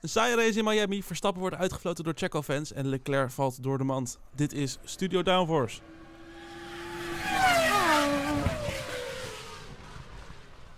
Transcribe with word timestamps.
Een 0.00 0.08
saaie 0.08 0.36
race 0.36 0.58
in 0.58 0.64
Miami. 0.64 1.02
Verstappen 1.02 1.40
wordt 1.40 1.56
uitgefloten 1.56 2.04
door 2.04 2.12
Checo-fans 2.16 2.72
en 2.72 2.86
Leclerc 2.86 3.30
valt 3.30 3.62
door 3.62 3.78
de 3.78 3.84
mand. 3.84 4.18
Dit 4.34 4.52
is 4.52 4.78
Studio 4.84 5.22
Downforce. 5.22 5.80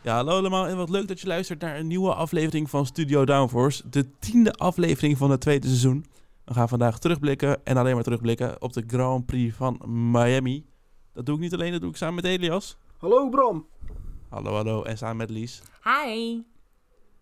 Ja, 0.02 0.14
hallo 0.14 0.38
allemaal 0.38 0.66
en 0.66 0.76
wat 0.76 0.90
leuk 0.90 1.08
dat 1.08 1.20
je 1.20 1.26
luistert 1.26 1.60
naar 1.60 1.78
een 1.78 1.86
nieuwe 1.86 2.14
aflevering 2.14 2.70
van 2.70 2.86
Studio 2.86 3.24
Downforce. 3.24 3.88
De 3.88 4.18
tiende 4.18 4.52
aflevering 4.52 5.18
van 5.18 5.30
het 5.30 5.40
tweede 5.40 5.66
seizoen. 5.66 6.04
We 6.44 6.54
gaan 6.54 6.68
vandaag 6.68 6.98
terugblikken 6.98 7.64
en 7.64 7.76
alleen 7.76 7.94
maar 7.94 8.04
terugblikken 8.04 8.62
op 8.62 8.72
de 8.72 8.84
Grand 8.86 9.26
Prix 9.26 9.56
van 9.56 9.80
Miami. 10.10 10.66
Dat 11.12 11.26
doe 11.26 11.34
ik 11.34 11.40
niet 11.40 11.54
alleen, 11.54 11.72
dat 11.72 11.80
doe 11.80 11.90
ik 11.90 11.96
samen 11.96 12.14
met 12.14 12.24
Elias. 12.24 12.76
Hallo 12.98 13.28
Bram. 13.28 13.66
Hallo, 14.28 14.54
hallo. 14.54 14.82
En 14.82 14.98
samen 14.98 15.16
met 15.16 15.30
Lies. 15.30 15.62
Hi. 15.84 16.42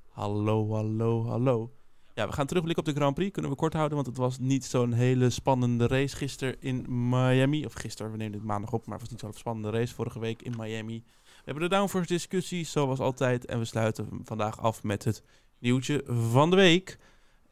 Hallo, 0.09 0.75
hallo, 0.75 1.27
hallo. 1.27 1.73
Ja, 2.19 2.27
we 2.27 2.33
gaan 2.33 2.47
terugblikken 2.47 2.87
op 2.87 2.95
de 2.95 3.01
Grand 3.01 3.15
Prix. 3.15 3.33
Kunnen 3.33 3.51
we 3.51 3.57
kort 3.57 3.73
houden, 3.73 3.95
want 3.95 4.07
het 4.09 4.17
was 4.17 4.39
niet 4.39 4.65
zo'n 4.65 4.93
hele 4.93 5.31
spannende 5.31 5.87
race 5.87 6.17
gisteren 6.17 6.57
in 6.61 7.09
Miami. 7.09 7.65
Of 7.65 7.73
gisteren, 7.73 8.11
we 8.11 8.17
nemen 8.17 8.33
dit 8.33 8.45
maandag 8.45 8.73
op, 8.73 8.87
maar 8.87 8.99
het 8.99 9.01
was 9.01 9.11
niet 9.11 9.21
zo'n 9.21 9.33
spannende 9.33 9.79
race 9.79 9.95
vorige 9.95 10.19
week 10.19 10.43
in 10.43 10.55
Miami. 10.57 11.03
We 11.25 11.43
hebben 11.45 11.63
de 11.63 11.69
downforce 11.69 12.07
discussie, 12.07 12.65
zoals 12.65 12.99
altijd. 12.99 13.45
En 13.45 13.59
we 13.59 13.65
sluiten 13.65 14.09
vandaag 14.25 14.61
af 14.61 14.83
met 14.83 15.05
het 15.05 15.23
nieuwtje 15.59 16.03
van 16.07 16.51
de 16.51 16.57
week. 16.57 16.99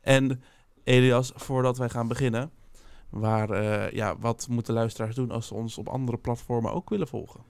En 0.00 0.42
Elias, 0.84 1.32
voordat 1.34 1.78
wij 1.78 1.88
gaan 1.88 2.08
beginnen, 2.08 2.50
waar, 3.10 3.50
eh, 3.50 3.90
ja, 3.90 4.18
wat 4.18 4.46
moeten 4.50 4.74
luisteraars 4.74 5.14
doen 5.14 5.30
als 5.30 5.46
ze 5.46 5.54
ons 5.54 5.78
op 5.78 5.88
andere 5.88 6.18
platformen 6.18 6.72
ook 6.72 6.90
willen 6.90 7.08
volgen? 7.08 7.40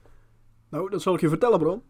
Nou, 0.69 0.89
dat 0.89 1.01
zal 1.01 1.13
ik 1.13 1.21
je 1.21 1.29
vertellen, 1.29 1.59
Bram. 1.59 1.81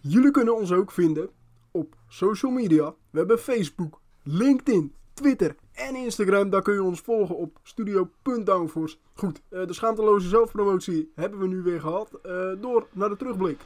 Jullie 0.00 0.30
kunnen 0.30 0.56
ons 0.56 0.72
ook 0.72 0.90
vinden 0.90 1.30
op 1.70 1.96
social 2.08 2.52
media. 2.52 2.94
We 3.10 3.18
hebben 3.18 3.38
Facebook, 3.38 4.02
LinkedIn, 4.24 4.92
Twitter 5.14 5.56
en 5.72 5.96
Instagram. 5.96 6.50
Daar 6.50 6.62
kun 6.62 6.74
je 6.74 6.82
ons 6.82 7.00
volgen 7.00 7.36
op 7.36 7.58
studio.downforce. 7.62 8.96
Goed, 9.14 9.42
eh, 9.48 9.66
de 9.66 9.72
schaamteloze 9.72 10.28
zelfpromotie 10.28 11.12
hebben 11.14 11.40
we 11.40 11.46
nu 11.46 11.62
weer 11.62 11.80
gehad. 11.80 12.10
Eh, 12.22 12.32
door 12.60 12.86
naar 12.92 13.08
de 13.08 13.16
terugblik. 13.16 13.60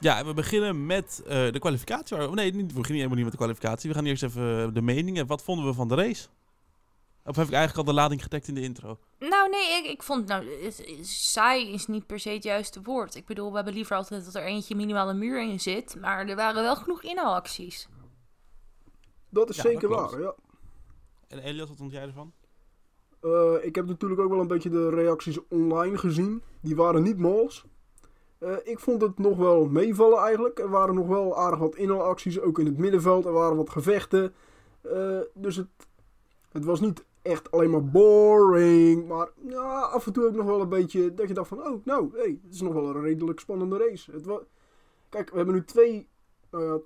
Ja, 0.00 0.18
en 0.18 0.26
we 0.26 0.34
beginnen 0.34 0.86
met 0.86 1.22
eh, 1.26 1.52
de 1.52 1.58
kwalificatie. 1.58 2.16
Oh, 2.16 2.32
nee, 2.32 2.52
we 2.52 2.64
beginnen 2.64 2.84
helemaal 2.84 3.14
niet 3.14 3.24
met 3.24 3.32
de 3.32 3.38
kwalificatie. 3.38 3.88
We 3.90 3.96
gaan 3.96 4.06
eerst 4.06 4.22
even 4.22 4.74
de 4.74 4.82
meningen. 4.82 5.26
Wat 5.26 5.42
vonden 5.42 5.66
we 5.66 5.74
van 5.74 5.88
de 5.88 5.94
race? 5.94 6.28
Of 7.28 7.36
heb 7.36 7.46
ik 7.46 7.52
eigenlijk 7.52 7.88
al 7.88 7.94
de 7.94 8.00
lading 8.00 8.22
getekt 8.22 8.48
in 8.48 8.54
de 8.54 8.60
intro? 8.60 8.98
Nou, 9.18 9.50
nee, 9.50 9.78
ik, 9.78 9.90
ik 9.90 10.02
vond, 10.02 10.26
nou, 10.26 10.70
saai 11.02 11.72
is 11.72 11.86
niet 11.86 12.06
per 12.06 12.20
se 12.20 12.30
het 12.30 12.42
juiste 12.42 12.82
woord. 12.82 13.14
Ik 13.14 13.26
bedoel, 13.26 13.50
we 13.50 13.56
hebben 13.56 13.74
liever 13.74 13.96
altijd 13.96 14.24
dat 14.24 14.34
er 14.34 14.42
eentje 14.42 14.74
minimaal 14.74 15.08
een 15.08 15.18
muur 15.18 15.42
in 15.42 15.60
zit. 15.60 15.96
Maar 16.00 16.28
er 16.28 16.36
waren 16.36 16.62
wel 16.62 16.76
genoeg 16.76 17.02
inhaalacties. 17.02 17.88
Dat 19.28 19.50
is 19.50 19.56
Ja, 19.56 19.62
zeker 19.62 19.88
waar, 19.88 20.20
ja. 20.20 20.34
En 21.28 21.38
Elias, 21.38 21.68
wat 21.68 21.76
vond 21.76 21.92
jij 21.92 22.02
ervan? 22.02 22.32
Eh, 23.20 23.54
ik 23.62 23.74
heb 23.74 23.86
natuurlijk 23.86 24.20
ook 24.20 24.30
wel 24.30 24.40
een 24.40 24.46
beetje 24.46 24.70
de 24.70 24.88
reacties 24.88 25.38
online 25.48 25.98
gezien. 25.98 26.42
Die 26.60 26.76
waren 26.76 27.02
niet 27.02 27.18
mals. 27.18 27.64
Eh, 28.38 28.56
ik 28.64 28.78
vond 28.78 29.02
het 29.02 29.18
nog 29.18 29.36
wel 29.36 29.66
meevallen 29.66 30.18
eigenlijk. 30.18 30.58
Er 30.58 30.70
waren 30.70 30.94
nog 30.94 31.06
wel 31.06 31.38
aardig 31.38 31.58
wat 31.58 31.76
inhaalacties, 31.76 32.40
ook 32.40 32.58
in 32.58 32.66
het 32.66 32.78
middenveld. 32.78 33.24
Er 33.24 33.32
waren 33.32 33.56
wat 33.56 33.70
gevechten. 33.70 34.34
Eh, 34.80 35.20
dus 35.34 35.56
het, 35.56 35.68
het 36.52 36.64
was 36.64 36.80
niet 36.80 37.06
echt 37.22 37.50
alleen 37.50 37.70
maar 37.70 37.84
boring. 37.84 39.08
Maar 39.08 39.30
ja, 39.48 39.80
af 39.80 40.06
en 40.06 40.12
toe 40.12 40.26
ook 40.26 40.34
nog 40.34 40.46
wel 40.46 40.60
een 40.60 40.68
beetje 40.68 41.14
dat 41.14 41.28
je 41.28 41.34
dacht 41.34 41.48
van... 41.48 41.62
Oh, 41.66 41.84
nou, 41.84 42.10
hey, 42.16 42.38
het 42.44 42.54
is 42.54 42.60
nog 42.60 42.72
wel 42.72 42.86
een 42.86 43.00
redelijk 43.02 43.40
spannende 43.40 43.76
race. 43.76 44.10
Het 44.12 44.24
wa- 44.24 44.42
Kijk, 45.08 45.30
we 45.30 45.36
hebben 45.36 45.54
nu 45.54 45.64
twee 45.64 46.08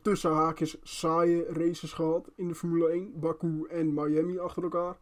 tussen 0.02 0.30
haakjes 0.32 0.76
saaie 0.82 1.44
races 1.44 1.92
gehad 1.92 2.30
in 2.34 2.48
de 2.48 2.54
Formule 2.54 2.88
1. 2.88 3.20
Baku 3.20 3.66
en 3.68 3.94
Miami 3.94 4.38
achter 4.38 4.62
elkaar. 4.62 4.98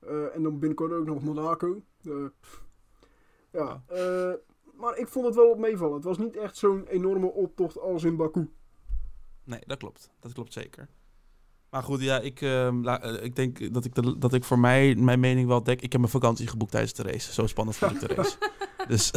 Eh, 0.00 0.34
en 0.34 0.42
dan 0.42 0.58
binnenkort 0.58 0.92
ook 0.92 1.06
nog 1.06 1.22
Monaco. 1.22 1.82
Eh, 2.04 2.24
ja, 3.52 3.82
maar 4.74 4.96
ik 4.98 5.08
vond 5.08 5.26
het 5.26 5.34
wel 5.34 5.50
op 5.50 5.58
meevallen. 5.58 5.94
Het 5.94 6.04
was 6.04 6.18
niet 6.18 6.36
echt 6.36 6.56
zo'n 6.56 6.86
enorme 6.86 7.26
optocht 7.32 7.78
als 7.78 8.04
in 8.04 8.16
Baku. 8.16 8.50
Nee, 9.44 9.60
dat 9.66 9.78
klopt. 9.78 10.10
Dat 10.20 10.32
klopt 10.32 10.52
zeker. 10.52 10.88
Maar 11.72 11.82
goed, 11.82 12.00
ja, 12.00 12.18
ik, 12.20 12.40
ehm, 12.40 12.82
la- 12.82 13.00
eh, 13.02 13.24
ik 13.24 13.36
denk 13.36 13.74
dat 13.74 13.84
ik, 13.84 13.94
de, 13.94 14.18
dat 14.18 14.34
ik 14.34 14.44
voor 14.44 14.58
mij 14.58 14.94
mijn 14.94 15.20
mening 15.20 15.48
wel 15.48 15.62
dek. 15.62 15.80
Ik 15.82 15.92
heb 15.92 16.00
mijn 16.00 16.12
vakantie 16.12 16.46
geboekt 16.46 16.70
tijdens 16.70 16.92
de 16.92 17.02
race. 17.02 17.32
Zo 17.32 17.46
spannend 17.46 17.76
vond 17.76 17.92
ik 17.92 18.08
de 18.08 18.14
race. 18.14 18.36
dus 18.88 19.10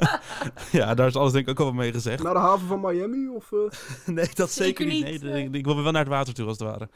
ja, 0.78 0.94
daar 0.94 1.06
is 1.06 1.16
alles 1.16 1.32
denk 1.32 1.44
ik 1.44 1.50
ook 1.50 1.58
al 1.58 1.64
wel 1.64 1.74
mee 1.74 1.92
gezegd. 1.92 2.22
Naar 2.22 2.32
de 2.34 2.38
haven 2.40 2.66
van 2.66 2.80
Miami? 2.80 3.28
Of, 3.28 3.52
eh, 3.52 3.58
Nee, 4.14 4.28
dat 4.34 4.50
zeker, 4.50 4.52
Zeker 4.52 4.86
niet. 4.86 5.22
Nee, 5.22 5.32
nee. 5.32 5.44
ik, 5.44 5.54
ik 5.54 5.64
wil 5.64 5.82
wel 5.82 5.92
naar 5.92 6.00
het 6.04 6.10
water 6.12 6.34
toe 6.34 6.46
als 6.46 6.58
het 6.58 6.68
ware. 6.68 6.88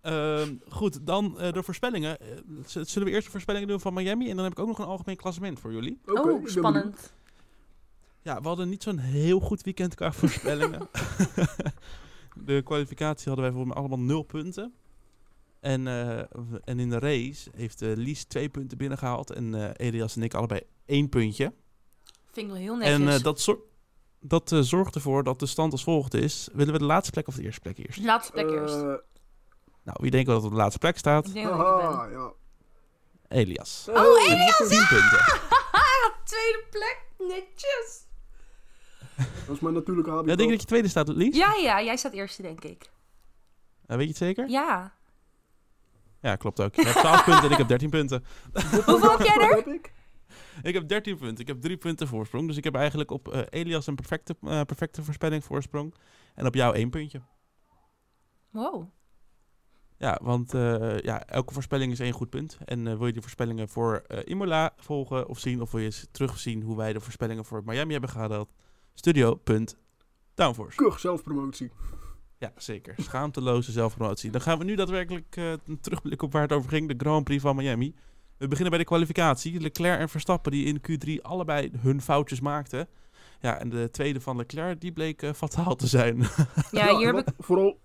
Ehm, 0.00 0.54
goed, 0.68 1.06
dan 1.06 1.40
eh, 1.40 1.52
de 1.52 1.62
voorspellingen. 1.62 2.16
Z- 2.66 2.76
zullen 2.80 3.08
we 3.08 3.14
eerst 3.14 3.24
de 3.26 3.30
voorspellingen 3.32 3.68
doen 3.68 3.80
van 3.80 3.94
Miami? 3.94 4.30
En 4.30 4.34
dan 4.36 4.44
heb 4.44 4.52
ik 4.52 4.58
ook 4.58 4.66
nog 4.68 4.78
een 4.78 4.84
algemeen 4.84 5.16
klassement 5.16 5.60
voor 5.60 5.72
jullie. 5.72 6.00
oké, 6.06 6.20
oh, 6.30 6.46
spannend. 6.46 7.12
Ja, 8.22 8.40
we 8.40 8.48
hadden 8.48 8.68
niet 8.68 8.82
zo'n 8.82 8.98
heel 8.98 9.40
goed 9.40 9.62
weekend 9.62 9.94
qua 9.94 10.12
voorspellingen. 10.12 10.88
De 12.34 12.62
kwalificatie 12.64 13.26
hadden 13.26 13.44
wij 13.44 13.54
volgens 13.54 13.74
mij 13.74 13.82
allemaal 13.84 14.06
nul 14.06 14.22
punten. 14.22 14.74
En, 15.60 15.86
eh, 15.86 16.18
en 16.64 16.78
in 16.78 16.90
de 16.90 16.98
race 16.98 17.50
heeft 17.56 17.82
eh, 17.82 17.92
Lies 17.94 18.24
twee 18.24 18.48
punten 18.48 18.78
binnengehaald. 18.78 19.30
En 19.30 19.54
eh, 19.54 19.86
Elias 19.86 20.16
en 20.16 20.22
ik 20.22 20.34
allebei 20.34 20.60
één 20.86 21.08
puntje. 21.08 21.52
Vind 22.32 22.46
ik 22.46 22.52
wel 22.52 22.62
heel 22.62 22.76
netjes. 22.76 22.98
En 22.98 23.08
eh, 23.08 23.22
dat, 23.22 23.40
zor- 23.40 23.62
dat 24.20 24.56
zorgt 24.60 24.94
ervoor 24.94 25.24
dat 25.24 25.38
de 25.38 25.46
stand 25.46 25.72
als 25.72 25.82
volgt 25.84 26.14
is. 26.14 26.48
Willen 26.52 26.72
we 26.72 26.78
de 26.78 26.84
laatste 26.84 27.10
plek 27.12 27.28
of 27.28 27.34
de 27.34 27.42
eerste 27.42 27.60
plek 27.60 27.78
eerst? 27.78 27.98
Laatste 28.00 28.32
plek 28.32 28.50
eerst. 28.50 28.74
Nou, 29.84 29.96
wie 30.00 30.10
denkt 30.10 30.26
wel 30.26 30.36
dat 30.36 30.44
op 30.44 30.50
de 30.50 30.56
laatste 30.56 30.78
plek 30.78 30.98
staat? 30.98 31.26
Ik 31.28 31.34
ja. 31.34 32.32
Elias. 33.28 33.86
Oh, 33.90 34.28
Met 34.28 34.56
10 34.68 34.86
punten. 34.88 35.24
Tweede 36.24 36.64
plek, 36.70 37.02
netjes. 37.18 38.03
Dat 39.46 39.54
is 39.54 39.60
mijn 39.60 39.74
natuurlijke 39.74 40.10
habitat. 40.10 40.30
Ja, 40.30 40.36
denk 40.36 40.48
je 40.48 40.56
dat 40.56 40.60
je 40.60 40.66
tweede 40.66 40.88
staat, 40.88 41.08
Lies? 41.08 41.36
Ja, 41.36 41.54
ja, 41.54 41.82
jij 41.82 41.96
staat 41.96 42.12
eerste, 42.12 42.42
denk 42.42 42.64
ik. 42.64 42.90
Weet 43.86 44.00
je 44.00 44.06
het 44.06 44.16
zeker? 44.16 44.48
Ja. 44.48 44.92
Ja, 46.20 46.36
klopt 46.36 46.60
ook. 46.60 46.74
Je 46.74 46.82
hebt 46.82 46.98
12 46.98 47.24
punten 47.24 47.44
en 47.44 47.50
ik 47.50 47.56
heb 47.56 47.68
13 47.68 47.90
punten. 47.90 48.24
Hoeveel 48.86 49.10
heb 49.10 49.26
jij 49.26 49.36
er? 49.36 49.56
heb 49.56 49.66
ik? 49.66 49.92
Ik 50.62 50.74
heb 50.74 50.88
13 50.88 51.16
punten. 51.16 51.38
Ik 51.38 51.46
heb 51.46 51.60
3 51.60 51.76
punten 51.76 52.08
voorsprong. 52.08 52.46
Dus 52.46 52.56
ik 52.56 52.64
heb 52.64 52.74
eigenlijk 52.74 53.10
op 53.10 53.28
eh, 53.28 53.40
Elias 53.50 53.86
een 53.86 53.94
perfecte, 53.94 54.36
eh, 54.40 54.60
perfecte 54.60 55.02
voorspelling 55.02 55.44
voorsprong. 55.44 55.94
En 56.34 56.46
op 56.46 56.54
jou 56.54 56.74
één 56.74 56.90
puntje. 56.90 57.20
Wow. 58.50 58.88
Ja, 59.98 60.18
want 60.22 60.54
eh, 60.54 60.98
ja, 60.98 61.26
elke 61.26 61.52
voorspelling 61.52 61.92
is 61.92 62.00
één 62.00 62.12
goed 62.12 62.30
punt. 62.30 62.58
En 62.64 62.86
eh, 62.86 62.96
wil 62.96 63.06
je 63.06 63.12
die 63.12 63.22
voorspellingen 63.22 63.68
voor 63.68 64.02
eh, 64.06 64.18
Imola 64.24 64.72
volgen 64.76 65.28
of 65.28 65.38
zien... 65.38 65.60
of 65.60 65.70
wil 65.70 65.80
je 65.80 65.86
eens 65.86 66.06
terugzien 66.10 66.62
hoe 66.62 66.76
wij 66.76 66.92
de 66.92 67.00
voorspellingen 67.00 67.44
voor 67.44 67.62
Miami 67.64 67.92
hebben 67.92 68.10
gehaald... 68.10 68.48
Studio.downforce. 68.94 70.76
Kug 70.76 71.00
zelfpromotie. 71.00 71.70
Ja, 72.38 72.52
zeker. 72.56 72.94
Schaamteloze 72.96 73.72
zelfpromotie. 73.72 74.30
Dan 74.30 74.40
gaan 74.40 74.58
we 74.58 74.64
nu 74.64 74.74
daadwerkelijk 74.74 75.36
eh 75.36 75.52
een 75.66 75.80
terugblik 75.80 76.22
op 76.22 76.32
waar 76.32 76.42
het 76.42 76.52
over 76.52 76.70
ging. 76.70 76.88
De 76.88 76.94
Grand 76.96 77.24
Prix 77.24 77.42
van 77.42 77.56
Miami. 77.56 77.94
We 78.36 78.48
beginnen 78.48 78.70
bij 78.70 78.78
de 78.78 78.84
kwalificatie. 78.84 79.60
Leclerc 79.60 79.98
en 80.00 80.08
Verstappen 80.08 80.52
die 80.52 80.64
in 80.64 80.80
Q3 80.80 81.22
allebei 81.22 81.70
hun 81.78 82.00
foutjes 82.00 82.40
maakten. 82.40 82.88
Ja, 83.40 83.58
en 83.58 83.68
de 83.68 83.90
tweede 83.90 84.20
van 84.20 84.36
Leclerc, 84.36 84.80
die 84.80 84.92
bleek 84.92 85.22
eh, 85.22 85.32
fataal 85.32 85.76
te 85.76 85.86
zijn. 85.86 86.16
Ja, 86.70 86.96
hier 86.96 87.14
heb 87.14 87.28
ik... 87.28 87.34
Vooral, 87.38 87.80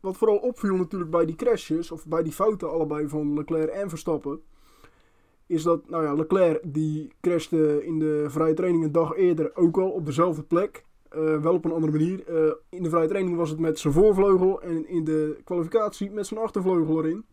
wat 0.00 0.16
vooral 0.16 0.36
opviel 0.36 0.76
natuurlijk 0.76 1.10
bij 1.10 1.26
die 1.26 1.34
crashes, 1.34 1.90
of 1.90 2.06
bij 2.06 2.22
die 2.22 2.32
fouten 2.32 2.70
allebei 2.70 3.08
van 3.08 3.34
Leclerc 3.34 3.70
en 3.70 3.88
Verstappen, 3.88 4.40
is 5.46 5.62
dat, 5.62 5.88
nou 5.88 6.04
ja, 6.04 6.14
Leclerc 6.14 6.60
die 6.64 7.12
crashte 7.20 7.84
in 7.84 7.98
de 7.98 8.24
vrije 8.28 8.54
training 8.54 8.84
een 8.84 8.92
dag 8.92 9.16
eerder 9.16 9.56
ook 9.56 9.78
al 9.78 9.90
op 9.90 10.06
dezelfde 10.06 10.42
plek. 10.42 10.84
Eh, 11.08 11.40
wel 11.40 11.54
op 11.54 11.64
een 11.64 11.72
andere 11.72 11.92
manier. 11.92 12.26
Eh, 12.26 12.52
in 12.68 12.82
de 12.82 12.88
vrije 12.88 13.08
training 13.08 13.36
was 13.36 13.50
het 13.50 13.58
met 13.58 13.78
zijn 13.78 13.92
voorvleugel 13.92 14.62
en 14.62 14.88
in 14.88 15.04
de 15.04 15.40
kwalificatie 15.44 16.10
met 16.10 16.26
zijn 16.26 16.40
achtervleugel 16.40 17.04
erin. 17.04 17.24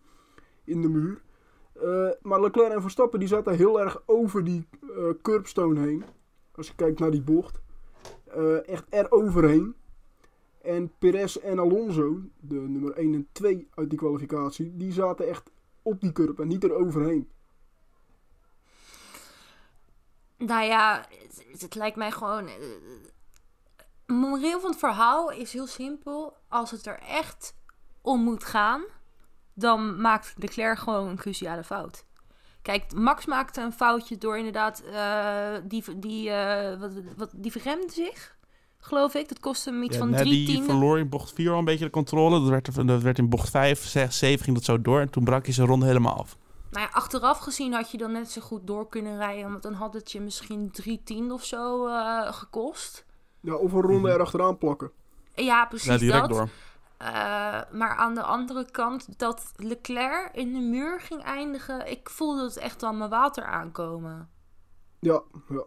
In 0.64 0.82
de 0.82 0.90
muur. 0.90 1.22
Eh, 1.74 2.10
maar 2.22 2.42
Leclerc 2.42 2.72
en 2.72 2.82
Verstappen 2.82 3.20
die 3.20 3.28
zaten 3.28 3.56
heel 3.56 3.82
erg 3.82 4.04
over 4.06 4.44
die 4.44 4.68
curbstone 5.22 5.80
heen. 5.80 6.04
Als 6.52 6.68
je 6.68 6.76
kijkt 6.76 7.00
naar 7.00 7.12
die 7.12 7.22
bocht. 7.22 7.62
Echt 8.66 8.86
er 8.90 9.12
overheen. 9.12 9.76
En 10.62 10.92
Perez 11.00 11.36
en 11.36 11.60
Alonso, 11.60 12.20
de 12.40 12.56
nummer 12.56 12.98
1 12.98 13.14
en 13.14 13.28
2 13.32 13.68
uit 13.74 13.90
die 13.90 14.00
kwalificatie, 14.00 14.78
die 14.78 14.92
zaten 14.92 15.28
echt 15.28 15.52
op 15.82 16.02
die 16.02 16.12
curb 16.12 16.40
en 16.40 16.48
niet 16.48 16.64
eroverheen. 16.64 17.30
Nou 20.46 20.64
ja, 20.64 21.06
het, 21.52 21.62
het 21.62 21.76
lijkt 21.76 21.96
mij 21.98 22.12
gewoon... 22.12 22.48
Het 22.48 24.16
moreel 24.16 24.60
van 24.60 24.70
het 24.70 24.80
verhaal 24.80 25.32
is 25.32 25.54
heel 25.54 25.68
simpel. 25.68 26.38
Als 26.48 26.72
het 26.72 26.86
er 26.86 27.00
echt 27.00 27.56
om 28.02 28.24
moet 28.24 28.44
gaan, 28.44 28.82
dan 29.54 30.02
maakt 30.02 30.34
Leclerc 30.38 30.80
gewoon 30.80 31.08
een 31.08 31.16
cruciale 31.16 31.64
fout. 31.64 32.06
Kijk, 32.62 32.94
Max 32.94 33.26
maakte 33.26 33.62
een 33.62 33.74
foutje 33.74 34.18
door 34.18 34.38
inderdaad... 34.38 34.84
eh, 34.94 35.54
die 35.64 36.00
die, 36.00 36.30
eh, 36.30 36.80
wat, 36.80 36.92
wat, 37.18 37.30
die 37.36 37.52
verremde 37.52 37.92
zich. 37.92 38.36
geloof 38.78 39.14
ik. 39.14 39.30
Dat 39.30 39.40
kostte 39.40 39.70
hem 39.70 39.84
iets 39.84 39.98
Ja, 39.98 40.02
van 40.02 40.16
drie 40.16 40.46
tienden. 40.46 40.66
verloor 40.66 41.00
in 41.00 41.10
bocht 41.10 41.34
4 41.34 41.52
al 41.52 41.58
een 41.58 41.66
beetje 41.66 41.86
de 41.86 41.92
controle. 41.92 42.40
Dat 42.40 42.50
werd, 42.50 42.88
dat 42.88 43.02
werd 43.02 43.18
in 43.18 43.30
bocht 43.30 43.50
5, 43.50 43.86
6, 43.88 44.18
7 44.18 44.44
ging 44.44 44.56
dat 44.56 44.66
zo 44.66 44.82
door. 44.82 45.00
En 45.00 45.10
toen 45.10 45.24
brak 45.24 45.46
hij 45.46 45.54
zijn 45.54 45.68
ronde 45.68 45.86
helemaal 45.86 46.18
af. 46.18 46.38
Nou 46.74 46.86
ja, 46.86 46.92
achteraf 46.94 47.38
gezien 47.40 47.74
had 47.74 47.92
je 47.92 47.98
dan 47.98 48.12
net 48.12 48.32
zo 48.32 48.42
goed 48.42 48.68
door 48.68 48.88
kunnen 48.88 49.18
rijden. 49.18 49.50
Want 49.52 49.64
dan 49.64 49.74
had 49.74 49.94
het 49.94 50.12
je 50.12 50.22
misschien 50.22 50.72
drie 50.72 51.02
tienden 51.04 51.32
of 51.32 51.44
zo 51.44 51.88
eh, 51.88 52.34
gekost. 52.34 53.06
Ja, 53.40 53.54
of 53.56 53.72
een 53.74 53.82
ronde 53.82 53.98
Mhm. 54.08 54.16
erachteraan 54.16 54.58
plakken. 54.58 54.92
Ja, 55.36 55.66
precies 55.66 55.88
Ja, 55.88 55.98
direct 55.98 56.28
dat. 56.28 56.38
door. 56.38 56.50
Eh, 56.98 57.08
maar 57.72 57.96
aan 57.96 58.16
de 58.16 58.22
andere 58.24 58.72
kant, 58.72 59.20
dat 59.20 59.52
Leclerc 59.56 60.30
in 60.36 60.54
de 60.54 60.60
muur 60.60 61.02
ging 61.02 61.24
eindigen, 61.24 61.90
ik 61.92 62.10
voelde 62.10 62.44
het 62.44 62.58
echt 62.58 62.84
aan 62.84 62.98
mijn 62.98 63.10
water 63.10 63.44
aankomen. 63.46 64.30
Ja, 65.00 65.22
ja. 65.50 65.64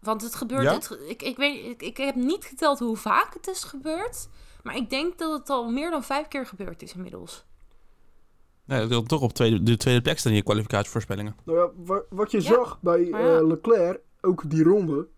Want 0.00 0.22
het 0.22 0.34
gebeurt, 0.34 0.62
Ja? 0.62 0.72
het, 0.72 0.98
ik, 1.08 1.22
ik, 1.22 1.36
weet, 1.36 1.64
ik, 1.64 1.82
ik 1.82 1.96
heb 1.96 2.14
niet 2.14 2.44
geteld 2.44 2.78
hoe 2.78 2.96
vaak 2.96 3.34
het 3.34 3.46
is 3.48 3.64
gebeurd. 3.64 4.28
Maar 4.62 4.76
ik 4.76 4.90
denk 4.90 5.18
dat 5.18 5.32
het 5.38 5.50
al 5.50 5.70
meer 5.70 5.90
dan 5.90 6.02
vijf 6.04 6.28
keer 6.28 6.46
gebeurd 6.46 6.82
is 6.82 6.94
inmiddels. 6.94 7.44
Nee, 8.66 8.80
dat 8.80 8.88
wil 8.88 9.02
toch 9.02 9.22
op 9.22 9.32
tweede, 9.32 9.62
de 9.62 9.76
tweede 9.76 10.02
plek 10.02 10.18
staan 10.18 10.32
in 10.32 10.38
je 10.38 10.44
kwalificatievoorspellingen. 10.44 11.36
Nou 11.44 11.58
ja, 11.58 11.70
wa- 11.84 12.02
wat 12.10 12.30
je 12.30 12.36
Ja, 12.42 12.44
zag 12.44 12.80
bij 12.80 13.04
ja. 13.04 13.36
eh, 13.36 13.46
Leclerc, 13.46 14.00
ook 14.20 14.50
die 14.50 14.62
ronde, 14.64 15.08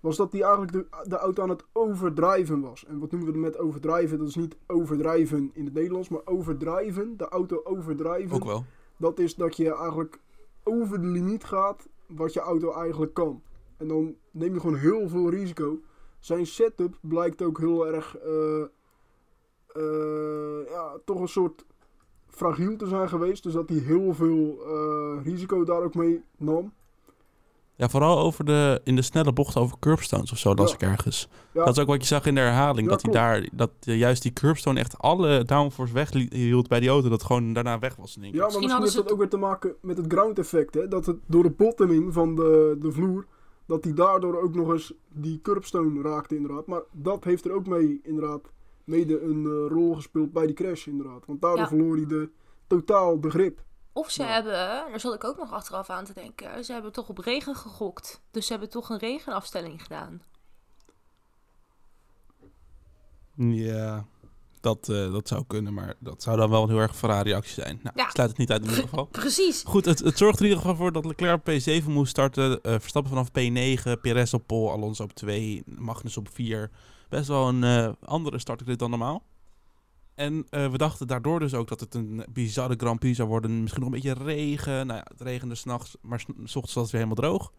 was 0.00 0.16
dat 0.16 0.32
hij 0.32 0.40
eigenlijk 0.42 0.72
de, 0.72 0.86
de 1.08 1.16
auto 1.16 1.42
aan 1.42 1.48
het 1.48 1.64
overdrijven 1.72 2.60
was. 2.60 2.84
En 2.86 2.98
wat 2.98 3.10
noemen 3.10 3.32
we 3.32 3.38
met 3.38 3.58
overdrijven? 3.58 4.18
Dat 4.18 4.28
is 4.28 4.34
niet 4.34 4.56
overdrijven 4.66 5.50
in 5.52 5.64
het 5.64 5.74
Nederlands, 5.74 6.08
maar 6.08 6.20
overdrijven. 6.24 7.16
De 7.16 7.28
auto 7.28 7.60
overdrijven. 7.64 8.36
Ook 8.36 8.44
wel. 8.44 8.64
Dat 8.96 9.18
is 9.18 9.34
dat 9.34 9.56
je 9.56 9.74
eigenlijk 9.74 10.20
over 10.64 11.00
de 11.00 11.06
limiet 11.06 11.44
gaat 11.44 11.88
wat 12.06 12.32
je 12.32 12.40
auto 12.40 12.72
eigenlijk 12.72 13.14
kan. 13.14 13.42
En 13.76 13.88
dan 13.88 14.14
neem 14.30 14.54
je 14.54 14.60
gewoon 14.60 14.76
heel 14.76 15.08
veel 15.08 15.30
risico. 15.30 15.80
Zijn 16.18 16.46
setup 16.46 16.98
blijkt 17.00 17.42
ook 17.42 17.58
heel 17.58 17.86
erg, 17.86 18.16
eh, 18.16 18.62
eh, 19.74 20.66
ja, 20.68 20.98
toch 21.04 21.20
een 21.20 21.28
soort 21.28 21.64
fragiel 22.30 22.76
te 22.76 22.86
zijn 22.86 23.08
geweest. 23.08 23.42
Dus 23.42 23.52
dat 23.52 23.68
hij 23.68 23.78
heel 23.78 24.14
veel 24.14 24.58
eh, 24.66 25.24
risico 25.24 25.64
daar 25.64 25.82
ook 25.82 25.94
mee 25.94 26.22
nam. 26.36 26.72
Ja, 27.76 27.88
vooral 27.88 28.18
over 28.18 28.44
de, 28.44 28.80
in 28.84 28.96
de 28.96 29.02
snelle 29.02 29.32
bochten 29.32 29.60
over 29.60 29.76
curbstones 29.78 30.32
of 30.32 30.38
zo, 30.38 30.54
las 30.54 30.68
Ja. 30.68 30.74
ik 30.74 30.82
ergens. 30.82 31.28
Ja, 31.52 31.64
Dat 31.64 31.76
is 31.76 31.82
ook 31.82 31.88
wat 31.88 32.00
je 32.00 32.06
zag 32.06 32.26
in 32.26 32.34
de 32.34 32.40
herhaling. 32.40 32.86
Ja, 32.86 32.92
dat 32.92 33.02
hij 33.02 33.12
daar, 33.12 33.48
dat 33.52 33.70
eh, 33.80 33.98
juist 33.98 34.22
die 34.22 34.32
curbstone 34.32 34.78
echt 34.78 34.98
alle 34.98 35.44
downforce 35.44 35.92
weghield 35.92 36.68
bij 36.68 36.80
die 36.80 36.88
auto. 36.88 37.08
Dat 37.08 37.22
gewoon 37.22 37.52
daarna 37.52 37.78
weg 37.78 37.96
was. 37.96 38.16
In 38.16 38.22
één 38.22 38.32
keer. 38.32 38.40
ja 38.40 38.46
maar 38.46 38.56
misschien 38.60 38.70
hadden 38.76 38.92
heeft 38.92 39.02
dat 39.02 39.12
ook 39.12 39.18
weer 39.18 39.28
te 39.28 39.36
maken 39.36 39.74
met 39.80 39.96
het 39.96 40.12
ground 40.12 40.38
effect. 40.38 40.74
Hè? 40.74 40.88
Dat 40.88 41.06
het 41.06 41.16
door 41.26 41.42
de 41.42 41.50
bottoming 41.50 42.12
van 42.12 42.34
de, 42.34 42.76
de 42.80 42.92
vloer, 42.92 43.26
dat 43.66 43.84
hij 43.84 43.92
daardoor 43.92 44.42
ook 44.42 44.54
nog 44.54 44.72
eens 44.72 44.92
die 45.08 45.40
curbstone 45.42 46.02
raakte 46.02 46.36
inderdaad. 46.36 46.66
Maar 46.66 46.82
dat 46.92 47.24
heeft 47.24 47.44
er 47.44 47.52
ook 47.52 47.66
mee 47.66 48.00
inderdaad 48.02 48.40
mede 48.90 49.20
een 49.20 49.44
eh, 49.44 49.72
rol 49.76 49.94
gespeeld 49.94 50.32
bij 50.32 50.46
die 50.46 50.54
crash 50.54 50.86
inderdaad. 50.86 51.26
Want 51.26 51.40
daardoor 51.40 51.60
Ja. 51.60 51.68
verloor 51.68 51.96
hij 51.96 52.06
de, 52.06 52.30
totaal 52.66 53.20
de 53.20 53.30
grip. 53.30 53.62
Of 53.92 54.10
ze 54.10 54.22
Ja. 54.22 54.28
hebben, 54.28 54.52
daar 54.52 55.00
zat 55.00 55.14
ik 55.14 55.24
ook 55.24 55.36
nog 55.36 55.52
achteraf 55.52 55.90
aan 55.90 56.04
te 56.04 56.14
denken, 56.14 56.64
ze 56.64 56.72
hebben 56.72 56.92
toch 56.92 57.08
op 57.08 57.18
regen 57.18 57.54
gegokt. 57.54 58.22
Dus 58.30 58.46
ze 58.46 58.52
hebben 58.52 58.70
toch 58.70 58.90
een 58.90 58.98
regenafstelling 58.98 59.82
gedaan. 59.82 60.22
Ja, 63.34 64.06
dat, 64.60 64.88
eh, 64.88 65.12
dat 65.12 65.28
zou 65.28 65.44
kunnen. 65.46 65.74
Maar 65.74 65.94
dat 65.98 66.22
zou 66.22 66.36
dan 66.36 66.50
wel 66.50 66.62
een 66.62 66.68
heel 66.68 66.78
erg 66.78 66.96
Ferrari-actie 66.96 67.54
zijn. 67.62 67.80
Nou, 67.82 67.96
Ja. 67.98 68.10
sluit 68.10 68.28
het 68.28 68.38
niet 68.38 68.50
uit 68.50 68.62
in 68.62 68.68
ieder 68.68 68.82
geval. 68.84 69.04
Precies. 69.22 69.62
Goed, 69.66 69.84
het, 69.84 69.98
het 69.98 70.18
zorgt 70.18 70.38
er 70.38 70.44
in 70.44 70.48
ieder 70.50 70.62
geval 70.62 70.76
voor 70.76 70.92
dat 70.92 71.04
Leclerc 71.04 71.34
op 71.46 71.50
P7 71.82 71.84
moest 71.86 72.10
starten. 72.10 72.62
eh, 72.62 72.72
Verstappen 72.78 73.10
vanaf 73.12 73.28
P9, 73.28 74.00
Perez 74.00 74.32
op 74.34 74.46
pol, 74.46 74.70
Alonso 74.70 75.02
op 75.02 75.12
2, 75.12 75.62
Magnus 75.66 76.16
op 76.16 76.28
4. 76.32 76.70
Best 77.08 77.28
wel 77.28 77.48
een 77.48 77.64
eh, 77.64 77.88
andere 78.04 78.38
startgrid 78.38 78.78
dan 78.78 78.90
normaal. 78.90 79.22
En 80.14 80.46
we 80.50 80.76
dachten 80.76 81.06
daardoor 81.06 81.38
dus 81.40 81.54
ook 81.54 81.68
dat 81.68 81.80
het 81.80 81.94
een 81.94 82.24
bizarre 82.32 82.74
Grand 82.76 82.98
Prix 82.98 83.16
zou 83.16 83.28
worden. 83.28 83.60
Misschien 83.60 83.82
nog 83.82 83.92
een 83.92 84.00
beetje 84.00 84.24
regen. 84.24 84.86
Nou 84.86 84.98
ja, 84.98 85.06
het 85.10 85.20
regende 85.20 85.54
s'nachts, 85.54 85.96
maar 86.00 86.20
s- 86.20 86.24
ochtends 86.26 86.74
was 86.74 86.82
het 86.82 86.90
weer 86.92 87.00
helemaal 87.06 87.24
droog. 87.30 87.52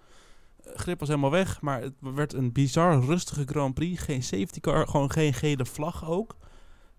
Grip 0.76 1.00
was 1.00 1.08
helemaal 1.08 1.32
weg, 1.32 1.62
maar 1.62 1.82
het 1.82 1.94
werd 2.00 2.34
een 2.34 2.52
bizar 2.52 3.04
rustige 3.04 3.44
Grand 3.46 3.74
Prix. 3.74 4.02
Geen 4.02 4.24
safety 4.24 4.60
car, 4.60 4.88
gewoon 4.88 5.12
geen 5.12 5.34
gele 5.34 5.66
vlag 5.66 6.10
ook. 6.10 6.36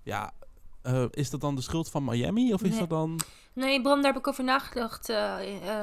Ja, 0.02 0.32
eh, 0.82 1.04
is 1.10 1.30
dat 1.30 1.40
dan 1.40 1.54
de 1.54 1.62
schuld 1.62 1.90
van 1.90 2.04
Miami? 2.04 2.52
Of 2.52 2.62
is 2.62 2.70
Nee. 2.70 2.78
dat 2.78 2.90
dan... 2.90 3.20
Nee, 3.52 3.82
Bram, 3.82 4.02
daar 4.02 4.12
heb 4.12 4.20
ik 4.20 4.26
over 4.28 4.44
nagedacht 4.44 5.08
eh, 5.08 5.36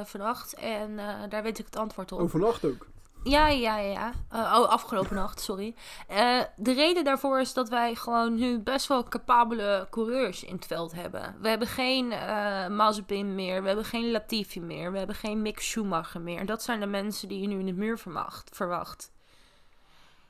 vannacht. 0.06 0.54
En 0.54 1.00
eh, 1.00 1.30
daar 1.30 1.44
weet 1.44 1.60
ik 1.60 1.66
het 1.66 1.76
antwoord 1.78 2.12
op. 2.12 2.20
Overnacht 2.20 2.66
ook. 2.66 2.88
Ja, 3.24 3.48
ja, 3.48 3.78
ja. 3.78 3.92
ja. 3.92 4.12
Eh, 4.30 4.40
oh, 4.60 4.70
afgelopen 4.70 5.16
nacht, 5.24 5.40
sorry. 5.42 5.76
Eh, 6.08 6.42
de 6.56 6.74
reden 6.74 7.04
daarvoor 7.04 7.40
is 7.40 7.54
dat 7.54 7.70
wij 7.70 7.96
gewoon 7.96 8.36
nu 8.36 8.60
best 8.60 8.88
wel 8.88 9.04
capabele 9.04 9.88
coureurs 9.90 10.44
in 10.44 10.56
het 10.56 10.66
veld 10.66 10.92
hebben. 10.94 11.36
We 11.42 11.50
hebben 11.50 11.68
geen 11.68 12.12
eh 12.12 12.68
Mazepin 12.68 13.36
meer, 13.36 13.62
we 13.62 13.68
hebben 13.68 13.86
geen 13.86 14.12
Latifi 14.12 14.60
meer, 14.62 14.92
we 14.92 14.98
hebben 14.98 15.16
geen 15.16 15.42
Mick 15.42 15.60
Schumacher 15.60 16.22
meer. 16.22 16.46
Dat 16.46 16.64
zijn 16.64 16.80
de 16.80 16.86
mensen 16.86 17.28
die 17.28 17.42
je 17.42 17.48
nu 17.48 17.60
in 17.60 17.66
de 17.66 17.74
muur 17.74 17.98
verwacht. 17.98 18.50
verwacht. 18.54 19.12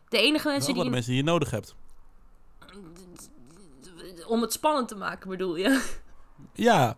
De 0.07 0.17
enige 0.17 0.43
Wel 0.43 0.51
mensen 0.53 0.73
wel 0.73 0.81
die... 0.81 0.89
de 0.91 0.95
mensen 0.95 1.13
die 1.13 1.23
je 1.23 1.29
nodig 1.29 1.49
hebt. 1.51 1.75
Om 4.29 4.41
het 4.41 4.53
spannend 4.53 4.87
te 4.87 4.95
maken, 4.95 5.29
bedoel 5.29 5.55
je? 5.55 5.81
Ja. 6.53 6.95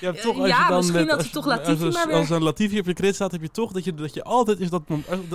Je 0.00 0.06
hebt 0.06 0.18
Eh, 0.18 0.24
toch, 0.24 0.38
als 0.38 0.48
ja, 0.48 0.62
je 0.62 0.68
dan 0.68 0.76
misschien 0.76 1.00
met- 1.00 1.08
had 1.10 1.18
als 1.18 1.30
hij 1.30 1.40
je- 1.40 1.46
toch 1.48 1.56
Latifi 1.56 1.84
als, 1.84 1.94
maar 1.94 2.06
weer- 2.06 2.16
Als 2.16 2.30
een 2.30 2.42
Latifi 2.42 2.78
op 2.78 2.86
je 2.86 2.92
grid 2.94 3.14
staat, 3.14 3.32
heb 3.32 3.40
je 3.42 3.50
toch 3.50 3.72
dat 3.72 3.84
je, 3.84 3.94
dat 3.94 4.14
je 4.14 4.22
altijd 4.24 4.60
is 4.60 4.70
dat 4.70 4.82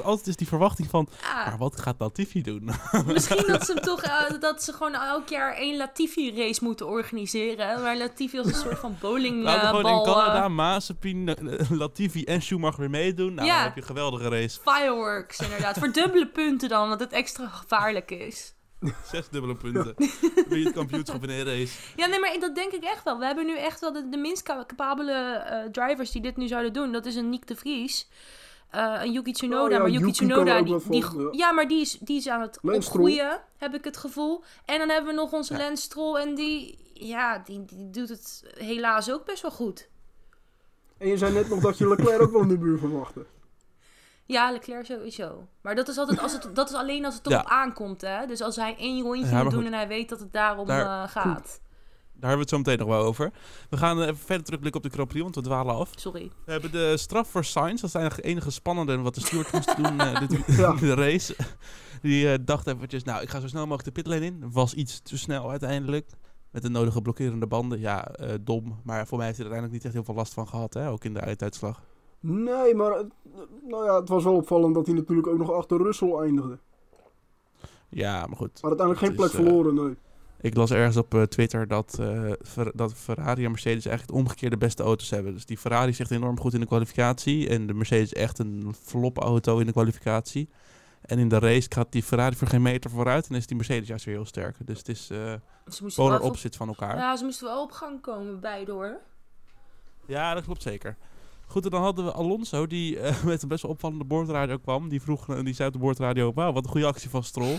altijd 0.04 0.28
is 0.28 0.36
die 0.36 0.48
verwachting 0.48 0.90
van, 0.90 1.08
Ja. 1.22 1.46
maar 1.46 1.58
wat 1.58 1.82
gaat 1.82 1.96
Latifi 2.00 2.42
doen? 2.42 2.70
Misschien 3.06 3.44
dat 3.48 3.66
ze 3.66 3.74
hem 3.74 3.82
toch 3.92 4.02
eh, 4.02 4.40
dat 4.40 4.64
ze 4.64 4.74
gewoon 4.74 4.94
elk 4.94 5.30
jaar 5.30 5.54
één 5.54 5.78
Latifi-race 5.78 6.64
moeten 6.64 6.88
organiseren. 6.88 7.82
Waar 7.82 7.98
Latifi 7.98 8.38
als 8.38 8.48
een 8.48 8.54
soort 8.54 8.80
van 8.80 8.96
bowlingbal. 9.02 9.44
Laten 9.54 9.72
we 9.72 9.76
gewoon 9.88 9.98
in 10.08 10.14
Canada, 10.14 10.48
Mazepin, 10.48 11.28
eh, 11.28 11.72
Latifi 11.72 12.24
en 12.24 12.42
Schumacher 12.42 12.80
weer 12.80 12.90
meedoen. 12.90 13.34
Nou, 13.34 13.48
Ja. 13.48 13.54
dan 13.56 13.64
heb 13.64 13.76
je 13.76 13.82
een 13.82 13.88
geweldige 13.88 14.30
race. 14.30 14.60
Fireworks, 14.66 15.40
inderdaad. 15.40 15.78
Voor 15.78 15.92
dubbele 15.92 16.28
punten 16.28 16.70
dan, 16.70 16.88
want 16.88 17.00
het 17.00 17.12
extra 17.12 17.48
gevaarlijk 17.48 18.12
is. 18.12 18.56
Zes 19.12 19.30
dubbele 19.30 19.56
punten. 19.56 19.94
Wie 20.48 20.66
het 20.66 20.74
kampioenschap 20.74 21.24
in 21.24 21.30
een 21.30 21.44
race. 21.44 21.80
Ja, 21.96 22.06
nee, 22.06 22.20
maar 22.20 22.38
dat 22.40 22.56
denk 22.56 22.72
ik 22.72 22.84
echt 22.84 23.04
wel. 23.04 23.20
We 23.20 23.26
hebben 23.26 23.46
nu 23.46 23.58
echt 23.58 23.80
wel 23.80 23.92
de, 23.94 24.10
de 24.10 24.18
minst 24.18 24.44
ca- 24.44 24.66
capabele 24.66 25.12
eh, 25.14 25.70
drivers 25.72 26.12
die 26.12 26.22
dit 26.22 26.38
nu 26.38 26.48
zouden 26.48 26.74
doen. 26.74 26.92
Dat 26.92 27.06
is 27.06 27.16
een 27.16 27.30
Nick 27.30 27.48
de 27.48 27.56
Vries. 27.56 28.08
eh, 28.70 29.00
een 29.04 29.12
Yuki 29.12 29.32
Tsunoda. 29.32 29.64
Oh 29.66 29.72
ja, 29.72 29.78
maar 29.80 29.90
Yuki 29.90 30.12
Tsunoda, 30.12 30.62
die, 30.62 30.78
die, 30.90 31.04
ja. 31.18 31.28
ja, 31.32 31.52
maar 31.52 31.68
die 31.68 31.82
is, 31.82 31.98
die 32.00 32.18
is 32.18 32.28
aan 32.28 32.42
het 32.42 32.60
opgroeien, 32.62 33.42
heb 33.58 33.74
ik 33.76 33.84
het 33.84 33.98
gevoel. 33.98 34.44
En 34.66 34.78
dan 34.80 34.90
hebben 34.90 35.10
we 35.16 35.20
nog 35.22 35.32
onze 35.34 35.54
Ja. 35.54 35.60
Lance 35.60 35.84
Stroll 35.84 36.16
en 36.16 36.36
die, 36.36 36.78
ja, 36.94 37.38
die, 37.46 37.66
die 37.66 37.90
doet 37.90 38.10
het 38.10 38.44
helaas 38.58 39.12
ook 39.12 39.26
best 39.26 39.42
wel 39.42 39.52
goed. 39.52 39.88
En 40.98 41.08
je 41.08 41.18
zei 41.18 41.34
net 41.34 41.50
nog 41.50 41.60
dat 41.60 41.78
je 41.78 41.88
Leclerc 41.88 42.22
ook 42.22 42.32
wel 42.32 42.42
in 42.42 42.48
de 42.48 42.58
buurt 42.58 42.80
verwachtte. 42.80 43.26
Ja, 44.28 44.52
Leclerc 44.52 44.86
sowieso. 44.86 45.48
Maar 45.62 45.76
dat 45.76 45.88
is, 45.88 45.98
altijd 45.98 46.20
als 46.20 46.34
het, 46.34 46.50
dat 46.56 46.70
is 46.70 46.76
alleen 46.76 47.06
als 47.06 47.16
het 47.16 47.30
Ja. 47.30 47.36
erop 47.38 47.50
aankomt, 47.50 48.02
hè. 48.02 48.26
Dus 48.26 48.42
als 48.42 48.56
hij 48.56 48.76
één 48.78 49.02
rondje 49.04 49.26
Ja, 49.26 49.42
moet 49.44 49.52
doen 49.52 49.62
goed. 49.62 49.72
en 49.72 49.78
hij 49.78 49.88
weet 49.88 50.10
dat 50.10 50.20
het 50.20 50.34
daarom 50.34 50.68
Daar- 50.68 51.04
eh, 51.04 51.12
gaat. 51.12 51.62
Daar 52.20 52.30
hebben 52.30 52.48
we 52.48 52.56
het 52.56 52.66
zo 52.66 52.72
meteen 52.72 52.88
nog 52.88 52.98
wel 52.98 53.06
over. 53.08 53.32
We 53.70 53.78
gaan 53.78 53.98
eh, 54.02 54.04
even 54.08 54.18
verder 54.18 54.46
terugblikken 54.46 54.82
op 54.82 54.88
de 54.88 54.94
Grand 54.94 55.08
Prix, 55.10 55.24
want 55.24 55.36
we 55.36 55.42
dwalen 55.42 55.76
af. 55.76 55.92
Sorry. 55.96 56.32
We 56.46 56.52
hebben 56.52 56.72
de 56.72 56.98
straf 56.98 57.28
voor 57.30 57.44
Sainz. 57.46 57.82
Dat 57.82 57.90
is 57.90 57.96
eigenlijk 57.96 58.26
het 58.28 58.36
enige 58.36 58.52
spannende 58.52 58.98
wat 58.98 59.16
de 59.16 59.22
steward 59.22 59.52
moest 59.52 59.76
doen 59.78 60.00
eh, 60.00 60.20
dit, 60.28 60.44
Ja. 60.58 60.74
de 60.74 60.94
race. 60.94 61.36
Die 62.02 62.32
eh, 62.32 62.38
dacht 62.46 62.68
eventjes, 62.68 63.04
nou, 63.04 63.22
ik 63.22 63.30
ga 63.30 63.40
zo 63.40 63.48
snel 63.48 63.68
mogelijk 63.68 63.96
de 63.96 64.02
pitlane 64.02 64.26
in. 64.26 64.52
Was 64.52 64.74
iets 64.74 65.00
te 65.02 65.18
snel 65.18 65.50
uiteindelijk. 65.50 66.10
Met 66.52 66.62
de 66.62 66.70
nodige 66.70 67.02
blokkerende 67.02 67.48
banden. 67.48 67.80
Ja, 67.80 68.08
eh, 68.08 68.34
dom. 68.42 68.82
Maar 68.84 69.08
voor 69.08 69.18
mij 69.18 69.26
heeft 69.28 69.38
hij 69.38 69.48
er 69.48 69.54
uiteindelijk 69.54 69.72
niet 69.74 69.84
echt 69.84 69.94
heel 69.94 70.04
veel 70.04 70.14
last 70.16 70.34
van 70.34 70.48
gehad, 70.48 70.74
hè? 70.74 70.90
ook 70.90 71.04
in 71.04 71.14
de 71.14 71.20
einduitslag. 71.20 71.82
Nee, 72.30 72.76
maar 72.76 72.92
het- 72.92 73.12
nou 73.64 73.86
ja, 73.86 74.00
het 74.00 74.10
was 74.10 74.24
wel 74.24 74.36
opvallend 74.36 74.76
dat 74.76 74.86
hij 74.86 74.96
natuurlijk 74.96 75.28
ook 75.28 75.38
nog 75.38 75.52
achter 75.52 75.78
Russell 75.78 76.14
eindigde. 76.14 76.58
Ja, 77.90 78.26
maar 78.28 78.38
goed. 78.38 78.62
Maar 78.62 78.70
uiteindelijk 78.72 79.00
geen 79.08 79.16
plek 79.16 79.30
is, 79.32 79.34
eh, 79.40 79.44
verloren, 79.46 79.74
nee. 79.86 79.96
Ik 80.42 80.56
las 80.56 80.72
ergens 80.72 80.98
op 80.98 81.14
eh, 81.14 81.22
Twitter 81.22 81.68
dat, 81.68 81.98
eh, 82.00 82.32
Fer- 82.44 82.72
dat 82.76 82.94
Ferrari 82.94 83.44
en 83.46 83.52
Mercedes 83.52 83.86
eigenlijk 83.86 84.02
het 84.18 84.26
omgekeerde 84.26 84.58
beste 84.58 84.84
auto's 84.84 85.10
hebben. 85.10 85.34
Dus 85.34 85.46
die 85.46 85.58
Ferrari 85.58 85.90
is 85.90 86.00
echt 86.00 86.12
enorm 86.12 86.40
goed 86.40 86.54
in 86.54 86.60
de 86.60 86.66
kwalificatie. 86.66 87.50
En 87.50 87.68
de 87.68 87.74
Mercedes 87.74 88.12
is 88.14 88.22
echt 88.22 88.40
een 88.40 88.74
flop 88.82 89.18
auto 89.18 89.58
in 89.58 89.66
de 89.66 89.72
kwalificatie. 89.72 90.50
En 91.02 91.20
in 91.20 91.30
de 91.30 91.40
race 91.40 91.68
gaat 91.70 91.92
die 91.92 92.04
Ferrari 92.04 92.36
voor 92.36 92.48
geen 92.48 92.62
meter 92.62 92.90
vooruit. 92.90 93.28
En 93.30 93.36
is 93.36 93.48
die 93.48 93.56
Mercedes 93.58 93.88
juist 93.88 94.06
weer 94.06 94.16
heel 94.16 94.26
sterk. 94.26 94.56
Dus 94.66 94.78
het 94.78 94.88
is 94.90 95.10
eh 95.10 95.18
Ze 95.18 95.84
moesten 95.84 96.04
polar 96.04 96.22
opposite 96.22 96.58
van 96.58 96.68
elkaar. 96.68 96.96
Ja. 96.96 97.02
Ja, 97.02 97.16
ze 97.18 97.24
moesten 97.24 97.48
wel 97.48 97.62
op 97.64 97.72
gang 97.72 98.02
komen, 98.02 98.40
beide 98.40 98.72
hoor. 98.72 98.98
dat 100.08 100.44
klopt 100.44 100.62
zeker. 100.62 100.98
Goed, 101.48 101.66
en 101.66 101.72
dan 101.72 101.82
hadden 101.82 102.06
we 102.06 102.12
Alonso, 102.12 102.68
die 102.68 103.00
eh, 103.00 103.24
met 103.24 103.42
een 103.42 103.48
best 103.48 103.62
wel 103.62 103.72
opvallende 103.72 104.04
boordradio 104.04 104.58
kwam. 104.58 104.90
Die 104.90 105.02
vroeg, 105.02 105.30
eh, 105.30 105.44
die 105.44 105.54
zei 105.54 105.68
op 105.68 105.74
de 105.74 105.80
boordradio, 105.80 106.34
wauw, 106.34 106.54
wat 106.54 106.64
een 106.64 106.70
goede 106.70 106.88
actie 106.88 107.10
van 107.10 107.24
Stroll. 107.24 107.58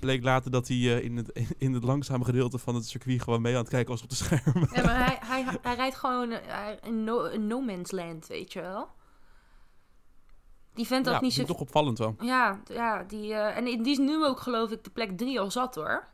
Bleek 0.00 0.22
later 0.22 0.50
dat 0.50 0.68
hij 0.68 0.76
eh, 0.76 1.04
in, 1.04 1.16
het, 1.16 1.54
in 1.58 1.72
het 1.72 1.84
langzame 1.84 2.24
gedeelte 2.24 2.58
van 2.58 2.74
het 2.74 2.86
circuit 2.86 3.22
gewoon 3.22 3.42
mee 3.42 3.52
aan 3.52 3.60
het 3.60 3.68
kijken 3.68 3.90
was 3.90 4.02
op 4.02 4.08
de 4.08 4.14
schermen. 4.14 4.68
Ja, 4.72 4.82
maar 4.82 4.96
hij, 4.96 5.18
hij, 5.44 5.58
hij 5.62 5.74
rijdt 5.74 5.96
gewoon 5.96 6.32
in 6.82 7.04
no, 7.04 7.24
in 7.24 7.46
no 7.46 7.60
man's 7.60 7.90
land, 7.90 8.26
weet 8.26 8.52
je 8.52 8.60
wel. 8.60 8.88
Die 10.74 10.86
vent 10.86 11.06
Ja, 11.06 11.14
ook 11.14 11.20
niet 11.20 11.32
zo... 11.32 11.44
toch 11.44 11.60
opvallend 11.60 11.98
wel. 11.98 12.14
Ja, 12.20 12.60
ja 12.72 13.02
die, 13.02 13.34
en 13.34 13.64
die 13.64 13.92
is 13.92 13.98
nu 13.98 14.24
ook 14.24 14.40
geloof 14.40 14.70
ik 14.70 14.84
de 14.84 14.90
plek 14.90 15.18
3 15.18 15.40
al 15.40 15.50
zat 15.50 15.74
hoor. 15.74 16.13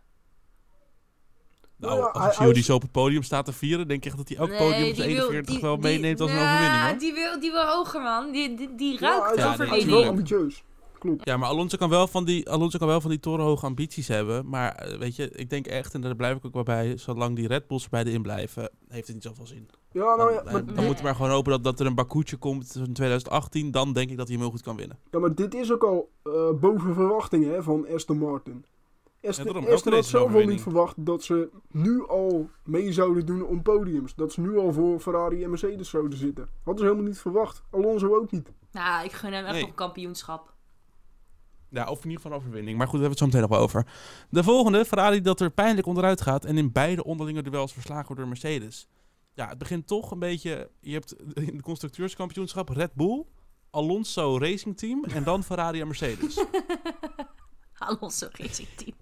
Nou, 1.81 1.97
ja, 1.99 2.05
als 2.07 2.39
die 2.39 2.53
is- 2.55 2.65
zo 2.67 2.75
op 2.75 2.83
het 2.83 2.93
podium 2.93 3.23
staat 3.23 3.45
te 3.45 3.53
vieren, 3.53 3.89
denk 3.89 4.01
ik 4.01 4.07
echt 4.07 4.17
dat 4.17 4.29
hij 4.29 4.39
ook 4.39 4.49
Nee, 4.49 4.59
podium 4.59 4.95
wil- 4.97 5.05
41 5.05 5.55
die- 5.55 5.61
wel 5.63 5.75
die- 5.81 5.83
meeneemt 5.91 6.21
als 6.21 6.31
een 6.31 6.37
Ja, 6.37 6.43
overwinning 6.53 6.91
hoor. 6.91 6.99
Die 6.99 7.13
wil, 7.13 7.41
die 7.41 7.51
wil 7.51 7.67
hoger 7.67 8.03
man. 8.03 8.31
Die, 8.33 8.55
die, 8.57 8.75
die 8.75 8.93
Ja, 8.93 8.99
ruikt 9.01 9.37
Ja, 9.39 9.43
hij 9.45 9.55
is 9.55 9.61
overwinning. 9.61 9.91
wel 10.01 10.09
ambitieus. 10.09 10.65
Klopt. 10.99 11.25
Ja, 11.29 11.37
maar 11.37 11.49
Alonso 11.49 11.77
kan 11.77 11.89
wel 11.89 12.07
van 12.07 12.25
die, 12.25 12.51
Alonso 12.51 12.79
kan 12.79 12.87
wel 12.89 13.01
van 13.01 13.11
die 13.11 13.21
torenhoge 13.21 13.67
ambities 13.67 14.09
hebben. 14.09 14.49
Maar 14.49 14.75
eh, 14.75 14.99
weet 14.99 15.17
je, 15.17 15.31
ik 15.31 15.51
denk 15.51 15.67
echt, 15.67 15.95
en 15.95 16.01
daar 16.01 16.17
blijf 16.17 16.37
ik 16.37 16.45
ook 16.47 16.55
wel 16.55 16.63
bij, 16.63 16.97
zolang 16.97 17.37
die 17.37 17.47
Red 17.47 17.67
Bulls 17.67 17.85
erbij 17.85 18.03
in 18.05 18.23
blijven, 18.23 18.71
heeft 18.89 19.07
het 19.07 19.15
niet 19.17 19.25
zoveel 19.25 19.47
zin. 19.47 19.69
Ja, 19.93 20.01
Dan, 20.05 20.17
nou 20.17 20.33
ja, 20.33 20.43
maar, 20.43 20.53
dan 20.53 20.65
Nee. 20.75 20.75
moeten 20.87 20.97
we 20.97 21.03
maar 21.03 21.15
gewoon 21.15 21.31
hopen 21.31 21.51
dat, 21.53 21.65
dat 21.65 21.81
er 21.81 21.87
een 21.87 21.95
Bakuutje 21.95 22.37
komt 22.37 22.75
in 22.87 22.93
2018. 22.93 23.71
Dan 23.71 23.93
denk 23.93 24.11
ik 24.11 24.17
dat 24.17 24.27
hij 24.27 24.37
hem 24.37 24.45
heel 24.45 24.55
goed 24.55 24.63
kan 24.63 24.77
winnen. 24.77 24.99
ja, 25.11 25.19
maar 25.19 25.35
dit 25.35 25.55
is 25.55 25.73
ook 25.73 25.85
al 25.85 26.11
eh, 26.23 26.33
boven 26.61 26.95
verwachtingen 26.95 27.51
hè, 27.53 27.63
van 27.63 27.87
Aston 27.95 28.19
Martin. 28.19 28.65
Aston 29.29 29.65
race 29.65 29.91
had 29.91 30.05
zelf 30.07 30.35
al 30.35 30.45
niet 30.45 30.61
verwacht 30.61 30.95
dat 31.07 31.23
ze 31.25 31.49
nu 31.71 32.09
al 32.09 32.51
mee 32.65 32.93
zouden 32.93 33.27
doen 33.27 33.43
om 33.47 33.63
podiums. 33.63 34.15
Dat 34.15 34.33
ze 34.33 34.41
nu 34.41 34.59
al 34.59 34.73
voor 34.73 35.01
Ferrari 35.01 35.43
en 35.45 35.51
Mercedes 35.51 35.89
zouden 35.91 36.19
zitten. 36.19 36.49
Hadden 36.65 36.79
ze 36.85 36.91
helemaal 36.91 37.09
niet 37.11 37.19
verwacht. 37.21 37.63
Alonso 37.71 38.15
ook 38.17 38.31
niet. 38.31 38.53
Nou, 38.73 39.05
ik 39.05 39.13
gun 39.13 39.33
hem 39.33 39.43
echt 39.45 39.53
Nee. 39.53 39.61
nog 39.61 39.71
een 39.71 39.77
kampioenschap. 39.77 40.55
Ja, 41.69 41.89
of 41.89 42.05
in 42.05 42.11
ieder 42.11 42.17
geval 42.23 42.33
een 42.33 42.39
overwinning. 42.45 42.79
Maar 42.79 42.87
goed, 42.89 43.01
daar 43.01 43.09
hebben 43.09 43.19
we 43.19 43.25
het 43.25 43.33
zo 43.35 43.39
meteen 43.51 43.59
nog 43.61 43.75
wel 43.75 43.85
over. 43.85 43.93
De 44.31 44.43
volgende, 44.43 44.85
Ferrari 44.85 45.21
dat 45.21 45.41
er 45.41 45.51
pijnlijk 45.51 45.87
onderuit 45.87 46.21
gaat 46.21 46.45
en 46.45 46.59
in 46.59 46.73
beide 46.73 47.05
onderlinge 47.05 47.43
duels 47.43 47.73
verslagen 47.73 48.05
wordt 48.07 48.21
door 48.21 48.29
Mercedes. 48.31 48.89
Ja, 49.35 49.49
het 49.49 49.59
begint 49.59 49.87
toch 49.87 50.11
een 50.11 50.19
beetje... 50.19 50.71
Je 50.81 50.93
hebt 50.93 51.15
in 51.35 51.57
de 51.57 51.63
constructeurskampioenschap 51.63 52.69
Red 52.69 52.95
Bull, 52.95 53.25
Alonso 53.71 54.39
Racing 54.39 54.77
Team 54.79 55.05
en 55.05 55.25
dan 55.25 55.45
Ferrari 55.45 55.81
en 55.81 55.87
Mercedes. 55.87 56.45
Alonso 57.79 58.27
Racing 58.31 58.69
Team. 58.77 58.95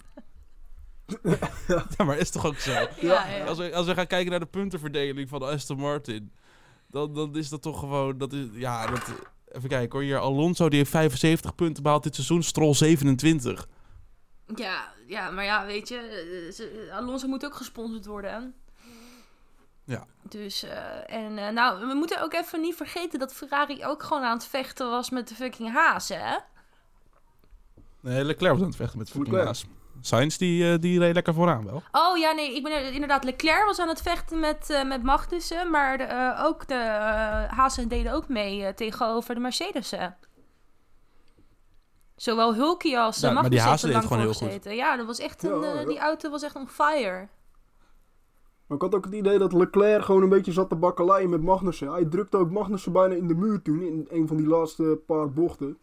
ja, 1.96 2.04
maar 2.04 2.18
is 2.18 2.30
toch 2.30 2.46
ook 2.46 2.58
zo? 2.58 2.70
Ja, 2.70 2.88
ja. 3.00 3.44
Als 3.44 3.58
we, 3.58 3.74
als 3.74 3.86
we 3.86 3.94
gaan 3.94 4.06
kijken 4.06 4.30
naar 4.30 4.40
de 4.40 4.46
puntenverdeling 4.46 5.28
van 5.28 5.42
Aston 5.42 5.78
Martin, 5.78 6.32
dan, 6.86 7.14
dan 7.14 7.36
is 7.36 7.48
dat 7.48 7.62
toch 7.62 7.78
gewoon... 7.78 8.18
Dat 8.18 8.32
is, 8.32 8.46
ja, 8.52 8.86
dat, 8.86 9.12
even 9.52 9.68
kijken 9.68 9.92
hoor. 9.92 10.02
Hier, 10.02 10.18
Alonso 10.18 10.68
die 10.68 10.78
heeft 10.78 10.90
75 10.90 11.54
punten 11.54 11.82
behaald 11.82 12.02
dit 12.02 12.14
seizoen, 12.14 12.42
Stroll 12.42 12.74
27. 12.74 13.66
Ja, 14.54 14.92
ja, 15.06 15.30
maar 15.30 15.44
ja, 15.44 15.66
weet 15.66 15.88
je, 15.88 15.96
eh, 16.88 16.96
Alonso 16.96 17.26
moet 17.26 17.44
ook 17.44 17.54
gesponsord 17.54 18.06
worden. 18.06 18.32
hè? 18.32 18.46
Ja. 19.94 20.06
Dus, 20.28 20.62
eh, 20.62 21.14
en 21.14 21.38
eh, 21.38 21.48
nou, 21.48 21.86
we 21.86 21.94
moeten 21.94 22.22
ook 22.22 22.32
even 22.32 22.60
niet 22.60 22.74
vergeten 22.74 23.18
dat 23.18 23.34
Ferrari 23.34 23.84
ook 23.84 24.02
gewoon 24.02 24.22
aan 24.22 24.36
het 24.36 24.46
vechten 24.46 24.90
was 24.90 25.10
met 25.10 25.28
de 25.28 25.34
fucking 25.34 25.72
Haas, 25.72 26.08
hè? 26.08 26.36
Nee, 28.00 28.24
Leclerc 28.24 28.52
was 28.52 28.60
aan 28.62 28.68
het 28.68 28.76
vechten 28.76 28.98
met 28.98 29.10
fucking 29.10 29.26
Leclerc. 29.26 29.46
Haas. 29.46 29.66
Sainz 30.00 30.36
die, 30.36 30.72
eh, 30.72 30.78
die 30.80 30.98
reed 30.98 31.14
lekker 31.14 31.34
vooraan 31.34 31.64
wel. 31.64 31.82
Oh 31.92 32.16
ja, 32.16 32.32
nee, 32.32 32.54
ik 32.56 32.62
ben 32.62 32.72
er- 32.72 32.92
inderdaad, 32.92 33.24
Leclerc 33.24 33.64
was 33.64 33.78
aan 33.78 33.88
het 33.88 34.02
vechten 34.02 34.40
met, 34.40 34.70
eh 34.70 34.84
met 34.84 35.02
Magnussen, 35.02 35.70
maar 35.70 35.98
de, 35.98 36.04
eh, 36.04 36.44
ook 36.44 36.66
de 36.68 36.74
eh 36.74 37.52
Haasen 37.58 37.88
deden 37.88 38.12
ook 38.12 38.28
mee 38.28 38.64
eh, 38.64 38.74
tegenover 38.74 39.34
de 39.34 39.40
Mercedes'en. 39.40 40.16
Zowel 42.16 42.54
Hulkie 42.54 42.98
als 42.98 43.20
Ja, 43.20 43.28
uh, 43.28 43.34
maar 43.34 43.50
die 43.50 43.58
Magnussen 43.58 43.90
deed 43.92 44.02
gewoon 44.02 44.18
heel 44.18 44.28
gezeten. 44.32 44.74
Ja, 44.76 44.96
dat 44.96 45.06
was 45.06 45.18
echt 45.18 45.42
een, 45.42 45.60
Ja, 45.60 45.72
eh, 45.72 45.80
ja. 45.80 45.86
die 45.86 45.98
auto 45.98 46.30
was 46.30 46.42
echt 46.42 46.54
on 46.56 46.68
fire. 46.68 47.28
Maar 48.66 48.76
ik 48.76 48.82
had 48.82 48.94
ook 48.94 49.04
het 49.04 49.14
idee 49.14 49.38
dat 49.38 49.52
Leclerc 49.52 50.04
gewoon 50.04 50.22
een 50.22 50.28
beetje 50.28 50.52
zat 50.52 50.68
te 50.68 50.74
bakkeleien 50.76 51.30
met 51.30 51.42
Magnussen. 51.42 51.90
Hij 51.92 52.04
drukte 52.04 52.36
ook 52.36 52.50
Magnussen 52.50 52.92
bijna 52.92 53.14
in 53.14 53.26
de 53.28 53.34
muur 53.34 53.62
toen, 53.62 53.82
in 53.82 54.06
een 54.10 54.26
van 54.26 54.36
die 54.36 54.46
laatste 54.46 55.00
paar 55.06 55.30
bochten. 55.30 55.78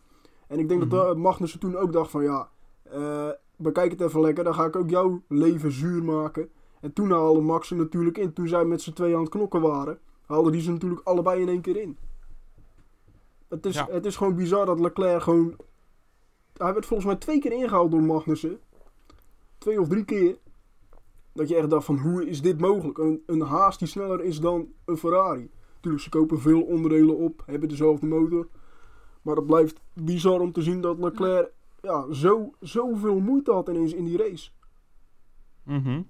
En 0.48 0.60
ik 0.60 0.67
denk 0.69 0.81
Mhm. 0.81 0.89
dat 0.89 1.10
eh, 1.10 1.15
Magnussen 1.22 1.60
toen 1.60 1.77
ook 1.77 1.93
dacht 1.93 2.12
van 2.12 2.24
ja, 2.24 2.48
eh, 2.84 3.29
bekijk 3.57 3.91
het 3.91 4.01
even 4.01 4.21
lekker, 4.21 4.43
dan 4.43 4.53
ga 4.53 4.65
ik 4.65 4.75
ook 4.75 4.89
jouw 4.89 5.21
leven 5.27 5.71
zuur 5.71 6.03
maken. 6.03 6.50
En 6.81 6.93
toen 6.93 7.12
haalde 7.12 7.41
Max 7.41 7.71
er 7.71 7.77
natuurlijk 7.77 8.17
in, 8.17 8.33
toen 8.33 8.47
zij 8.47 8.65
met 8.65 8.81
z'n 8.81 8.93
tweeën 8.93 9.15
aan 9.15 9.21
het 9.21 9.29
knokken 9.29 9.62
waren, 9.62 10.00
haalden 10.25 10.51
die 10.51 10.62
ze 10.62 10.71
natuurlijk 10.71 11.01
allebei 11.07 11.41
in 11.41 11.47
één 11.50 11.62
keer 11.62 11.77
in. 11.77 11.97
Het 13.47 13.65
is, 13.65 13.75
Ja. 13.75 13.88
het 13.89 14.05
is 14.05 14.15
gewoon 14.15 14.35
bizar 14.35 14.65
dat 14.65 14.79
Leclerc 14.79 15.21
gewoon... 15.21 15.55
Hij 16.53 16.74
werd 16.74 16.85
volgens 16.85 17.07
mij 17.07 17.17
twee 17.17 17.39
keer 17.39 17.51
ingehaald 17.51 17.91
door 17.91 18.03
Magnussen. 18.03 18.59
Twee 19.57 19.81
of 19.81 19.88
drie 19.88 20.05
keer. 20.05 20.38
Dat 21.33 21.50
je 21.50 21.55
echt 21.55 21.69
dacht 21.69 21.85
van 21.85 21.97
hoe 22.00 22.27
is 22.27 22.41
dit 22.41 22.59
mogelijk? 22.59 22.97
Een, 22.97 23.24
een 23.25 23.41
Haas 23.41 23.77
die 23.77 23.88
sneller 23.88 24.24
is 24.24 24.39
dan 24.39 24.67
een 24.85 24.97
Ferrari. 24.97 25.50
Natuurlijk, 25.75 26.03
ze 26.03 26.09
kopen 26.09 26.39
veel 26.39 26.62
onderdelen 26.62 27.17
op, 27.17 27.43
hebben 27.45 27.69
dezelfde 27.69 28.05
motor. 28.05 28.47
Maar 29.21 29.35
het 29.35 29.45
blijft 29.45 29.81
bizar 29.93 30.39
om 30.39 30.51
te 30.51 30.62
zien 30.62 30.81
dat 30.81 31.00
Leclerc 31.00 31.51
ja, 31.85 32.13
zo, 32.13 32.53
zoveel 32.59 33.19
moeite 33.19 33.51
had 33.51 33.69
ineens 33.69 33.93
in 33.93 34.05
die 34.05 34.17
race. 34.17 34.49
Mhm. 35.63 36.01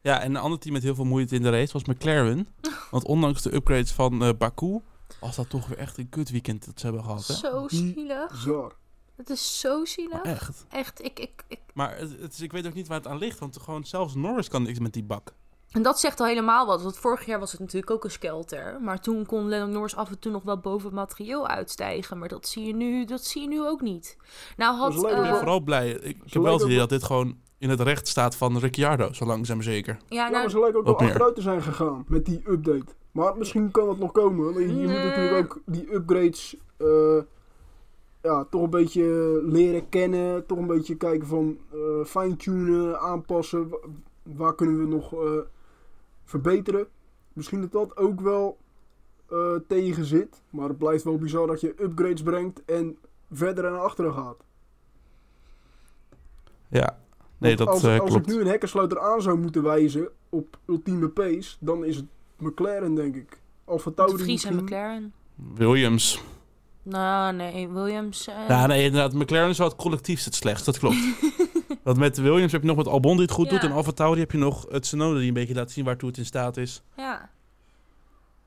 Ja, 0.00 0.20
en 0.20 0.30
een 0.30 0.42
ander 0.42 0.58
team 0.58 0.74
met 0.74 0.82
heel 0.82 0.94
veel 0.94 1.04
moeite 1.04 1.34
in 1.34 1.42
de 1.42 1.50
race 1.50 1.72
was 1.72 1.84
McLaren. 1.84 2.48
Want 2.90 3.04
ondanks 3.04 3.42
de 3.42 3.54
upgrades 3.54 3.92
van 3.92 4.22
eh, 4.22 4.30
Baku, 4.38 4.80
was 5.20 5.36
dat 5.36 5.50
toch 5.50 5.66
weer 5.66 5.78
echt 5.78 5.98
een 5.98 6.08
kut 6.08 6.30
weekend 6.30 6.64
dat 6.64 6.80
ze 6.80 6.86
hebben 6.86 7.04
gehad. 7.04 7.26
Hè? 7.26 7.34
Zo 7.34 7.68
zielig. 7.68 8.30
Bizar. 8.30 8.76
Het 9.16 9.30
is 9.30 9.60
zo 9.60 9.84
zielig. 9.84 10.22
Echt. 10.22 10.66
Echt, 10.68 11.04
ik, 11.04 11.18
ik, 11.18 11.44
ik... 11.48 11.60
Maar 11.74 11.96
het, 11.98 12.20
het 12.20 12.32
is, 12.32 12.40
ik 12.40 12.52
weet 12.52 12.66
ook 12.66 12.74
niet 12.74 12.88
waar 12.88 12.98
het 12.98 13.06
aan 13.06 13.18
ligt, 13.18 13.38
want 13.38 13.58
gewoon 13.58 13.84
zelfs 13.84 14.14
Norris 14.14 14.48
kan 14.48 14.62
niks 14.62 14.78
met 14.78 14.92
die 14.92 15.04
bak. 15.04 15.34
En 15.72 15.82
dat 15.82 16.00
zegt 16.00 16.20
al 16.20 16.26
helemaal 16.26 16.66
wat. 16.66 16.82
Want 16.82 16.96
vorig 16.96 17.26
jaar 17.26 17.38
was 17.38 17.50
het 17.52 17.60
natuurlijk 17.60 17.90
ook 17.90 18.04
een 18.04 18.10
skelter. 18.10 18.78
Maar 18.80 19.00
toen 19.00 19.26
kon 19.26 19.48
Lennon 19.48 19.70
Norris 19.70 19.96
af 19.96 20.10
en 20.10 20.18
toe 20.18 20.32
nog 20.32 20.42
wel 20.42 20.58
boven 20.58 20.86
het 20.86 20.94
materieel 20.94 21.46
uitstijgen. 21.48 22.18
Maar 22.18 22.28
dat 22.28 22.48
zie 22.48 22.66
je 22.66 22.74
nu, 22.74 23.04
dat 23.04 23.24
zie 23.24 23.42
je 23.42 23.48
nu 23.48 23.66
ook 23.66 23.80
niet. 23.80 24.16
Nou 24.56 24.76
had... 24.76 24.94
Leuk, 24.94 25.10
Ik 25.10 25.16
ben 25.16 25.24
eh, 25.24 25.34
vooral 25.36 25.60
blij. 25.60 25.90
Ik, 25.90 26.02
ik 26.02 26.32
heb 26.32 26.42
wel 26.42 26.42
het 26.42 26.42
lijken 26.44 26.64
idee 26.66 26.74
ook 26.82 26.88
dat 26.88 26.98
dit 26.98 27.02
gewoon 27.08 27.36
in 27.58 27.70
het 27.70 27.80
recht 27.80 28.08
staat 28.08 28.36
van 28.36 28.58
Ricciardo, 28.58 29.12
zo 29.12 29.24
langzaam 29.26 29.56
maar 29.56 29.64
zeker. 29.64 29.96
ja, 30.08 30.16
Ja, 30.16 30.28
nou, 30.28 30.32
maar 30.42 30.50
ze 30.50 30.58
lijken 30.60 30.78
ook 30.78 30.84
wel 30.84 30.94
meer. 30.94 31.06
achteruit 31.08 31.34
te 31.34 31.40
zijn 31.42 31.62
gegaan 31.62 32.04
met 32.08 32.24
die 32.26 32.42
update. 32.50 32.92
Maar 33.12 33.36
misschien 33.36 33.70
kan 33.70 33.86
dat 33.86 33.98
nog 33.98 34.12
komen. 34.12 34.60
Je 34.60 34.66
Nee. 34.66 34.74
moet 34.86 35.04
natuurlijk 35.04 35.54
ook 35.54 35.60
die 35.66 35.94
upgrades 35.94 36.56
eh, 36.76 37.18
ja, 38.22 38.44
toch 38.50 38.62
een 38.62 38.70
beetje 38.70 39.02
leren 39.44 39.88
kennen. 39.88 40.46
Toch 40.46 40.58
een 40.58 40.66
beetje 40.66 40.96
kijken 40.96 41.26
van 41.26 41.58
eh, 41.72 42.04
fine-tunen, 42.06 43.00
aanpassen. 43.00 43.68
Wa- 43.68 43.78
Waar 44.22 44.54
kunnen 44.54 44.78
we 44.78 44.86
nog 44.86 45.12
eh, 45.12 45.18
verbeteren? 46.28 46.86
Misschien 47.32 47.60
dat 47.60 47.72
dat 47.72 47.96
ook 47.96 48.20
wel 48.20 48.58
eh, 49.28 49.54
tegen 49.68 50.04
zit. 50.04 50.42
Maar 50.50 50.68
het 50.68 50.78
blijft 50.78 51.04
wel 51.04 51.18
bizar 51.18 51.46
dat 51.46 51.60
je 51.60 51.74
upgrades 51.80 52.22
brengt 52.22 52.64
en 52.64 52.96
verder 53.32 53.64
en 53.64 53.72
naar 53.72 53.80
achteren 53.80 54.12
gaat. 54.12 54.36
Ja, 56.68 56.98
nee, 57.38 57.56
Want 57.56 57.58
dat 57.58 57.68
als, 57.68 57.82
eh, 57.82 58.00
als 58.00 58.10
klopt. 58.10 58.28
ik 58.28 58.34
nu 58.34 58.40
een 58.40 58.46
hekkersluiter 58.46 59.00
aan 59.00 59.22
zou 59.22 59.38
moeten 59.38 59.62
wijzen 59.62 60.08
op 60.28 60.58
ultieme 60.66 61.08
pace, 61.08 61.56
dan 61.60 61.84
is 61.84 61.96
het 61.96 62.06
McLaren, 62.38 62.94
denk 62.94 63.16
ik. 63.16 63.40
Alfa 63.64 63.90
de 63.90 63.96
Tauri 63.96 64.22
Vries 64.22 64.44
en 64.44 64.54
misschien. 64.54 64.64
McLaren. 64.64 65.12
Williams. 65.54 66.22
Nou, 66.82 67.34
nee, 67.34 67.68
Williams... 67.68 68.24
Ja, 68.48 68.66
nee, 68.66 68.84
inderdaad. 68.84 69.12
McLaren 69.12 69.48
is 69.48 69.58
wel 69.58 69.68
het 69.68 69.76
collectiefst 69.76 70.24
het 70.24 70.34
slechtst, 70.34 70.64
dat 70.64 70.78
klopt. 70.78 70.96
Want 71.88 72.00
met 72.00 72.18
Williams 72.18 72.52
heb 72.52 72.60
je 72.60 72.66
nog 72.66 72.76
met 72.76 72.86
Albon 72.86 73.12
die 73.12 73.22
het 73.22 73.30
goed 73.30 73.50
doet. 73.50 73.62
En 73.62 73.72
Alfa 73.72 73.92
Tauri 73.92 74.20
heb 74.20 74.32
je 74.32 74.38
nog 74.38 74.66
het 74.70 74.82
Tsunoda 74.82 75.18
die 75.18 75.28
een 75.28 75.34
beetje 75.34 75.54
laat 75.54 75.70
zien 75.70 75.84
waartoe 75.84 76.08
het 76.08 76.18
in 76.18 76.26
staat 76.26 76.56
is. 76.56 76.82
ja. 76.96 77.30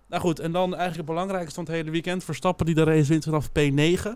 Nou 0.07 0.21
goed, 0.21 0.39
en 0.39 0.51
dan 0.51 0.69
eigenlijk 0.69 0.97
het 0.97 1.05
belangrijkste 1.05 1.53
van 1.53 1.63
het 1.63 1.73
hele 1.73 1.91
weekend. 1.91 2.23
Verstappen 2.23 2.65
die 2.65 2.75
de 2.75 2.83
race 2.83 3.07
wint 3.07 3.23
vanaf 3.23 3.49
P9. 3.49 4.09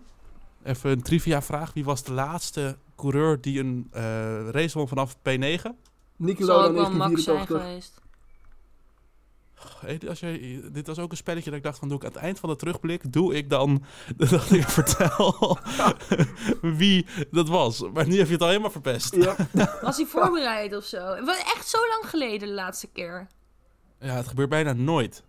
Even 0.63 0.91
een 0.91 1.01
trivia 1.01 1.41
vraag. 1.41 1.73
Wie 1.73 1.83
was 1.83 2.03
de 2.03 2.13
laatste 2.13 2.77
coureur 2.95 3.41
die 3.41 3.59
een 3.59 3.87
eh, 3.91 4.49
race 4.49 4.77
won 4.77 4.87
vanaf 4.87 5.15
P9? 5.15 5.61
Niki 6.15 6.43
Zal 6.43 6.59
Lauda 6.59 6.67
ook 6.67 6.75
wel 6.75 6.91
Max 6.91 7.23
zijn 7.23 7.35
1984. 7.35 8.03
Hey, 9.79 9.99
als 10.09 10.19
jij, 10.19 10.61
dit 10.71 10.87
was 10.87 10.99
ook 10.99 11.11
een 11.11 11.17
spelletje 11.17 11.49
dat 11.49 11.59
ik 11.59 11.65
dacht 11.65 11.79
van 11.79 11.87
doe 11.87 11.97
ik 11.97 12.03
aan 12.03 12.11
het 12.11 12.21
eind 12.21 12.39
van 12.39 12.49
de 12.49 12.55
terugblik 12.55 13.13
doe 13.13 13.35
ik 13.35 13.49
dan 13.49 13.83
dat 14.17 14.51
ik 14.51 14.69
vertel 14.69 15.57
wie 16.79 17.05
dat 17.31 17.49
was. 17.49 17.83
Maar 17.93 18.07
nu 18.07 18.17
heb 18.17 18.27
je 18.27 18.33
het 18.33 18.41
al 18.41 18.47
helemaal 18.47 18.71
verpest. 18.71 19.15
Ja, 19.15 19.35
Was 19.81 19.97
hij 19.97 20.05
voorbereid 20.05 20.75
of 20.75 20.83
zo? 20.83 21.15
Het 21.15 21.25
was 21.25 21.37
echt 21.37 21.67
zo 21.67 21.77
lang 21.77 22.09
geleden 22.09 22.47
de 22.47 22.53
laatste 22.53 22.87
keer. 22.87 23.27
Ja, 23.99 24.15
het 24.15 24.27
gebeurt 24.27 24.49
bijna 24.49 24.73
nooit. 24.73 25.23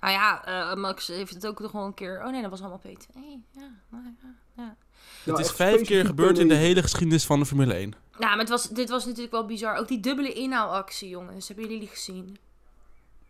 Nou 0.00 0.12
ja, 0.12 0.44
eh, 0.44 0.76
Max 0.76 1.06
heeft 1.06 1.34
het 1.34 1.46
ook 1.46 1.60
nog 1.60 1.72
wel 1.72 1.84
een 1.84 1.94
keer... 1.94 2.22
Oh 2.24 2.30
nee, 2.30 2.42
dat 2.42 2.50
was 2.50 2.60
allemaal 2.60 2.78
Peter. 2.78 3.08
Nee, 3.14 3.44
ja, 3.50 3.70
nou 3.90 4.02
ja, 4.56 4.76
het 5.24 5.38
is 5.38 5.46
echt 5.46 5.56
vijf 5.56 5.82
keer 5.82 6.06
gebeurd 6.06 6.38
in 6.38 6.48
de 6.48 6.54
P9. 6.54 6.58
hele 6.58 6.82
geschiedenis 6.82 7.26
van 7.26 7.38
de 7.38 7.46
Formule 7.46 7.74
1. 7.74 7.94
Nou, 8.18 8.30
maar 8.30 8.38
het 8.38 8.48
was, 8.48 8.68
dit 8.68 8.88
was 8.88 9.04
natuurlijk 9.04 9.32
wel 9.32 9.46
bizar. 9.46 9.76
Ook 9.76 9.88
die 9.88 10.00
dubbele 10.00 10.32
inhaalactie, 10.32 11.08
jongens. 11.08 11.48
Hebben 11.48 11.64
jullie 11.64 11.80
die 11.80 11.88
gezien? 11.88 12.38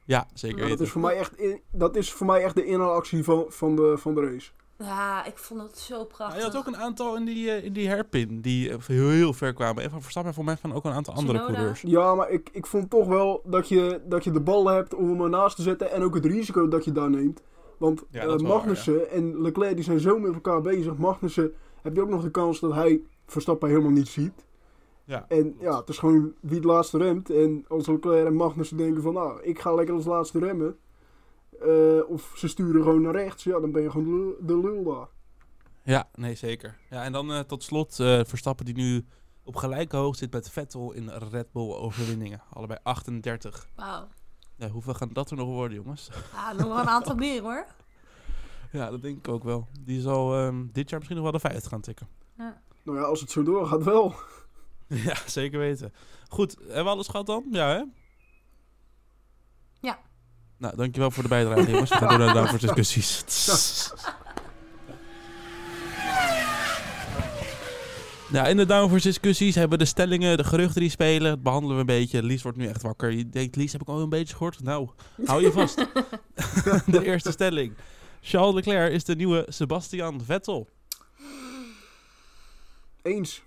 Ja, 0.04 0.26
zeker 0.35 0.62
Ja, 0.62 0.68
dat, 0.68 0.80
is 0.80 0.90
voor 0.90 1.00
mij 1.00 1.16
echt, 1.16 1.38
in- 1.38 1.61
dat 1.73 1.97
is 1.97 2.12
voor 2.12 2.26
mij 2.26 2.42
echt 2.44 2.54
de 2.54 2.64
inhaalactie 2.64 3.25
van, 3.25 3.44
van, 3.49 3.76
de, 3.76 3.94
van 3.99 4.14
de 4.14 4.21
race. 4.21 4.50
Ja, 4.78 5.25
ik 5.25 5.38
vond 5.38 5.62
het 5.62 5.78
zo 5.78 6.04
prachtig. 6.04 6.37
je 6.38 6.42
had 6.44 6.56
ook 6.56 6.66
een 6.66 6.76
aantal 6.76 7.16
in 7.16 7.25
die, 7.25 7.50
eh, 7.50 7.64
in 7.64 7.73
die 7.73 7.88
herpin 7.88 8.40
die 8.40 8.71
eh, 8.71 8.76
heel, 8.87 9.09
heel 9.09 9.32
ver 9.32 9.52
kwamen. 9.52 9.82
En 9.82 9.90
van 9.90 10.02
Verstappen 10.02 10.30
en 10.30 10.37
voor 10.37 10.47
mij 10.47 10.56
van 10.56 10.73
ook 10.73 10.85
een 10.85 10.92
aantal 10.92 11.14
andere 11.14 11.38
coureurs. 11.38 11.80
Ja, 11.80 12.14
maar 12.14 12.30
ik, 12.30 12.49
ik 12.52 12.66
vond 12.66 12.90
toch 12.90 13.06
wel 13.06 13.42
dat 13.47 13.68
je, 13.68 14.00
dat 14.09 14.25
je 14.25 14.30
de 14.30 14.40
bal 14.40 14.66
hebt 14.68 14.94
om 14.94 15.09
hem 15.09 15.23
ernaast 15.23 15.56
te 15.56 15.62
zetten. 15.62 15.90
En 15.90 16.02
ook 16.02 16.14
het 16.14 16.25
risico 16.26 16.68
dat 16.68 16.85
je 16.85 16.92
daar 16.92 17.11
neemt. 17.11 17.42
Want 17.78 18.02
Ja, 18.11 18.21
eh, 18.21 18.26
dat 18.28 18.42
Magnussen 18.42 19.11
en 19.11 19.42
Leclerc 19.42 19.75
die 19.75 19.85
zijn 19.85 20.00
zo 20.00 20.18
met 20.18 20.35
elkaar 20.35 20.61
bezig. 20.61 20.97
Magnussen 20.97 21.52
heb 21.82 21.94
je 21.94 22.02
ook 22.02 22.09
nog 22.09 22.23
de 22.23 22.30
kans 22.30 22.61
dat 22.61 22.73
hij 22.75 23.00
Verstappen 23.26 23.68
helemaal 23.68 23.90
niet 23.90 24.09
ziet. 24.09 24.32
Ja. 25.04 25.25
En 25.28 25.56
ja, 25.61 25.78
het 25.78 25.88
is 25.88 25.99
gewoon 25.99 26.32
wie 26.40 26.54
het 26.56 26.64
laatste 26.64 26.99
remt. 26.99 27.30
En 27.30 27.64
als 27.68 27.87
Leclerc 27.87 28.26
en 28.26 28.35
Magnussen 28.35 28.76
denken 28.76 29.02
van 29.02 29.14
nou, 29.14 29.42
ik 29.42 29.59
ga 29.61 29.75
lekker 29.75 29.94
als 29.94 30.04
laatste 30.04 30.38
remmen. 30.38 30.76
eh, 31.61 32.09
of 32.09 32.32
ze 32.37 32.49
sturen 32.49 32.82
gewoon 32.82 33.02
naar 33.02 33.14
rechts. 33.14 33.44
Ja, 33.44 33.61
dan 33.61 33.73
ben 33.73 33.82
je 33.82 33.90
gewoon 33.90 34.04
de 34.06 34.11
lul, 34.16 34.37
de 34.40 34.68
lul 34.68 34.85
daar. 34.94 35.06
Ja, 35.82 36.09
nee, 36.14 36.35
zeker. 36.35 36.78
Ja, 36.90 37.02
en 37.04 37.12
dan 37.12 37.32
eh, 37.32 37.40
tot 37.40 37.62
slot 37.62 38.00
eh, 38.00 38.21
Verstappen 38.25 38.64
die 38.64 38.75
nu 38.75 39.04
op 39.44 39.56
gelijke 39.56 39.97
hoogte 39.97 40.18
zit 40.18 40.32
met 40.32 40.50
Vettel 40.50 40.92
in 40.92 41.09
Red 41.09 41.52
Bull 41.52 41.73
overwinningen. 41.75 42.42
Allebei 42.52 42.78
38. 42.82 43.66
Wauw. 43.76 44.06
Ja, 44.56 44.68
hoeveel 44.68 44.94
gaan 44.94 45.11
dat 45.12 45.30
er 45.30 45.37
nog 45.37 45.49
worden, 45.49 45.76
jongens? 45.76 46.11
Ja, 46.32 46.52
nog 46.52 46.66
wel 46.66 46.78
een 46.78 46.88
aantal 46.88 47.14
meer 47.14 47.42
hoor. 47.42 47.66
ja, 48.73 48.90
dat 48.90 49.02
denk 49.02 49.18
ik 49.18 49.28
ook 49.28 49.44
wel. 49.44 49.66
Die 49.80 50.00
zal 50.00 50.37
ehm, 50.37 50.66
dit 50.73 50.88
jaar 50.90 50.99
misschien 50.99 51.21
nog 51.23 51.30
wel 51.30 51.40
de 51.40 51.49
50 51.49 51.71
gaan 51.71 51.80
tikken. 51.80 52.09
Ja. 52.38 52.61
Nou 52.82 52.99
ja, 52.99 53.04
als 53.04 53.21
het 53.21 53.30
zo 53.30 53.42
doorgaat 53.42 53.85
wel. 53.85 54.14
ja, 55.08 55.16
zeker 55.26 55.58
weten. 55.58 55.92
Goed, 56.28 56.56
hebben 56.58 56.84
we 56.84 56.90
alles 56.90 57.08
gehad 57.08 57.26
dan? 57.26 57.44
Ja, 57.50 57.68
hè? 57.68 57.82
Ja. 59.80 59.99
Nou, 60.58 60.76
dankjewel 60.76 61.11
voor 61.11 61.22
de 61.22 61.28
bijdrage, 61.28 61.70
jongens. 61.70 61.90
We 61.90 61.96
gaan 61.96 62.08
door 62.08 62.18
naar 62.18 62.26
de 62.26 62.32
downforce 62.32 62.66
discussies. 62.66 63.90
Ja, 68.32 68.46
in 68.46 68.56
de 68.56 68.66
downforce 68.66 69.06
discussies 69.08 69.54
hebben 69.54 69.78
we 69.78 69.84
de 69.84 69.90
stellingen, 69.90 70.37
de 70.37 70.44
geruchten 70.44 70.80
die 70.80 70.90
spelen. 70.90 71.30
Dat 71.30 71.42
behandelen 71.42 71.75
we 71.75 71.80
een 71.80 71.87
beetje. 71.87 72.22
Lies 72.22 72.42
wordt 72.42 72.58
nu 72.58 72.66
echt 72.66 72.82
wakker. 72.82 73.11
Je 73.11 73.28
denkt, 73.28 73.56
Lies, 73.56 73.72
heb 73.72 73.80
ik 73.80 73.88
al 73.88 74.00
een 74.00 74.08
beetje 74.08 74.34
gehoord? 74.34 74.62
Nou, 74.62 74.88
hou 75.25 75.42
je 75.42 75.52
vast. 75.52 75.76
de 76.87 77.04
eerste 77.04 77.30
stelling. 77.30 77.75
Charles 78.20 78.54
Leclerc 78.54 78.92
is 78.92 79.04
de 79.04 79.16
nieuwe 79.16 79.46
Sebastian 79.49 80.20
Vettel. 80.25 80.68
Eens. 83.02 83.42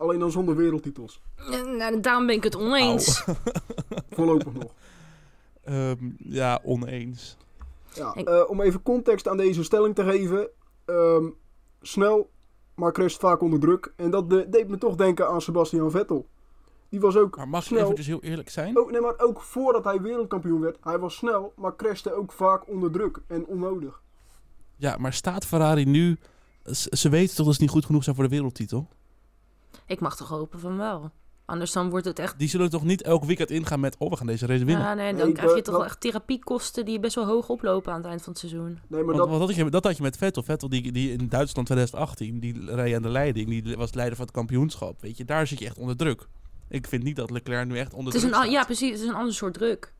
Alleen 0.00 0.18
dan 0.18 0.30
zonder 0.30 0.56
wereldtitels. 0.56 1.20
Nou, 1.76 2.00
daarom 2.00 2.26
ben 2.26 2.34
ik 2.36 2.44
het 2.44 2.56
oneens. 2.56 3.24
Voorlopig 4.10 4.52
nog. 4.52 4.72
Ehm, 5.64 6.10
ja, 6.18 6.60
oneens. 6.64 7.36
Ja, 7.94 8.14
Ik- 8.14 8.28
eh, 8.28 8.42
om 8.48 8.60
even 8.60 8.82
context 8.82 9.28
aan 9.28 9.36
deze 9.36 9.64
stelling 9.64 9.94
te 9.94 10.04
geven. 10.04 10.48
Ehm, 10.84 11.24
snel, 11.82 12.30
maar 12.74 12.92
crasht 12.92 13.18
vaak 13.20 13.40
onder 13.40 13.60
druk. 13.60 13.92
En 13.96 14.10
dat 14.10 14.30
de- 14.30 14.46
deed 14.48 14.68
me 14.68 14.78
toch 14.78 14.94
denken 14.94 15.28
aan 15.28 15.40
Sebastian 15.42 15.90
Vettel. 15.90 16.26
Die 16.88 17.00
was 17.00 17.16
ook 17.16 17.36
Maar 17.36 17.48
mag 17.48 17.60
ik 17.60 17.66
snel. 17.66 17.82
even 17.84 17.94
dus 17.94 18.06
heel 18.06 18.22
eerlijk 18.22 18.50
zijn? 18.50 18.78
Ook, 18.78 18.90
nee, 18.90 19.00
maar 19.00 19.14
ook 19.18 19.40
voordat 19.40 19.84
hij 19.84 20.00
wereldkampioen 20.00 20.60
werd. 20.60 20.76
Hij 20.80 20.98
was 20.98 21.14
snel, 21.16 21.52
maar 21.56 21.76
crashte 21.76 22.14
ook 22.14 22.32
vaak 22.32 22.68
onder 22.68 22.90
druk. 22.90 23.18
En 23.26 23.46
onnodig. 23.46 24.02
Ja, 24.76 24.96
maar 24.98 25.12
staat 25.12 25.46
Ferrari 25.46 25.84
nu... 25.84 26.18
Ze 26.90 27.08
weten 27.08 27.36
toch 27.36 27.46
dat 27.46 27.54
ze 27.54 27.60
niet 27.62 27.70
goed 27.70 27.84
genoeg 27.84 28.04
zijn 28.04 28.16
voor 28.16 28.24
de 28.24 28.30
wereldtitel? 28.30 28.88
Ik 29.90 30.00
mag 30.00 30.16
toch 30.16 30.28
hopen 30.28 30.60
van 30.60 30.76
wel. 30.76 31.10
Anders 31.44 31.72
dan 31.72 31.90
wordt 31.90 32.04
het 32.06 32.18
echt... 32.18 32.38
Die 32.38 32.48
zullen 32.48 32.70
toch 32.70 32.82
niet 32.84 33.02
elk 33.02 33.24
weekend 33.24 33.50
ingaan 33.50 33.80
met... 33.80 33.96
Oh, 33.98 34.10
we 34.10 34.16
gaan 34.16 34.26
deze 34.26 34.46
race 34.46 34.64
winnen. 34.64 34.84
Ja, 34.84 34.94
nee, 34.94 35.14
dan 35.14 35.24
Nee, 35.24 35.32
krijg 35.32 35.48
je 35.48 35.54
dat- 35.54 35.64
toch 35.64 35.74
dat- 35.74 35.82
wel 35.82 35.84
echt 35.84 36.00
therapiekosten 36.00 36.84
die 36.84 37.00
best 37.00 37.14
wel 37.14 37.26
hoog 37.26 37.48
oplopen 37.48 37.92
aan 37.92 37.98
het 37.98 38.06
eind 38.08 38.22
van 38.22 38.32
het 38.32 38.40
seizoen. 38.40 38.66
Nee, 38.66 38.80
maar 38.88 39.04
Want, 39.04 39.16
dat, 39.16 39.28
wat 39.28 39.40
had 39.48 39.54
je, 39.56 39.70
dat 39.70 39.84
had 39.84 39.96
je 39.96 40.02
met 40.02 40.16
Vettel. 40.16 40.42
Vettel 40.42 40.68
die, 40.68 40.92
die 40.92 41.12
in 41.12 41.28
Duitsland 41.28 41.66
2018, 41.66 42.40
die 42.40 42.74
reed 42.74 42.94
aan 42.94 43.02
de 43.02 43.08
leiding. 43.08 43.48
Die 43.48 43.76
was 43.76 43.94
leider 43.94 44.16
van 44.16 44.26
het 44.26 44.34
kampioenschap. 44.34 45.00
Weet 45.00 45.16
je, 45.16 45.24
daar 45.24 45.46
zit 45.46 45.58
je 45.58 45.64
echt 45.64 45.78
onder 45.78 45.96
druk. 45.96 46.26
Ik 46.68 46.86
vind 46.86 47.02
niet 47.02 47.16
dat 47.16 47.30
Leclerc 47.30 47.66
nu 47.66 47.78
echt 47.78 47.92
onder 47.94 48.12
Het 48.12 48.22
is 48.22 48.22
een, 48.22 48.30
druk 48.30 48.42
staat. 48.42 48.54
ja, 48.54 48.64
precies. 48.64 48.90
Het 48.90 49.00
is 49.00 49.06
een 49.06 49.14
ander 49.14 49.34
soort 49.34 49.54
druk. 49.54 49.92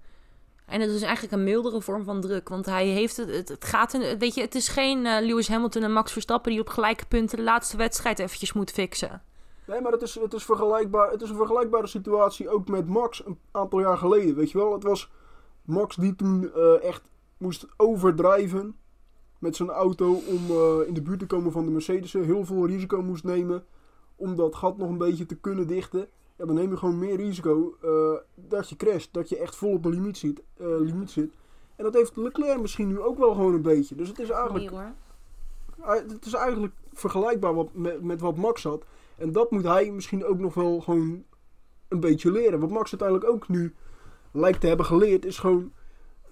En 0.66 0.80
het 0.80 0.90
is 0.90 1.02
eigenlijk 1.02 1.32
een 1.34 1.44
mildere 1.44 1.80
vorm 1.80 2.04
van 2.04 2.20
druk. 2.20 2.48
Want 2.48 2.66
hij 2.66 2.86
heeft 2.86 3.16
het... 3.16 3.30
Het, 3.34 3.48
het 3.48 3.64
gaat... 3.64 3.94
In, 3.94 4.18
weet 4.18 4.34
je, 4.34 4.40
het 4.40 4.54
is 4.54 4.68
geen 4.68 5.06
eh, 5.06 5.26
Lewis 5.26 5.48
Hamilton 5.48 5.82
en 5.82 5.92
Max 5.92 6.12
Verstappen... 6.12 6.50
die 6.50 6.60
op 6.60 6.68
gelijke 6.68 7.06
punten 7.06 7.36
de 7.36 7.42
laatste 7.44 7.76
wedstrijd 7.76 8.18
eventjes 8.18 8.52
moet 8.52 8.70
fixen. 8.70 9.22
Nee, 9.70 9.80
maar 9.80 9.92
het 9.92 10.02
is, 10.02 10.14
het, 10.14 10.34
is 10.34 10.44
vergelijkbaar, 10.44 11.10
het 11.10 11.22
is 11.22 11.30
een 11.30 11.36
vergelijkbare 11.36 11.86
situatie 11.86 12.48
ook 12.48 12.68
met 12.68 12.86
Max 12.86 13.26
een 13.26 13.38
aantal 13.50 13.80
jaar 13.80 13.98
geleden. 13.98 14.34
Weet 14.34 14.50
je 14.50 14.58
wel, 14.58 14.72
het 14.72 14.82
was 14.82 15.10
Max 15.64 15.96
die 15.96 16.16
toen 16.16 16.52
eh, 16.54 16.82
echt 16.82 17.10
moest 17.36 17.66
overdrijven 17.76 18.76
met 19.38 19.56
zijn 19.56 19.68
auto 19.68 20.12
om 20.12 20.50
eh, 20.50 20.88
in 20.88 20.94
de 20.94 21.02
buurt 21.02 21.18
te 21.18 21.26
komen 21.26 21.52
van 21.52 21.64
de 21.64 21.70
Mercedes. 21.70 22.12
Heel 22.12 22.44
veel 22.44 22.66
risico 22.66 23.02
moest 23.02 23.24
nemen 23.24 23.64
om 24.16 24.36
dat 24.36 24.54
gat 24.54 24.76
nog 24.78 24.88
een 24.88 24.98
beetje 24.98 25.26
te 25.26 25.36
kunnen 25.36 25.66
dichten. 25.66 26.08
Ja, 26.36 26.46
dan 26.46 26.54
neem 26.54 26.70
je 26.70 26.76
gewoon 26.76 26.98
meer 26.98 27.16
risico 27.16 27.76
eh, 27.82 28.20
dat 28.34 28.68
je 28.68 28.76
crasht, 28.76 29.12
dat 29.12 29.28
je 29.28 29.38
echt 29.38 29.56
vol 29.56 29.72
op 29.72 29.82
de 29.82 29.88
limiet 29.88 30.18
zit, 30.18 30.42
limiet 30.56 31.10
zit. 31.10 31.32
En 31.76 31.84
dat 31.84 31.94
heeft 31.94 32.16
Leclerc 32.16 32.60
misschien 32.60 32.88
nu 32.88 33.00
ook 33.00 33.18
wel 33.18 33.34
gewoon 33.34 33.54
een 33.54 33.62
beetje. 33.62 33.94
Dus 33.94 34.08
het 34.08 34.18
is 34.18 34.30
eigenlijk 34.30 34.70
Nee 34.70 34.80
hoor. 34.80 34.92
hij- 35.80 36.04
het 36.08 36.24
is 36.26 36.32
eigenlijk 36.34 36.74
vergelijkbaar 36.92 37.54
wat, 37.54 37.68
met, 37.72 38.02
met 38.02 38.20
wat 38.20 38.36
Max 38.36 38.62
had. 38.62 38.84
En 39.16 39.32
dat 39.32 39.50
moet 39.50 39.64
hij 39.64 39.90
misschien 39.90 40.24
ook 40.24 40.38
nog 40.38 40.54
wel 40.54 40.80
gewoon 40.80 41.24
een 41.88 42.00
beetje 42.00 42.30
leren. 42.30 42.60
Wat 42.60 42.70
Max 42.70 42.90
uiteindelijk 42.90 43.30
ook 43.30 43.48
nu 43.48 43.74
lijkt 44.32 44.60
te 44.60 44.66
hebben 44.66 44.86
geleerd, 44.86 45.24
is 45.24 45.38
gewoon, 45.38 45.72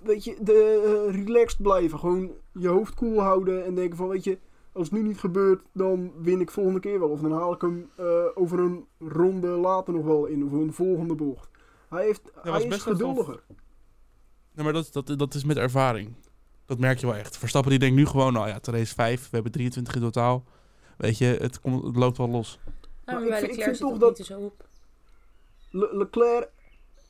weet 0.03 0.25
je, 0.25 0.37
de, 0.41 1.07
eh, 1.09 1.15
relaxed 1.15 1.63
blijven. 1.63 1.99
Gewoon 1.99 2.33
je 2.53 2.69
hoofd 2.69 2.95
koel 2.95 3.21
houden 3.21 3.65
en 3.65 3.75
denken 3.75 3.97
van, 3.97 4.09
weet 4.09 4.25
je, 4.25 4.39
als 4.73 4.91
het 4.91 4.99
nu 4.99 5.07
niet 5.09 5.19
gebeurt, 5.19 5.63
dan 5.73 6.13
win 6.23 6.41
ik 6.41 6.51
volgende 6.51 6.81
keer 6.81 6.99
wel. 6.99 7.09
Of 7.09 7.21
dan 7.21 7.33
haal 7.33 7.53
ik 7.53 7.61
hem 7.61 7.91
eh, 7.97 8.25
over 8.35 8.59
een 8.59 8.87
ronde 8.99 9.49
later 9.49 9.95
nog 9.95 10.05
wel 10.05 10.27
in, 10.27 10.45
of 10.45 10.53
een 10.53 10.73
volgende 10.73 11.15
bocht. 11.15 11.51
Hij, 11.89 12.05
heeft, 12.05 12.23
was 12.35 12.63
hij 12.63 12.67
is 12.67 12.83
geduldiger. 12.83 13.43
Nee, 14.55 14.65
maar 14.65 14.73
dat, 14.73 14.93
dat, 14.93 15.19
dat 15.19 15.35
is 15.35 15.45
met 15.45 15.57
ervaring. 15.57 16.15
Dat 16.69 16.79
merk 16.79 16.99
je 16.99 17.07
wel 17.07 17.15
echt. 17.15 17.37
Verstappen 17.39 17.71
die 17.71 17.79
denkt 17.81 17.97
nu 17.97 18.07
gewoon, 18.07 18.33
nou 18.33 18.49
ja, 18.49 18.55
het 18.55 18.67
race 18.67 18.95
5. 18.95 19.23
We 19.23 19.29
hebben 19.31 19.53
23 19.53 19.95
in 19.95 20.01
totaal. 20.01 20.45
Weet 20.97 21.19
je, 21.19 21.25
het, 21.25 21.61
komt, 21.61 21.85
het 21.85 21.97
loopt 21.97 22.17
wel 22.17 22.29
los. 22.29 22.59
Nou, 23.05 23.19
vind- 23.23 23.33
ik 23.35 23.41
Leclerc 23.41 23.63
vind 23.63 23.77
zit 23.77 23.79
toch 23.85 23.91
het 23.91 24.01
dat- 24.01 24.19
niet 24.19 24.27
zo 24.27 24.39
op. 24.41 24.67
Le- 25.71 25.89
Leclerc, 25.93 26.49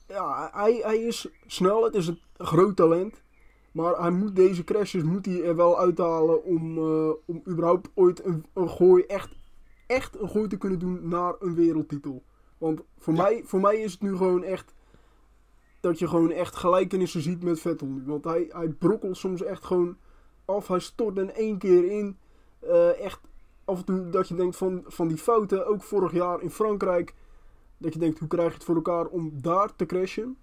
ja, 0.09 0.51
hij, 0.53 0.81
hij 0.83 0.97
is 0.99 1.27
snel. 1.47 1.85
Het 1.85 1.95
is 1.95 2.07
een 2.07 2.21
groot 2.37 2.77
talent. 2.77 3.23
Maar 3.73 3.95
hij 4.01 4.11
moet 4.11 4.37
deze 4.37 4.65
crashes 4.65 5.03
moet 5.03 5.27
hij 5.27 5.43
er 5.43 5.57
wel 5.57 5.79
uithalen 5.79 6.45
om, 6.45 6.79
eh, 6.79 7.11
om 7.25 7.43
überhaupt 7.49 7.89
ooit 7.95 8.25
een, 8.25 8.47
een 8.55 8.69
gooi, 8.71 9.03
echt, 9.03 9.29
echt 9.87 10.21
een 10.21 10.29
gooi 10.29 10.49
te 10.49 10.57
kunnen 10.57 10.79
doen 10.79 11.09
naar 11.09 11.35
een 11.41 11.55
wereldtitel. 11.55 12.23
Want 12.59 12.81
voor, 12.99 13.15
Ja. 13.15 13.23
mij, 13.23 13.43
voor 13.45 13.61
mij 13.61 13.77
is 13.77 13.93
het 13.93 14.01
nu 14.01 14.17
gewoon 14.17 14.45
echt 14.45 14.75
dat 15.81 15.99
je 15.99 16.09
gewoon 16.09 16.31
echt 16.31 16.57
gelijkenissen 16.57 17.21
ziet 17.23 17.43
met 17.43 17.61
Vettel. 17.61 17.89
Want 18.05 18.25
hij, 18.25 18.47
hij 18.53 18.69
brokkelt 18.69 19.17
soms 19.17 19.43
echt 19.43 19.65
gewoon 19.65 19.97
af. 20.45 20.69
Hij 20.69 20.79
stort 20.81 21.19
in 21.19 21.33
één 21.35 21.59
keer 21.59 21.85
in. 21.91 22.19
Eh, 22.61 23.01
echt 23.05 23.21
af 23.65 23.79
en 23.79 23.85
toe 23.85 24.11
dat 24.11 24.29
je 24.29 24.35
denkt 24.35 24.57
van, 24.57 24.85
van 24.87 25.09
die 25.09 25.17
fouten, 25.17 25.67
ook 25.67 25.83
vorig 25.83 26.13
jaar 26.13 26.43
in 26.43 26.51
Frankrijk. 26.51 27.15
Dat 27.79 27.93
je 27.93 27.99
denkt, 27.99 28.19
hoe 28.19 28.29
krijg 28.29 28.49
je 28.49 28.55
het 28.55 28.65
voor 28.65 28.75
elkaar 28.75 29.07
om 29.07 29.31
daar 29.43 29.77
te 29.77 29.87
crashen? 29.87 30.37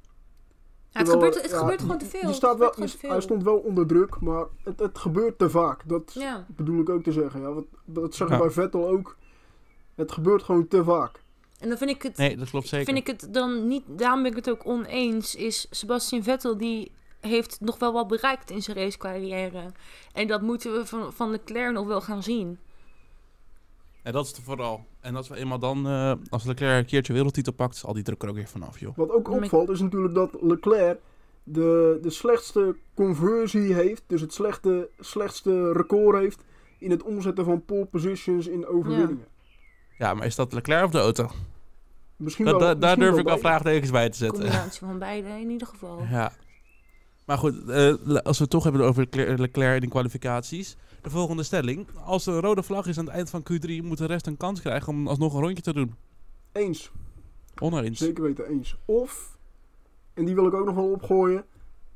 Ja, 0.90 1.02
het 1.02 1.10
Terwijl, 1.10 1.26
gebeurt, 1.32 1.42
het 1.42 1.52
ja, 1.52 1.58
gebeurt 1.58 1.82
gewoon 1.82 1.98
te 1.98 2.06
veel. 2.06 2.20
Je 2.20 2.26
Het 2.26 2.36
staat 2.36 2.58
wel, 2.58 2.72
je- 2.76 3.08
hij 3.08 3.22
stond 3.22 3.44
wel 3.44 3.58
onder 3.58 3.88
druk, 3.88 4.20
maar 4.20 4.46
het, 4.64 4.80
het 4.80 4.98
gebeurt 4.98 5.38
te 5.38 5.50
vaak. 5.50 5.88
Dat 5.90 6.14
Ja. 6.14 6.46
bedoel 6.56 6.80
ik 6.82 6.90
ook 6.90 7.04
te 7.04 7.12
zeggen. 7.12 7.42
Ja. 7.42 7.52
Wat, 7.54 7.66
dat 7.86 8.16
zeg 8.16 8.30
Ja. 8.30 8.38
bij 8.38 8.50
Vettel 8.50 8.88
ook. 8.88 9.18
Het 9.96 10.12
gebeurt 10.12 10.44
gewoon 10.44 10.68
te 10.68 10.84
vaak. 10.84 11.24
En 11.60 11.70
dan 11.70 11.78
vind 11.78 11.90
ik 11.90 12.02
het... 12.02 12.18
Nee, 12.18 12.38
dat 12.38 12.50
klopt 12.50 12.68
zeker. 12.68 12.86
Vind 12.86 12.98
ik 12.98 13.08
het 13.08 13.34
dan 13.34 13.68
niet... 13.68 13.84
Daarom 13.88 14.22
ben 14.22 14.32
ik 14.32 14.38
het 14.38 14.50
ook 14.50 14.66
oneens. 14.66 15.36
Is 15.36 15.68
Sebastian 15.70 16.24
Vettel 16.24 16.58
die 16.58 16.92
heeft 17.20 17.58
nog 17.60 17.80
wel 17.80 17.94
wat 17.94 18.08
bereikt 18.08 18.52
in 18.52 18.62
zijn 18.62 18.78
racecarrière. 18.78 19.72
En 20.14 20.28
dat 20.28 20.42
moeten 20.42 20.74
we 20.74 20.86
van, 20.86 21.14
van 21.14 21.30
Leclerc 21.30 21.74
nog 21.74 21.88
wel 21.88 22.02
gaan 22.02 22.24
zien. 22.24 22.60
En 24.04 24.14
dat 24.14 24.26
is 24.26 24.32
het 24.32 24.40
vooral. 24.40 24.86
En 25.00 25.16
als 25.16 25.28
we 25.28 25.36
eenmaal 25.36 25.60
dan, 25.60 25.88
eh, 25.88 26.14
als 26.30 26.44
Leclerc 26.44 26.78
een 26.78 26.86
keertje 26.86 27.14
wereldtitel 27.14 27.54
pakt, 27.54 27.76
is 27.76 27.86
al 27.86 27.94
die 27.94 28.04
druk 28.04 28.24
er 28.24 28.30
ook 28.30 28.36
weer 28.36 28.48
vanaf, 28.48 28.80
joh. 28.80 28.96
Wat 28.96 29.12
ook 29.12 29.30
opvalt 29.30 29.70
is 29.70 29.80
natuurlijk 29.80 30.14
dat 30.14 30.42
Leclerc 30.42 31.00
de, 31.44 32.00
de 32.02 32.10
slechtste 32.10 32.76
conversie 32.94 33.74
heeft. 33.74 34.04
Dus 34.08 34.22
het 34.22 34.34
slechte, 34.34 34.90
slechtste 35.00 35.72
record 35.72 36.18
heeft 36.18 36.44
in 36.80 36.92
het 36.92 37.04
omzetten 37.04 37.46
van 37.46 37.66
pole 37.66 37.86
positions 37.86 38.48
in 38.48 38.68
overwinningen. 38.68 39.18
Ja, 39.18 39.35
maar 39.98 40.26
is 40.26 40.36
dat 40.36 40.54
Leclerc 40.54 40.84
of 40.86 40.92
de 40.92 41.00
auto? 41.00 41.30
Misschien 42.16 42.46
Da- 42.46 42.52
wel, 42.52 42.60
da- 42.60 42.66
daar 42.66 42.80
misschien 42.80 43.00
durf 43.00 43.18
ik 43.18 43.26
wel 43.26 43.38
vraagtekens 43.38 43.92
bij 43.92 44.10
te 44.10 44.18
zetten. 44.18 44.42
Combinatie 44.44 44.80
van 44.80 45.00
beide 45.00 45.30
in 45.30 45.50
ieder 45.50 45.68
geval. 45.68 46.06
Ja. 46.10 46.32
Maar 47.26 47.38
goed, 47.38 47.70
eh, 47.70 47.94
als 48.24 48.38
we 48.38 48.44
het 48.44 48.50
toch 48.50 48.64
hebben 48.64 48.82
over 48.82 49.08
Leclerc, 49.12 49.76
in 49.76 49.82
de 49.82 49.88
kwalificaties. 49.88 50.78
De 51.02 51.10
volgende 51.10 51.44
stelling. 51.44 51.88
Als 52.04 52.28
er 52.28 52.34
een 52.34 52.42
rode 52.42 52.64
vlag 52.64 52.88
is 52.88 52.98
aan 52.98 53.06
het 53.06 53.14
eind 53.14 53.30
van 53.30 53.44
Q3, 53.44 53.84
moet 53.84 53.98
de 53.98 54.06
rest 54.06 54.28
een 54.28 54.38
kans 54.38 54.62
krijgen 54.62 54.94
om 54.94 55.08
alsnog 55.08 55.34
een 55.34 55.42
rondje 55.42 55.64
te 55.64 55.74
doen. 55.74 55.96
Eens. 56.52 56.92
Oneens. 57.62 58.00
Zeker 58.00 58.24
weten, 58.24 58.48
eens. 58.48 58.76
Of, 58.86 59.38
en 60.14 60.26
die 60.26 60.36
wil 60.36 60.48
ik 60.48 60.54
ook 60.54 60.66
nog 60.66 60.76
wel 60.76 60.92
opgooien, 60.92 61.46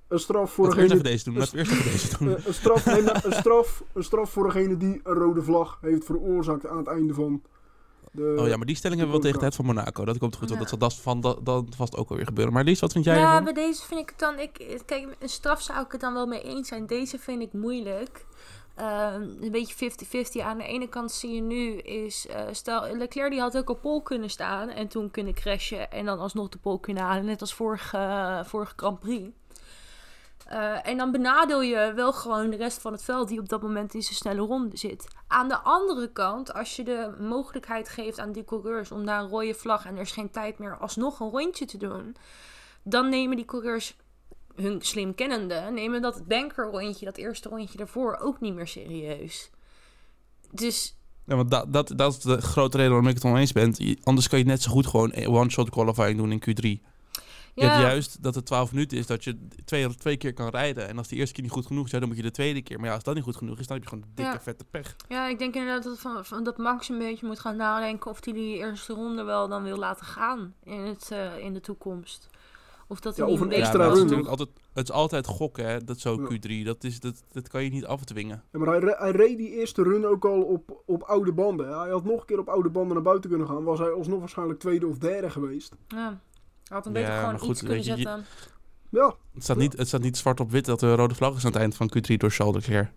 een 0.08 0.20
straf 0.20 0.52
voor 0.52 0.66
Laten 0.66 0.80
we 0.80 1.04
eerst 1.04 1.04
degene... 1.04 1.34
even 1.34 1.34
deze 1.34 1.54
doen. 1.54 1.62
We 1.62 1.70
eerst 1.70 1.72
even 1.72 1.92
deze 1.92 2.18
doen. 2.18 2.28
eh, 2.38 2.46
een, 2.46 2.54
straf, 2.54 2.86
nee, 2.86 3.26
een, 3.26 3.34
straf, 3.34 3.84
een 3.94 4.04
straf 4.04 4.30
voor 4.32 4.44
degene 4.44 4.78
die 4.78 5.00
een 5.04 5.14
rode 5.14 5.44
vlag 5.44 5.78
heeft 5.82 6.06
veroorzaakt 6.06 6.68
aan 6.68 6.78
het 6.78 6.88
einde 6.88 7.14
van 7.14 7.42
De, 8.12 8.36
Oh 8.40 8.48
ja, 8.48 8.58
maar 8.58 8.66
die 8.66 8.76
stelling 8.76 9.00
hebben 9.00 9.18
we 9.18 9.24
wel 9.24 9.32
tegen 9.32 9.48
het 9.48 9.56
van 9.56 9.66
Monaco. 9.66 10.06
Dat 10.06 10.18
komt 10.18 10.36
goed, 10.36 10.48
want 10.50 10.60
dat 10.60 10.70
zal 10.70 10.78
dat 10.78 10.94
van 10.94 11.22
dat, 11.22 11.46
dat 11.46 11.66
vast 11.76 11.96
ook 11.98 12.10
alweer 12.10 12.26
gebeuren. 12.26 12.54
Maar 12.54 12.64
Lies, 12.64 12.80
wat 12.80 12.92
vind 12.92 13.06
jij 13.06 13.18
ja, 13.18 13.30
ervan? 13.30 13.44
bij 13.44 13.54
deze 13.54 13.86
vind 13.86 14.00
ik 14.00 14.10
het 14.10 14.20
dan... 14.20 14.40
Ik, 14.40 14.82
kijk, 14.86 15.16
een 15.20 15.30
straf 15.30 15.62
zou 15.62 15.86
ik 15.86 15.92
het 15.92 16.02
dan 16.02 16.14
wel 16.14 16.26
mee 16.26 16.42
eens 16.42 16.68
zijn. 16.68 16.88
Deze 16.88 17.20
vind 17.20 17.42
ik 17.42 17.54
moeilijk. 17.54 18.26
Ehm, 18.76 19.22
een 19.42 19.52
beetje 19.52 19.92
50-50. 19.92 20.42
Aan 20.42 20.58
de 20.58 20.64
ene 20.64 20.90
kant 20.90 21.12
zie 21.12 21.34
je 21.34 21.42
nu 21.42 21.78
is... 21.78 22.28
eh, 22.28 22.42
stel, 22.52 22.96
Leclerc 22.98 23.32
die 23.32 23.40
had 23.40 23.58
ook 23.58 23.70
op 23.70 23.82
pol 23.82 24.02
kunnen 24.02 24.30
staan 24.30 24.70
en 24.70 24.88
toen 24.88 25.12
kunnen 25.12 25.34
crashen... 25.34 25.92
en 25.92 26.06
dan 26.06 26.20
alsnog 26.20 26.50
de 26.50 26.58
pol 26.58 26.80
kunnen 26.80 27.04
halen, 27.04 27.26
net 27.26 27.42
als 27.42 27.54
vorige, 27.54 28.44
vorige 28.46 28.74
Grand 28.76 29.00
Prix. 29.00 29.30
Eh, 30.50 30.88
en 30.88 30.98
dan 30.98 31.12
benadeel 31.12 31.62
je 31.62 31.92
wel 31.96 32.14
gewoon 32.14 32.50
de 32.50 32.56
rest 32.56 32.82
van 32.82 32.92
het 32.92 33.04
veld 33.04 33.28
die 33.28 33.40
op 33.40 33.50
dat 33.50 33.62
moment 33.62 33.94
in 33.94 34.02
zijn 34.02 34.16
snelle 34.16 34.42
ronde 34.42 34.78
zit. 34.78 35.08
Aan 35.28 35.48
de 35.48 35.58
andere 35.58 36.12
kant, 36.12 36.54
als 36.54 36.76
je 36.76 36.84
de 36.84 37.16
mogelijkheid 37.20 37.90
geeft 37.90 38.20
aan 38.20 38.32
die 38.32 38.44
coureurs 38.44 38.92
om 38.92 39.04
naar 39.04 39.22
een 39.22 39.30
rode 39.30 39.54
vlag 39.54 39.86
en 39.86 39.96
er 39.96 40.02
is 40.02 40.12
geen 40.12 40.32
tijd 40.32 40.60
meer 40.60 40.78
alsnog 40.78 41.20
een 41.20 41.30
rondje 41.30 41.66
te 41.66 41.78
doen, 41.78 42.16
dan 42.84 43.10
nemen 43.10 43.36
die 43.36 43.46
coureurs 43.46 43.96
hun 44.56 44.82
slim 44.82 45.16
kennende, 45.16 45.70
nemen 45.72 46.02
dat 46.02 46.28
banker 46.28 46.66
rondje, 46.66 47.06
dat 47.06 47.18
eerste 47.18 47.50
rondje 47.50 47.78
daarvoor 47.78 48.18
ook 48.22 48.40
niet 48.40 48.54
meer 48.54 48.68
serieus. 48.68 49.50
Dus 50.52 50.96
Ja, 51.26 51.36
want 51.36 51.52
dat, 51.52 51.74
dat, 51.74 51.94
dat 51.96 52.14
is 52.14 52.20
de 52.20 52.42
grote 52.42 52.78
reden 52.78 52.92
waarom 52.92 53.10
ik 53.10 53.16
het 53.16 53.26
oneens 53.26 53.52
ben. 53.52 53.76
Anders 54.04 54.28
kan 54.28 54.40
je 54.40 54.46
net 54.46 54.62
zo 54.62 54.72
goed 54.72 54.88
gewoon 54.88 55.26
one-shot 55.26 55.70
qualifying 55.70 56.18
doen 56.18 56.32
in 56.32 56.44
Q3. 56.44 56.89
Je 57.60 57.66
hebt 57.66 57.82
ja, 57.82 57.88
juist 57.88 58.24
dat 58.24 58.36
het 58.36 58.46
12 58.46 58.72
minuten 58.72 58.98
is 58.98 59.08
dat 59.08 59.24
je 59.24 59.38
twee, 59.66 59.96
twee 59.96 60.18
keer 60.18 60.34
kan 60.34 60.50
rijden. 60.50 60.88
En 60.88 60.98
als 60.98 61.08
die 61.08 61.18
eerste 61.18 61.34
keer 61.34 61.44
niet 61.44 61.52
goed 61.52 61.66
genoeg 61.66 61.86
is, 61.86 61.92
ja, 61.92 62.00
dan 62.00 62.08
moet 62.08 62.18
je 62.18 62.24
de 62.24 62.32
tweede 62.32 62.62
keer. 62.62 62.78
Maar 62.80 62.88
ja, 62.88 62.94
als 62.94 63.04
dat 63.04 63.16
niet 63.16 63.24
goed 63.24 63.36
genoeg 63.36 63.60
is, 63.60 63.68
dan 63.68 63.76
heb 63.78 63.84
je 63.86 63.90
gewoon 63.92 64.06
dikke 64.16 64.32
Ja. 64.32 64.40
vette 64.42 64.66
pech. 64.66 64.96
ja, 65.08 65.28
ik 65.28 65.40
denk 65.40 65.56
inderdaad 65.56 65.84
dat, 65.84 66.00
van, 66.00 66.26
van, 66.26 66.44
dat 66.44 66.58
Max 66.58 66.90
een 66.90 66.98
beetje 66.98 67.28
moet 67.28 67.40
gaan 67.40 67.56
nadenken 67.56 68.12
of 68.12 68.24
hij 68.26 68.34
die 68.34 68.58
eerste 68.58 68.94
ronde 68.94 69.24
wel 69.24 69.48
dan 69.48 69.64
wil 69.64 69.78
laten 69.78 70.06
gaan 70.06 70.54
in, 70.64 70.80
het, 70.80 71.10
eh, 71.12 71.38
in 71.38 71.54
de 71.54 71.60
toekomst. 71.62 72.28
Of 72.88 73.00
dat 73.00 73.18
hij 73.18 73.26
Ja, 73.28 73.32
of 73.32 73.40
een 73.40 73.48
beetje 73.48 73.62
extra 73.64 73.80
ja, 73.84 73.88
het 73.90 73.94
is 73.98 74.00
run. 74.04 74.10
natuurlijk 74.12 74.40
altijd, 74.40 74.50
het 74.74 74.84
is 74.90 74.96
altijd 74.96 75.26
gokken, 75.28 75.66
hè. 75.70 75.84
Dat 75.84 75.96
is 75.96 76.02
zo 76.02 76.22
Ja. 76.22 76.28
Q3. 76.62 76.66
Dat, 76.66 76.84
is, 76.84 77.00
dat, 77.00 77.24
dat 77.32 77.48
kan 77.48 77.64
je 77.64 77.70
niet 77.70 77.86
afdwingen. 77.86 78.44
Ja, 78.52 78.60
maar 78.60 78.68
hij, 78.68 78.80
re- 78.80 78.96
hij 78.98 79.12
reed 79.12 79.38
die 79.38 79.50
eerste 79.50 79.84
run 79.84 80.06
ook 80.06 80.26
al 80.26 80.42
op, 80.42 80.82
op 80.86 81.04
oude 81.04 81.32
banden. 81.34 81.80
Hij 81.80 81.90
had 81.90 82.04
nog 82.04 82.20
een 82.20 82.26
keer 82.26 82.40
op 82.40 82.48
oude 82.50 82.70
banden 82.70 82.94
naar 82.94 83.04
buiten 83.04 83.30
kunnen 83.30 83.48
gaan. 83.48 83.64
Was 83.64 83.80
hij 83.80 83.92
alsnog 83.92 84.20
waarschijnlijk 84.20 84.60
tweede 84.60 84.88
of 84.88 84.98
derde 84.98 85.30
geweest. 85.30 85.76
Ja. 85.88 86.20
Had 86.70 86.86
een 86.86 86.94
beetje 86.94 87.12
gewoon 87.12 87.40
goed, 87.40 87.50
iets 87.50 87.60
kunnen 87.60 87.78
je- 87.78 87.84
zetten. 87.84 88.26
Ja, 88.90 89.16
Het 89.34 89.44
staat, 89.44 89.58
niet, 89.58 89.78
het 89.78 89.88
staat 89.88 90.02
niet 90.02 90.18
zwart 90.18 90.40
op 90.40 90.52
wit 90.52 90.66
dat 90.66 90.82
er 90.82 90.90
een 90.90 90.96
rode 90.96 91.16
vlag 91.16 91.36
is 91.36 91.46
aan 91.46 91.52
het 91.52 91.60
eind 91.62 91.76
van 91.76 91.92
Q3 91.98 92.16
door 92.18 92.30
Charles 92.32 92.56
Leclerc. 92.56 92.92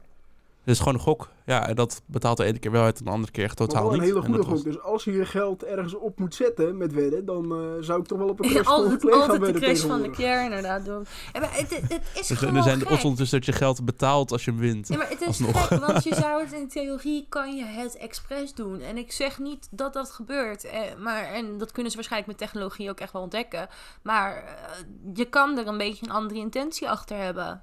Het 0.64 0.70
is 0.74 0.78
gewoon 0.78 0.94
een 0.94 1.00
gok. 1.00 1.28
Ja, 1.46 1.68
en 1.68 1.74
dat 1.74 2.02
betaalt 2.06 2.36
de 2.36 2.44
ene 2.44 2.58
keer 2.58 2.70
wel 2.70 2.82
uit 2.84 2.98
en 2.98 3.04
de 3.04 3.10
andere 3.10 3.32
keer 3.32 3.44
echt 3.44 3.56
totaal 3.56 3.82
wel 3.82 3.92
een 3.92 3.98
niet. 3.98 4.08
hele 4.08 4.20
goede 4.20 4.38
was- 4.38 4.46
gok. 4.46 4.64
Dus 4.64 4.80
als 4.80 5.04
je 5.04 5.12
je 5.12 5.24
geld 5.26 5.64
ergens 5.64 5.94
op 5.94 6.18
moet 6.18 6.34
zetten 6.34 6.76
met 6.76 6.92
wedden, 6.92 7.24
dan 7.24 7.44
eh, 7.52 7.58
zou 7.80 8.00
ik 8.00 8.06
toch 8.06 8.18
wel 8.18 8.28
op 8.28 8.40
een 8.44 8.48
crash 8.50 8.64
van 8.64 8.74
altijd 8.74 8.92
Leclerc 9.02 9.20
gaan 9.22 9.30
altijd 9.30 9.54
de 9.54 9.60
crash 9.60 9.80
van 9.80 9.88
tegenwoordig. 9.88 10.18
Leclerc 10.18 10.44
inderdaad 10.44 10.84
doen. 10.84 11.06
Ja, 11.32 11.40
maar 11.40 11.54
het, 11.56 11.70
het, 11.80 11.92
het 11.92 12.02
is 12.20 12.26
Dus 12.26 12.38
gewoon 12.38 12.56
er 12.56 12.62
zijn 12.62 12.78
de 12.78 12.84
gek. 12.84 12.92
odds 12.92 13.02
ondertussen 13.04 13.38
dat 13.38 13.46
je 13.46 13.52
geld 13.52 13.84
betaalt 13.84 14.32
als 14.32 14.44
je 14.44 14.50
hem 14.50 14.60
wint. 14.60 14.88
Ja, 14.88 14.96
maar 14.96 15.08
het 15.08 15.20
is 15.20 15.26
Alsnog. 15.26 15.66
gek, 15.68 15.78
want 15.86 16.04
je 16.04 16.14
zou 16.14 16.42
het 16.42 16.52
in 16.52 16.68
theorie 16.68 17.26
kan 17.28 17.56
je 17.56 17.64
het 17.64 17.96
expres 17.96 18.54
doen. 18.54 18.80
En 18.80 18.96
ik 18.96 19.12
zeg 19.12 19.38
niet 19.38 19.68
dat 19.70 19.92
dat 19.92 20.10
gebeurt. 20.10 20.64
Eh, 20.64 20.80
maar, 20.98 21.24
en 21.24 21.58
dat 21.58 21.72
kunnen 21.72 21.90
ze 21.90 21.96
waarschijnlijk 21.96 22.32
met 22.38 22.48
technologie 22.48 22.90
ook 22.90 23.00
echt 23.00 23.12
wel 23.12 23.22
ontdekken. 23.22 23.68
Maar 24.02 24.36
eh, 24.36 24.84
je 25.14 25.24
kan 25.24 25.58
er 25.58 25.66
een 25.66 25.78
beetje 25.78 26.06
een 26.06 26.12
andere 26.12 26.40
intentie 26.40 26.88
achter 26.90 27.16
hebben. 27.16 27.62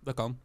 Dat 0.00 0.14
kan. 0.14 0.38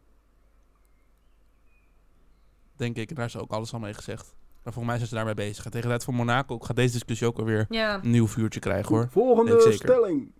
Denk 2.76 2.96
ik. 2.96 3.08
En 3.08 3.14
daar 3.14 3.24
is 3.26 3.36
ook 3.36 3.50
alles 3.50 3.72
al 3.72 3.78
mee 3.78 3.94
gezegd. 3.94 4.34
Maar 4.62 4.72
volgens 4.74 4.86
mij 4.86 4.96
zijn 4.96 5.08
ze 5.08 5.14
daarmee 5.14 5.34
bezig. 5.34 5.64
En 5.64 5.70
tegen 5.70 5.86
de 5.88 5.92
tijd 5.94 6.04
van 6.04 6.14
Monaco 6.14 6.58
gaat 6.58 6.76
deze 6.76 6.92
discussie 6.92 7.26
ook 7.26 7.38
alweer 7.38 7.66
Ja. 7.68 7.94
een 8.02 8.10
nieuw 8.10 8.26
vuurtje 8.26 8.60
krijgen 8.60 8.94
hoor. 8.94 9.08
Volgende 9.10 9.72
stelling. 9.72 10.32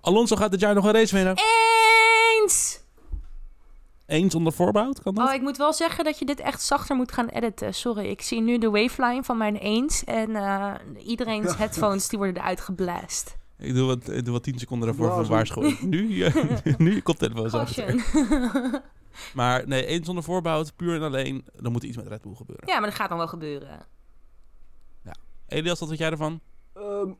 Alonso 0.00 0.36
gaat 0.36 0.50
dit 0.50 0.60
jaar 0.60 0.74
nog 0.74 0.84
een 0.84 0.92
race 0.92 1.14
winnen. 1.14 1.34
Eens! 2.42 2.80
Eens 4.06 4.34
onder 4.34 4.52
voorbehoud, 4.52 5.02
kan 5.02 5.14
dat? 5.14 5.28
Oh, 5.28 5.34
ik 5.34 5.40
moet 5.40 5.56
wel 5.56 5.72
zeggen 5.72 6.04
dat 6.04 6.18
je 6.18 6.24
dit 6.24 6.40
echt 6.40 6.62
zachter 6.62 6.96
moet 6.96 7.12
gaan 7.12 7.28
editen. 7.28 7.74
Sorry, 7.74 8.04
ik 8.08 8.22
zie 8.22 8.40
nu 8.40 8.58
de 8.58 8.70
waveline 8.70 9.22
van 9.22 9.36
mijn 9.36 9.56
eens. 9.56 10.04
En 10.04 10.36
eh 10.36 10.74
iedereen's 11.06 11.56
headphones 11.62 12.08
die 12.08 12.18
worden 12.18 12.36
eruit 12.36 12.60
geblast. 12.60 13.36
Ik 13.58 13.74
doe 13.74 13.86
wat, 13.86 14.10
ik 14.10 14.24
doe 14.24 14.32
wat 14.32 14.42
10 14.42 14.58
seconden 14.58 14.88
daarvoor 14.88 15.12
voor 15.12 15.26
waarschuwing. 15.26 15.80
Nu, 15.94 16.14
ja, 16.14 16.30
nu 16.78 16.94
je 16.94 17.02
koptelefoon 17.02 17.50
zo. 17.50 17.56
Caution. 17.64 18.02
Maar 19.34 19.66
nee, 19.68 19.86
eens 19.86 20.06
zonder 20.06 20.24
voorbehoud, 20.24 20.76
puur 20.76 20.94
en 20.94 21.02
alleen, 21.02 21.44
dan 21.56 21.72
moet 21.72 21.82
er 21.82 21.88
iets 21.88 21.96
met 21.96 22.06
Red 22.06 22.22
Bull 22.22 22.34
gebeuren. 22.34 22.66
ja, 22.68 22.74
maar 22.80 22.88
dat 22.88 22.98
gaat 22.98 23.08
dan 23.08 23.18
wel 23.18 23.28
gebeuren. 23.28 23.86
Elias, 25.46 25.78
wat 25.78 25.88
vind 25.88 26.00
jij 26.00 26.10
ervan? 26.10 26.40
Ehm, 26.72 27.10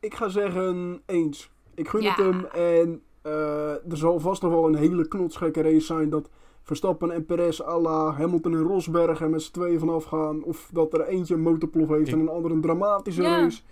ik 0.00 0.14
ga 0.14 0.28
zeggen 0.28 1.02
eens. 1.06 1.50
Ik 1.74 1.88
gun 1.88 2.02
Ja. 2.02 2.08
het 2.14 2.18
hem. 2.18 2.44
En 2.44 3.02
eh, 3.22 3.70
er 3.90 3.96
zal 3.96 4.20
vast 4.20 4.42
nog 4.42 4.50
wel 4.52 4.66
een 4.66 4.74
hele 4.74 5.08
knotsgekke 5.08 5.62
race 5.62 5.80
zijn 5.86 6.10
dat 6.10 6.28
Verstappen 6.62 7.10
en 7.10 7.24
Perez 7.26 7.60
à 7.60 7.78
la 7.80 8.12
Hamilton 8.12 8.52
en 8.52 8.62
Rosberg 8.62 9.20
er 9.20 9.30
met 9.30 9.42
z'n 9.42 9.52
tweeën 9.52 9.78
vanaf 9.78 10.04
gaan. 10.04 10.42
Of 10.44 10.70
dat 10.72 10.92
er 10.94 11.06
eentje 11.06 11.34
een 11.34 11.40
motorplof 11.42 11.88
heeft 11.88 12.08
Ik- 12.08 12.14
en 12.14 12.20
een 12.20 12.28
ander 12.28 12.50
een 12.50 12.60
dramatische 12.60 13.22
Ja. 13.22 13.40
race. 13.40 13.62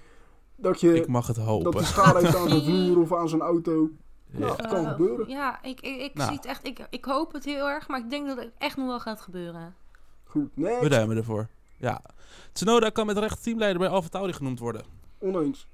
Dat 0.56 0.80
je 0.80 0.94
Ik 0.94 1.08
mag 1.08 1.26
het 1.26 1.36
dat 1.36 1.44
hopen. 1.44 1.72
hij 1.74 1.84
schade 1.84 2.18
heeft 2.20 2.36
aan 2.36 2.48
zijn 2.48 2.62
vloer 2.62 3.00
of 3.00 3.12
aan 3.14 3.28
zijn 3.28 3.40
auto. 3.40 3.90
Ja. 4.32 4.46
Ja. 4.46 4.54
kan 4.54 4.84
Eh, 4.84 4.90
gebeuren. 4.90 5.28
Ja, 5.28 5.62
ik, 5.62 5.80
ik, 5.80 6.00
ik 6.00 6.14
Nou. 6.14 6.28
zie 6.28 6.36
het 6.36 6.46
echt. 6.46 6.66
Ik, 6.66 6.86
ik 6.90 7.04
hoop 7.04 7.32
het 7.32 7.44
heel 7.44 7.68
erg, 7.68 7.88
maar 7.88 7.98
ik 8.00 8.10
denk 8.10 8.26
dat 8.26 8.36
het 8.36 8.50
echt 8.58 8.76
nog 8.76 8.86
wel 8.86 9.00
gaat 9.00 9.20
gebeuren. 9.20 9.74
Goed, 10.24 10.48
We 10.54 10.60
next. 10.62 10.90
duimen 10.90 11.16
ervoor. 11.16 11.48
Ja. 11.76 12.02
Tsunoda 12.52 12.90
kan 12.90 13.06
met 13.06 13.18
recht 13.18 13.42
teamleider 13.42 13.78
bij 13.78 13.88
Alfa 13.88 14.08
Tauri 14.08 14.32
genoemd 14.32 14.58
worden. 14.58 14.84
Oneens. 15.18 15.66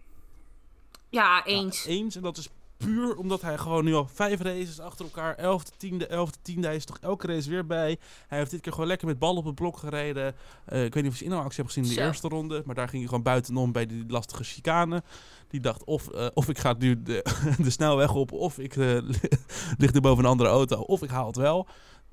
Ja, 1.08 1.44
eens. 1.44 1.84
Ja, 1.84 1.90
eens. 1.90 2.16
En 2.16 2.22
dat 2.22 2.36
is 2.36 2.48
puur 2.76 3.16
omdat 3.16 3.42
hij 3.42 3.58
gewoon 3.58 3.84
nu 3.84 3.94
al 3.94 4.06
vijf 4.06 4.40
races 4.40 4.80
achter 4.80 5.04
elkaar, 5.04 5.34
elfde, 5.34 5.70
tiende, 5.76 6.06
elfde, 6.06 6.38
tiende, 6.42 6.66
hij 6.66 6.76
is 6.76 6.84
toch 6.84 6.98
elke 7.00 7.26
race 7.26 7.50
weer 7.50 7.66
bij. 7.66 7.98
Hij 8.26 8.38
heeft 8.38 8.50
dit 8.50 8.60
keer 8.60 8.72
gewoon 8.72 8.88
lekker 8.88 9.06
met 9.06 9.18
bal 9.18 9.36
op 9.36 9.44
het 9.44 9.54
blok 9.54 9.76
gereden. 9.76 10.34
Eh, 10.64 10.84
ik 10.84 10.94
weet 10.94 11.02
niet 11.02 11.12
of 11.12 11.18
je 11.18 11.18
zijn 11.18 11.30
inhaalactie 11.30 11.62
hebt 11.62 11.74
gezien 11.74 11.90
in 11.90 11.96
de 11.96 12.02
Zo. 12.02 12.06
eerste 12.06 12.28
ronde, 12.28 12.62
maar 12.64 12.74
daar 12.74 12.88
ging 12.88 12.98
hij 12.98 13.08
gewoon 13.08 13.22
buitenom 13.22 13.72
bij 13.72 13.86
die 13.86 14.04
lastige 14.08 14.44
chicane. 14.44 15.02
Die 15.48 15.60
dacht 15.60 15.84
of, 15.84 16.08
eh, 16.08 16.26
of 16.34 16.48
ik 16.48 16.58
ga 16.58 16.74
nu 16.78 17.02
de, 17.02 17.24
de 17.58 17.70
snelweg 17.70 18.14
op, 18.14 18.32
of 18.32 18.58
ik 18.58 18.76
eh, 18.76 18.98
lig 19.78 19.94
er 19.94 20.00
boven 20.00 20.24
een 20.24 20.30
andere 20.30 20.48
auto, 20.48 20.80
of 20.80 21.02
ik 21.02 21.10
haal 21.10 21.26
het 21.26 21.36
wel. 21.36 21.66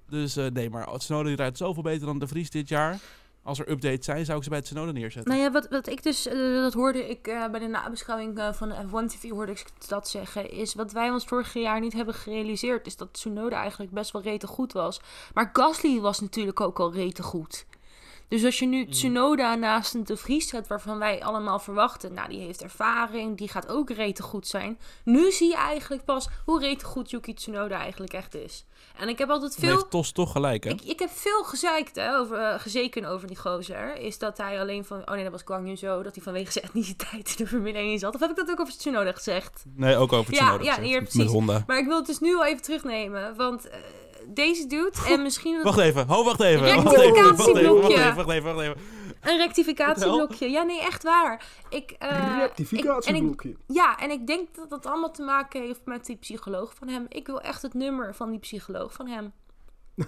Dus 0.09 0.35
nee, 0.35 0.69
maar 0.69 0.99
die 1.07 1.35
rijdt 1.35 1.57
zoveel 1.57 1.83
beter 1.83 2.05
dan 2.05 2.19
de 2.19 2.27
Vries 2.27 2.49
dit 2.49 2.69
jaar. 2.69 2.99
Als 3.43 3.59
er 3.59 3.69
updates 3.69 4.05
zijn, 4.05 4.25
zou 4.25 4.37
ik 4.37 4.43
ze 4.43 4.49
bij 4.49 4.61
Tsunoda 4.61 4.91
neerzetten. 4.91 5.31
Nou 5.31 5.43
ja, 5.43 5.51
wat, 5.51 5.67
wat 5.69 5.87
ik 5.87 6.03
dus, 6.03 6.27
eh, 6.27 6.53
dat 6.53 6.73
hoorde 6.73 7.09
ik 7.09 7.27
eh, 7.27 7.49
bij 7.49 7.59
de 7.59 7.67
nabeschouwing 7.67 8.37
eh, 8.37 8.53
van 8.53 8.71
F1 8.71 9.05
TV 9.05 9.29
hoorde 9.29 9.51
ik 9.51 9.65
dat 9.87 10.09
zeggen, 10.09 10.51
is 10.51 10.73
wat 10.73 10.91
wij 10.91 11.09
ons 11.09 11.25
vorig 11.25 11.53
jaar 11.53 11.79
niet 11.79 11.93
hebben 11.93 12.13
gerealiseerd, 12.13 12.85
is 12.87 12.95
dat 12.95 13.13
Tsunoda 13.13 13.61
eigenlijk 13.61 13.91
best 13.91 14.11
wel 14.11 14.21
rete 14.21 14.47
goed 14.47 14.73
was. 14.73 15.01
Maar 15.33 15.49
Gasly 15.53 15.99
was 15.99 16.19
natuurlijk 16.19 16.61
ook 16.61 16.79
al 16.79 16.93
rete 16.93 17.23
goed. 17.23 17.65
Dus 18.33 18.45
als 18.45 18.59
je 18.59 18.65
nu 18.65 18.87
Tsunoda 18.87 19.55
naast 19.55 19.93
een 19.93 20.03
De 20.03 20.17
Vries 20.17 20.47
zet, 20.47 20.67
waarvan 20.67 20.99
wij 20.99 21.23
allemaal 21.23 21.59
verwachten, 21.59 22.13
nou 22.13 22.29
die 22.29 22.39
heeft 22.39 22.61
ervaring, 22.61 23.37
die 23.37 23.47
gaat 23.47 23.67
ook 23.67 23.89
rete 23.89 24.23
goed 24.23 24.47
zijn. 24.47 24.79
Nu 25.03 25.31
zie 25.31 25.49
je 25.49 25.55
eigenlijk 25.55 26.05
pas 26.05 26.27
hoe 26.45 26.59
rete 26.59 26.85
goed 26.85 27.09
Yuki 27.09 27.33
Tsunoda 27.33 27.79
eigenlijk 27.79 28.13
echt 28.13 28.35
is. 28.35 28.65
En 28.97 29.09
ik 29.09 29.17
heb 29.17 29.29
altijd 29.29 29.55
veel... 29.55 29.71
heeft 29.71 29.89
Tos 29.89 30.11
toch 30.11 30.31
gelijk, 30.31 30.63
hè? 30.63 30.69
Ik, 30.69 30.81
ik 30.81 30.99
heb 30.99 31.09
veel 31.09 31.43
gezeikt, 31.43 31.95
hè, 31.95 32.17
over, 32.17 32.37
eh, 32.37 32.59
gezeken 32.59 33.05
over 33.05 33.27
die 33.27 33.37
gozer. 33.37 33.97
Is 33.97 34.17
dat 34.17 34.37
hij 34.37 34.59
alleen 34.59 34.85
van... 34.85 34.99
Oh 34.99 35.13
nee, 35.13 35.23
dat 35.23 35.31
was 35.31 35.41
Guang 35.45 35.67
Yu 35.67 35.75
zo. 35.75 36.03
Dat 36.03 36.15
hij 36.15 36.23
vanwege 36.23 36.51
zijn 36.51 36.65
etniciteit 36.69 37.29
in 37.29 37.35
de 37.37 37.47
Formule 37.47 37.77
1 37.77 37.99
zat. 37.99 38.13
Of 38.13 38.19
heb 38.19 38.29
ik 38.29 38.35
dat 38.35 38.49
ook 38.49 38.59
over 38.59 38.73
Tsunoda 38.77 39.11
gezegd? 39.11 39.63
Nee, 39.75 39.95
ook 39.95 40.13
over 40.13 40.33
Ja, 40.33 40.39
Tsunoda. 40.39 40.63
ja, 40.63 40.69
gezegd, 40.69 40.87
hier, 40.87 41.01
met 41.01 41.09
precies. 41.09 41.31
Honda. 41.31 41.63
Maar 41.67 41.77
ik 41.77 41.85
wil 41.85 41.97
het 41.97 42.05
dus 42.05 42.19
nu 42.19 42.35
al 42.35 42.45
even 42.45 42.61
terugnemen. 42.61 43.35
Want 43.35 43.69
eh, 43.69 43.79
deze 44.27 44.67
dude 44.67 44.91
en 45.07 45.21
misschien... 45.21 45.53
dat- 45.55 45.63
Wacht 45.63 45.77
even, 45.77 46.07
ho, 46.07 46.23
wacht 46.23 46.39
even. 46.41 46.65
Even, 46.65 46.83
Rectificatieblokje. 46.91 48.13
wacht 48.13 48.29
even, 48.29 48.43
wacht 48.53 48.59
even, 48.59 48.75
wacht. 48.75 48.79
Een 49.21 49.37
rectificatieblokje. 49.37 50.49
Ja, 50.49 50.63
nee, 50.63 50.81
echt 50.81 51.03
waar. 51.03 51.45
Ik, 51.69 51.91
eh, 51.91 52.07
ik- 52.09 52.23
en 52.23 52.31
ik, 52.33 52.39
Rectificatieblokje. 52.39 53.55
ja, 53.67 53.99
en 53.99 54.09
ik 54.11 54.27
denk 54.27 54.55
dat 54.55 54.69
dat 54.69 54.85
allemaal 54.85 55.11
te 55.11 55.21
maken 55.23 55.61
heeft 55.61 55.81
met 55.85 56.05
die 56.05 56.15
psycholoog 56.15 56.73
van 56.75 56.87
hem. 56.87 57.05
Ik 57.09 57.27
wil 57.27 57.41
echt 57.41 57.61
het 57.61 57.73
nummer 57.73 58.15
van 58.15 58.29
die 58.29 58.39
psycholoog 58.39 58.93
van 58.93 59.07
hem. 59.07 59.31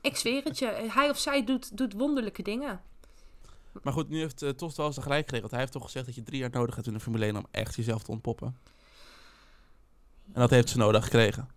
ik 0.00 0.16
zweer 0.16 0.42
het 0.44 0.58
je. 0.58 0.66
Hij 0.88 1.10
of 1.10 1.18
zij 1.18 1.44
doet, 1.44 1.76
doet 1.76 1.92
wonderlijke 1.92 2.42
dingen. 2.42 2.80
Maar 3.82 3.92
goed, 3.92 4.08
nu 4.08 4.18
heeft 4.18 4.42
uh, 4.42 4.50
Tos 4.50 4.76
wel 4.76 4.86
eens 4.86 4.98
gelijk 4.98 5.26
geregeld. 5.28 5.50
Hij 5.50 5.60
heeft 5.60 5.72
toch 5.72 5.82
gezegd 5.84 6.06
dat 6.06 6.14
je 6.14 6.22
drie 6.22 6.38
jaar 6.40 6.50
nodig 6.50 6.74
hebt 6.74 6.86
in 6.86 6.92
de 6.92 7.00
Formule 7.00 7.24
1 7.24 7.36
om 7.36 7.46
echt 7.50 7.74
jezelf 7.74 8.02
te 8.02 8.10
ontpoppen. 8.10 8.56
En 10.32 10.40
dat 10.40 10.50
heeft 10.50 10.68
ze 10.68 10.78
nodig 10.78 11.04
gekregen. 11.04 11.48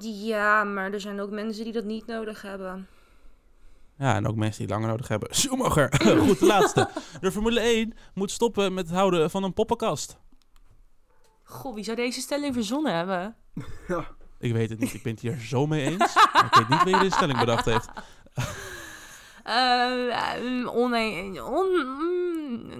Ja, 0.00 0.64
maar 0.64 0.92
er 0.92 1.00
zijn 1.00 1.20
ook 1.20 1.30
mensen 1.30 1.64
die 1.64 1.72
dat 1.72 1.84
niet 1.84 2.06
nodig 2.06 2.42
hebben. 2.42 2.88
Ja, 3.98 4.14
en 4.14 4.26
ook 4.26 4.36
mensen 4.36 4.60
die 4.66 4.74
langer 4.74 4.88
nodig 4.88 5.08
hebben. 5.08 5.34
Schumacher. 5.34 5.92
Goed, 6.26 6.38
de 6.38 6.46
laatste. 6.46 6.88
De 7.20 7.32
Formule 7.32 7.60
1 7.60 7.94
moet 8.14 8.30
stoppen 8.30 8.74
met 8.74 8.86
het 8.86 8.96
houden 8.96 9.30
van 9.30 9.42
een 9.44 9.54
poppenkast. 9.54 10.16
Goh, 11.42 11.74
wie 11.74 11.84
zou 11.84 11.96
deze 11.96 12.20
stelling 12.20 12.54
verzonnen 12.54 12.94
hebben? 12.94 13.36
Ja. 13.88 14.06
Ik 14.38 14.52
weet 14.52 14.70
het 14.70 14.78
niet. 14.78 14.94
Ik 14.94 15.02
ben 15.02 15.12
het 15.12 15.20
hier 15.20 15.38
zo 15.40 15.66
mee 15.66 15.84
eens. 15.84 16.14
Maar 16.32 16.44
ik 16.44 16.54
weet 16.54 16.68
niet 16.68 16.82
wie 16.82 16.98
deze 16.98 17.14
stelling 17.16 17.38
bedacht 17.38 17.64
heeft. 17.64 17.88
Eh, 19.44 20.34
eh, 20.34 20.76
oneen- 20.76 21.42
on, 21.42 21.66
mm, 21.68 22.25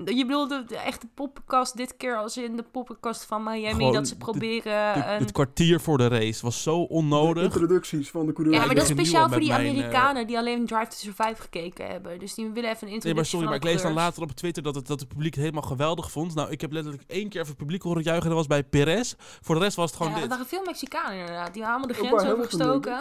je 0.05 0.27
bedoelt 0.27 0.49
de, 0.49 0.65
de 0.67 0.77
echte 0.77 1.07
poppenkast 1.15 1.77
dit 1.77 1.97
keer 1.97 2.17
als 2.17 2.37
in 2.37 2.57
de 2.57 2.63
poppenkast 2.63 3.25
van 3.25 3.43
Miami. 3.43 3.71
Gewoon 3.75 3.93
dat 3.93 4.09
ze 4.09 4.13
de- 4.13 4.25
proberen 4.25 4.95
De- 4.95 5.01
een... 5.07 5.19
het 5.19 5.33
kwartier 5.33 5.81
voor 5.81 5.99
de 5.99 6.07
race 6.09 6.43
was 6.43 6.63
zo 6.63 6.81
De 6.81 6.89
onnodig. 6.89 7.43
introducties 7.43 8.11
van 8.11 8.27
de 8.27 8.33
coureurs. 8.33 8.59
Ja, 8.61 8.67
maar 8.67 8.75
dat 8.75 8.85
is 8.85 8.91
speciaal 8.91 9.23
al 9.23 9.29
voor 9.29 9.39
die 9.41 9.49
mijn, 9.49 9.65
eh, 9.65 9.71
Amerikanen 9.71 10.27
die 10.27 10.39
alleen 10.39 10.67
Drive 10.67 10.87
to 10.89 10.97
Survive 10.97 11.43
gekeken 11.43 11.87
hebben. 11.87 12.19
Dus 12.19 12.35
die 12.35 12.45
willen 12.45 12.55
even 12.71 12.87
een 12.87 12.95
introductie 12.95 13.05
Nee, 13.07 13.15
maar 13.15 13.25
sorry, 13.25 13.47
van 13.47 13.55
maar 13.59 13.65
ik 13.69 13.73
lees 13.75 13.83
dan 13.83 13.93
later 13.93 14.23
op 14.23 14.31
Twitter 14.31 14.63
dat 14.63 14.75
het, 14.75 14.87
dat 14.87 15.01
het 15.01 15.09
publiek 15.09 15.35
het 15.35 15.43
helemaal 15.43 15.63
geweldig 15.69 16.11
vond. 16.11 16.35
Nou, 16.35 16.51
ik 16.51 16.61
heb 16.61 16.73
letterlijk 16.73 17.05
één 17.07 17.29
keer 17.29 17.41
even 17.41 17.53
het 17.53 17.59
publiek 17.63 17.83
horen 17.83 18.03
juichen. 18.03 18.27
Dat 18.29 18.37
was 18.39 18.47
bij 18.47 18.65
Perez. 18.65 19.15
Voor 19.19 19.55
de 19.55 19.61
rest 19.61 19.77
was 19.77 19.87
het 19.91 19.97
gewoon 19.97 20.11
Ja, 20.13 20.17
er 20.17 20.23
dit. 20.23 20.31
waren 20.33 20.47
veel 20.47 20.65
Mexicanen 20.65 21.19
inderdaad. 21.19 21.53
Die 21.53 21.63
waren 21.63 21.77
allemaal 21.79 21.97
de 21.97 22.07
grens 22.07 22.25
overgestoken. 22.33 23.01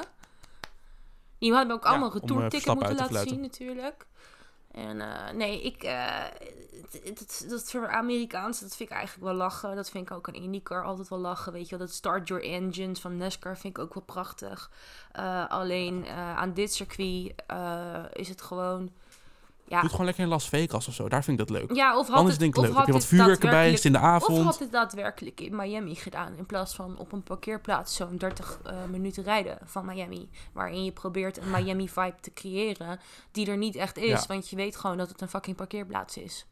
Die 1.39 1.53
hadden 1.53 1.75
ook 1.75 1.83
Ja, 1.83 1.89
allemaal 1.89 2.07
eh, 2.07 2.13
retourticket 2.13 2.51
Verstappen 2.51 2.87
moeten 2.87 3.13
laten 3.13 3.29
zien 3.29 3.41
natuurlijk. 3.41 4.05
En 4.75 5.01
eh, 5.01 5.33
nee, 5.33 5.61
ik... 5.61 5.83
eh, 5.83 6.23
dat 7.47 7.71
voor 7.71 7.87
Amerikaans, 7.87 8.59
dat 8.59 8.75
vind 8.75 8.89
ik 8.89 8.95
eigenlijk 8.95 9.27
wel 9.27 9.35
lachen. 9.35 9.75
Dat 9.75 9.89
vind 9.89 10.09
ik 10.09 10.15
ook 10.15 10.27
aan 10.27 10.33
IndyCar 10.33 10.83
altijd 10.83 11.07
wel 11.07 11.19
lachen. 11.19 11.53
Weet 11.53 11.69
je 11.69 11.77
wel, 11.77 11.85
dat 11.85 11.95
Start 11.95 12.27
Your 12.27 12.43
Engines 12.43 12.99
van 12.99 13.17
NASCAR 13.17 13.57
vind 13.57 13.77
ik 13.77 13.83
ook 13.83 13.93
wel 13.93 14.03
prachtig. 14.03 14.71
Eh, 15.11 15.49
alleen 15.49 16.07
aan 16.07 16.53
dit 16.53 16.73
circuit 16.73 17.33
is 18.13 18.29
het 18.29 18.41
gewoon... 18.41 18.91
Ja, 19.67 19.71
Doe 19.71 19.79
het 19.81 19.89
gewoon 19.91 20.05
lekker 20.05 20.23
in 20.23 20.29
Las 20.29 20.49
Vegas 20.49 20.87
of 20.87 20.93
zo. 20.93 21.09
Daar 21.09 21.23
vind 21.23 21.39
ik 21.39 21.47
dat 21.47 21.57
leuk. 21.61 21.73
ja, 21.75 21.97
of 21.97 22.07
had 22.07 22.15
Anders 22.15 22.31
het, 22.31 22.39
denk 22.39 22.51
ik 22.55 22.57
of 22.59 22.63
leuk. 22.65 22.71
Heb 22.75 22.77
had 22.85 22.87
je 22.87 22.99
wat 22.99 23.05
vuurwerk 23.09 23.43
erbij? 23.43 23.71
Is 23.71 23.85
in 23.85 23.91
de 23.91 23.97
of 23.97 24.03
avond? 24.03 24.43
had 24.43 24.59
het 24.59 24.71
daadwerkelijk 24.71 25.41
in 25.41 25.55
Miami 25.55 25.95
gedaan 25.95 26.33
in 26.37 26.45
plaats 26.45 26.75
van 26.75 26.97
op 26.97 27.11
een 27.11 27.23
parkeerplaats 27.23 27.95
zo'n 27.95 28.17
30 28.17 28.59
eh, 28.63 28.73
minuten 28.91 29.23
rijden 29.23 29.57
van 29.63 29.85
Miami. 29.85 30.29
Waarin 30.53 30.83
je 30.83 30.91
probeert 30.91 31.37
een 31.37 31.51
Miami 31.51 31.89
vibe 31.89 32.15
te 32.21 32.33
creëren 32.33 32.99
die 33.31 33.47
er 33.49 33.57
niet 33.57 33.75
echt 33.75 33.97
is. 33.97 34.09
Ja. 34.09 34.23
Want 34.27 34.49
je 34.49 34.55
weet 34.55 34.75
gewoon 34.75 34.97
dat 34.97 35.09
het 35.09 35.21
een 35.21 35.27
fucking 35.29 35.55
parkeerplaats 35.55 36.17
is. 36.17 36.45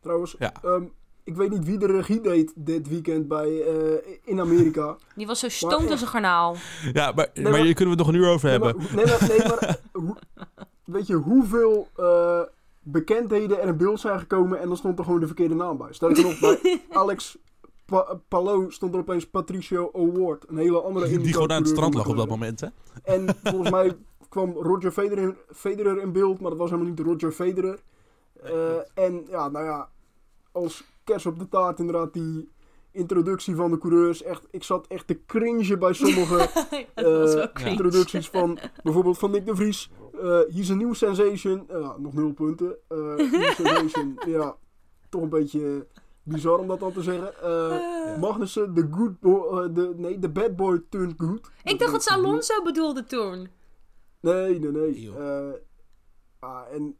Trouwens, 0.00 0.34
Ja. 0.38 0.52
ehm, 0.62 0.82
ik 1.24 1.36
weet 1.36 1.50
niet 1.50 1.64
wie 1.64 1.78
de 1.78 1.86
regie 1.86 2.20
deed 2.20 2.52
dit 2.54 2.88
weekend 2.88 3.28
bij, 3.28 3.62
eh, 3.62 4.18
in 4.24 4.40
Amerika. 4.40 4.96
Die 5.16 5.26
was 5.26 5.38
zo 5.38 5.48
stoned 5.48 5.90
als 5.90 6.00
een 6.00 6.06
garnaal. 6.06 6.56
Ja, 6.92 7.12
maar, 7.12 7.28
Nee, 7.34 7.42
maar 7.44 7.52
maar- 7.52 7.60
hier 7.62 7.74
kunnen 7.74 7.96
we 7.96 8.02
het 8.02 8.06
nog 8.06 8.16
een 8.16 8.22
uur 8.22 8.28
over 8.30 8.48
Nee, 8.50 8.58
hebben. 8.58 8.82
maar, 8.82 8.94
nee, 8.94 9.04
maar, 9.06 9.28
nee, 9.28 9.38
maar 9.48 9.58
eh, 9.58 9.74
hoe- 9.92 10.16
weet 10.86 11.06
je 11.06 11.14
hoeveel 11.14 11.88
eh, 11.96 12.40
bekendheden 12.82 13.60
er 13.60 13.68
in 13.68 13.76
beeld 13.76 14.00
zijn 14.00 14.18
gekomen 14.18 14.60
en 14.60 14.68
dan 14.68 14.76
stond 14.76 14.98
er 14.98 15.04
gewoon 15.04 15.20
de 15.20 15.26
verkeerde 15.26 15.54
naam 15.54 15.76
bij. 15.76 15.92
Sterker 15.92 16.22
nog, 16.22 16.38
bij 16.40 16.80
Alex 16.90 17.38
Pa- 17.84 18.20
Palou 18.28 18.72
stond 18.72 18.94
er 18.94 19.00
opeens 19.00 19.26
Patricio 19.26 19.90
Award, 19.94 20.44
een 20.48 20.56
hele 20.56 20.80
andere 20.82 21.18
Die 21.18 21.32
gewoon 21.32 21.50
aan 21.52 21.62
het 21.62 21.68
strand 21.68 21.94
lag 21.94 22.08
op 22.08 22.16
dat 22.16 22.28
moment. 22.28 22.60
hè? 22.60 22.66
En 23.02 23.26
volgens 23.44 23.70
mij 23.70 23.96
kwam 24.28 24.52
Roger 24.52 24.90
Federer, 24.90 25.36
Federer 25.52 26.00
in 26.00 26.12
beeld, 26.12 26.40
maar 26.40 26.50
dat 26.50 26.58
was 26.58 26.70
helemaal 26.70 26.90
niet 26.92 27.00
Roger 27.00 27.32
Federer. 27.32 27.78
Eh, 28.42 28.52
en 29.04 29.24
ja, 29.30 29.48
nou 29.48 29.64
ja, 29.64 29.88
als 30.52 30.84
kers 31.04 31.26
op 31.26 31.38
de 31.38 31.48
taart 31.48 31.78
inderdaad 31.78 32.12
die 32.12 32.48
introductie 32.90 33.54
van 33.54 33.70
de 33.70 33.78
coureurs. 33.78 34.22
Echt, 34.22 34.46
ik 34.50 34.62
zat 34.62 34.86
echt 34.86 35.06
te 35.06 35.18
cringen 35.26 35.78
bij 35.78 35.92
sommige 35.92 36.38
eh, 36.94 37.46
cringe. 37.52 37.70
introducties 37.70 38.28
van 38.28 38.58
bijvoorbeeld 38.82 39.18
van 39.18 39.30
Nick 39.30 39.46
de 39.46 39.56
Vries. 39.56 39.90
Eh 40.18 40.52
hier 40.52 40.62
is 40.62 40.68
een 40.68 40.78
nieuw 40.78 40.92
sensation. 40.92 41.66
Ja, 41.68 41.96
nog 41.98 42.14
nul 42.14 42.32
punten. 42.32 42.76
Eh 42.88 43.16
nieuw 43.30 43.52
sensation. 43.52 44.18
Ja, 44.26 44.56
toch 45.08 45.22
een 45.22 45.28
beetje 45.28 45.86
bizar 46.22 46.58
om 46.58 46.68
dat 46.68 46.80
dan 46.80 46.92
te 46.92 47.02
zeggen. 47.02 47.42
Eh 47.42 48.20
Magnussen, 48.20 48.74
de 48.74 48.88
good 48.90 49.20
boy, 49.20 49.62
eh, 49.62 49.74
de, 49.74 49.92
nee, 49.96 50.18
de 50.18 50.28
bad 50.28 50.56
boy 50.56 50.82
turned 50.88 51.14
good. 51.16 51.50
Ik 51.64 51.78
dacht 51.78 51.92
dat 51.92 52.02
ze 52.02 52.10
Alonso 52.10 52.62
bedoelde 52.62 53.04
toen. 53.04 53.48
Nee, 54.20 54.58
nee, 54.58 54.70
nee. 54.70 55.12
Eh, 55.16 55.52
ah, 56.38 56.62
en 56.72 56.96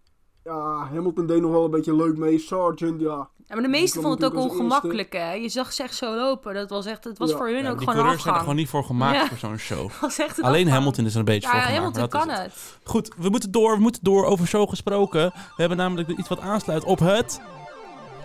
ja, 0.47 0.89
Hamilton 0.93 1.27
deed 1.27 1.41
nog 1.41 1.51
wel 1.51 1.65
een 1.65 1.71
beetje 1.71 1.97
leuk 1.97 2.17
mee. 2.17 2.39
Sargent, 2.39 3.01
ja. 3.01 3.29
Ja, 3.49 3.55
maar 3.55 3.63
de 3.63 3.69
meesten 3.69 4.03
vonden 4.03 4.21
het 4.29 4.37
ook 4.37 4.43
ongemakkelijk, 4.51 5.13
hè. 5.13 5.33
Je 5.33 5.49
zag 5.49 5.73
ze 5.73 5.83
echt 5.83 5.95
zo 5.95 6.15
lopen. 6.17 6.55
Dat 6.55 6.71
was 6.71 6.87
echt, 6.87 7.05
het 7.05 7.19
was 7.19 7.31
Ja. 7.31 7.37
voor 7.37 7.47
hun 7.47 7.63
Ja, 7.63 7.71
ook 7.71 7.79
die 7.79 7.89
gewoon 7.89 7.89
een 7.89 7.95
coureurs 8.01 8.23
zijn 8.23 8.35
er 8.35 8.41
afgang. 8.41 8.41
gewoon 8.41 8.57
niet 8.57 8.69
voor 8.69 8.85
gemaakt 8.85 9.17
Ja. 9.17 9.27
voor 9.27 9.37
zo'n 9.37 9.57
show. 9.59 9.89
Het 9.93 10.01
was 10.01 10.19
echt 10.19 10.39
een 10.39 10.45
Alleen 10.45 10.61
afgang. 10.61 10.77
Hamilton 10.77 11.05
is 11.05 11.13
er 11.13 11.19
een 11.19 11.25
beetje 11.25 11.49
voor 11.49 11.59
Ja, 11.59 11.65
gemaakt. 11.65 11.97
Hamilton 11.97 12.09
kan 12.21 12.29
het. 12.29 12.43
het. 12.53 12.79
Goed, 12.85 13.13
we 13.17 13.29
moeten 13.29 13.51
door. 13.51 13.75
We 13.77 13.81
moeten 13.83 14.05
door 14.05 14.25
over 14.25 14.47
show 14.47 14.69
gesproken. 14.69 15.31
We 15.35 15.55
hebben 15.57 15.77
namelijk 15.79 16.09
iets 16.09 16.29
wat 16.29 16.41
aansluit 16.41 16.85
op 16.85 16.99
het... 16.99 17.41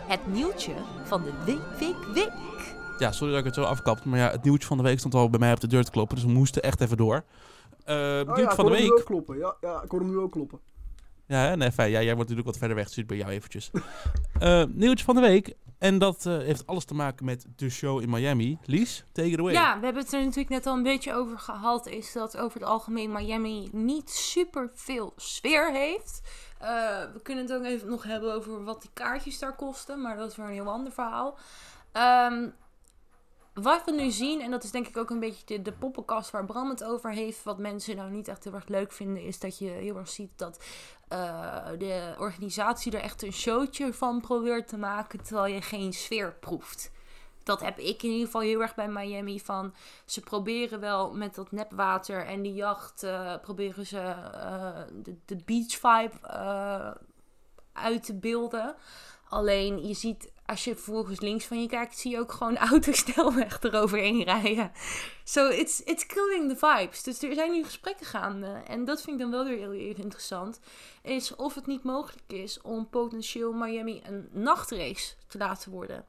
Het 0.08 0.28
nieuwtje 0.34 0.74
van 1.04 1.22
de 1.24 1.32
week, 1.46 1.62
week, 1.80 1.96
week. 2.14 2.32
Ja, 2.98 3.12
sorry 3.12 3.30
dat 3.32 3.40
ik 3.40 3.46
het 3.46 3.56
zo 3.56 3.64
afkap. 3.64 4.06
Maar 4.06 4.20
ja, 4.20 4.30
het 4.32 4.44
nieuwtje 4.44 4.68
van 4.68 4.78
de 4.78 4.84
week 4.84 5.00
stond 5.00 5.14
al 5.16 5.30
bij 5.30 5.40
mij 5.40 5.54
op 5.54 5.60
de 5.60 5.68
deur 5.68 5.84
te 5.84 5.92
kloppen. 5.92 6.16
Dus 6.16 6.26
we 6.26 6.32
moesten 6.32 6.62
echt 6.62 6.82
even 6.82 6.98
door. 6.98 7.24
Eh 7.86 7.96
Oh, 7.96 8.02
nieuwtje 8.26 8.42
ja, 8.42 8.50
ik 8.50 8.56
van 8.56 8.66
de 8.66 8.72
hoor 8.72 8.72
hem 8.72 8.82
nu 8.82 8.90
week. 8.90 9.00
ook 9.00 9.06
kloppen. 9.06 9.38
Ja, 9.38 9.56
ja, 9.62 9.82
ik 9.84 9.92
hoor 9.92 10.00
hem 10.00 10.10
nu 10.10 10.18
ook 10.18 10.32
kloppen. 10.32 10.60
Ja, 11.32 11.56
nee, 11.56 11.72
fijn. 11.72 11.92
Ja, 11.92 12.02
jij 12.02 12.16
wordt 12.16 12.30
natuurlijk 12.30 12.48
wat 12.48 12.58
verder 12.58 12.76
weg. 12.76 12.90
Dus 12.90 13.06
bij 13.06 13.18
jou 13.18 13.32
eventjes. 13.32 13.72
Eh, 14.40 14.64
nieuwtje 14.68 15.06
van 15.06 15.16
de 15.16 15.22
week. 15.22 15.54
En 15.80 15.98
dat 15.98 16.26
eh, 16.26 16.38
heeft 16.38 16.68
alles 16.68 16.86
te 16.86 16.94
maken 16.94 17.26
met 17.26 17.46
de 17.56 17.70
show 17.70 18.02
in 18.02 18.10
Miami. 18.10 18.58
Lies, 18.66 19.04
take 19.12 19.30
it 19.30 19.40
away. 19.40 19.54
Ja, 19.54 19.80
we 19.80 19.86
hebben 19.86 20.04
het 20.04 20.14
er 20.14 20.20
natuurlijk 20.20 20.50
net 20.50 20.66
al 20.66 20.74
een 20.74 20.84
beetje 20.84 21.14
over 21.14 21.40
gehad. 21.40 21.88
Is 21.88 22.12
dat 22.12 22.38
over 22.38 22.60
het 22.60 22.70
algemeen 22.70 23.12
Miami 23.12 23.70
niet 23.72 24.10
super 24.10 24.70
veel 24.74 25.14
sfeer 25.16 25.72
heeft. 25.72 26.22
Eh, 26.60 26.68
we 27.14 27.20
kunnen 27.24 27.44
het 27.44 27.54
ook 27.54 27.64
even 27.64 27.90
nog 27.90 28.04
hebben 28.04 28.34
over 28.34 28.64
wat 28.64 28.82
die 28.82 28.92
kaartjes 28.94 29.40
daar 29.40 29.56
kosten. 29.56 30.02
Maar 30.02 30.18
dat 30.18 30.32
is 30.32 30.36
weer 30.36 30.46
een 30.46 30.52
heel 30.52 30.72
ander 30.72 30.92
verhaal. 30.92 31.38
Ehm, 31.92 32.48
wat 33.54 33.86
we 33.86 33.92
nu 33.92 34.12
zien, 34.12 34.42
en 34.42 34.52
dat 34.52 34.64
is 34.64 34.72
denk 34.72 34.88
ik 34.88 34.98
ook 34.98 35.10
een 35.10 35.20
beetje 35.20 35.62
de, 35.62 35.72
poppenkast 35.72 36.32
waar 36.32 36.46
Bram 36.46 36.70
het 36.70 36.84
over 36.84 37.12
heeft. 37.12 37.44
Wat 37.44 37.58
mensen 37.58 37.96
nou 37.96 38.12
niet 38.12 38.28
echt 38.28 38.44
heel 38.44 38.54
erg 38.54 38.68
leuk 38.68 38.92
vinden, 38.92 39.24
is 39.24 39.40
dat 39.40 39.58
je 39.58 39.70
heel 39.70 39.98
erg 39.98 40.10
ziet 40.10 40.32
dat 40.36 40.64
eh, 41.08 41.68
de 41.78 42.16
organisatie 42.18 42.92
er 42.92 43.02
echt 43.02 43.24
een 43.24 43.34
showtje 43.34 43.94
van 43.94 44.22
probeert 44.22 44.68
te 44.68 44.78
maken. 44.78 45.24
Terwijl 45.24 45.54
je 45.54 45.62
geen 45.62 45.94
sfeer 45.94 46.34
proeft. 46.34 46.92
Dat 47.44 47.62
heb 47.62 47.78
ik 47.78 48.04
in 48.04 48.10
ieder 48.10 48.26
geval 48.26 48.42
heel 48.42 48.62
erg 48.62 48.76
bij 48.76 48.88
Miami. 48.88 49.40
Van 49.40 49.74
ze 50.06 50.22
proberen 50.22 50.80
wel 50.80 51.14
met 51.14 51.36
dat 51.36 51.52
nepwater 51.52 52.26
en 52.26 52.42
die 52.42 52.54
jacht. 52.54 53.04
eh, 53.04 53.36
proberen 53.42 53.86
ze 53.86 54.00
eh, 54.00 54.82
de, 54.94 55.16
de 55.26 55.38
beach 55.46 55.72
vibe 55.80 56.30
uit 57.74 58.04
te 58.04 58.16
beelden. 58.16 58.76
Alleen 59.30 59.88
je 59.88 59.94
ziet, 59.94 60.32
als 60.52 60.64
je 60.64 60.76
vervolgens 60.76 61.20
links 61.20 61.46
van 61.46 61.62
je 61.62 61.68
kijkt, 61.68 61.98
zie 61.98 62.12
je 62.12 62.20
ook 62.20 62.32
gewoon 62.32 62.58
auto's 62.58 62.98
snelweg 63.12 63.62
eroverheen 63.62 64.24
rijden. 64.24 64.72
So 65.24 65.48
it's, 65.48 65.82
it's 65.84 66.06
killing 66.06 66.50
the 66.50 66.68
vibes. 66.68 67.04
Dus 67.04 67.22
er 67.22 67.34
zijn 67.34 67.52
nu 67.52 67.64
gesprekken 67.64 68.06
gaande. 68.06 68.48
En 68.48 68.86
dat 68.86 69.02
vind 69.02 69.16
ik 69.16 69.22
dan 69.22 69.32
wel 69.32 69.46
weer 69.46 69.58
heel, 69.58 69.96
interessant. 69.96 70.60
Is 71.02 71.36
of 71.36 71.56
het 71.56 71.66
niet 71.66 71.84
mogelijk 71.84 72.32
is 72.32 72.62
om 72.62 72.90
potentieel 72.90 73.54
Miami 73.54 74.02
een 74.04 74.30
nachtrace 74.32 75.16
te 75.28 75.38
laten 75.38 75.72
worden. 75.72 76.06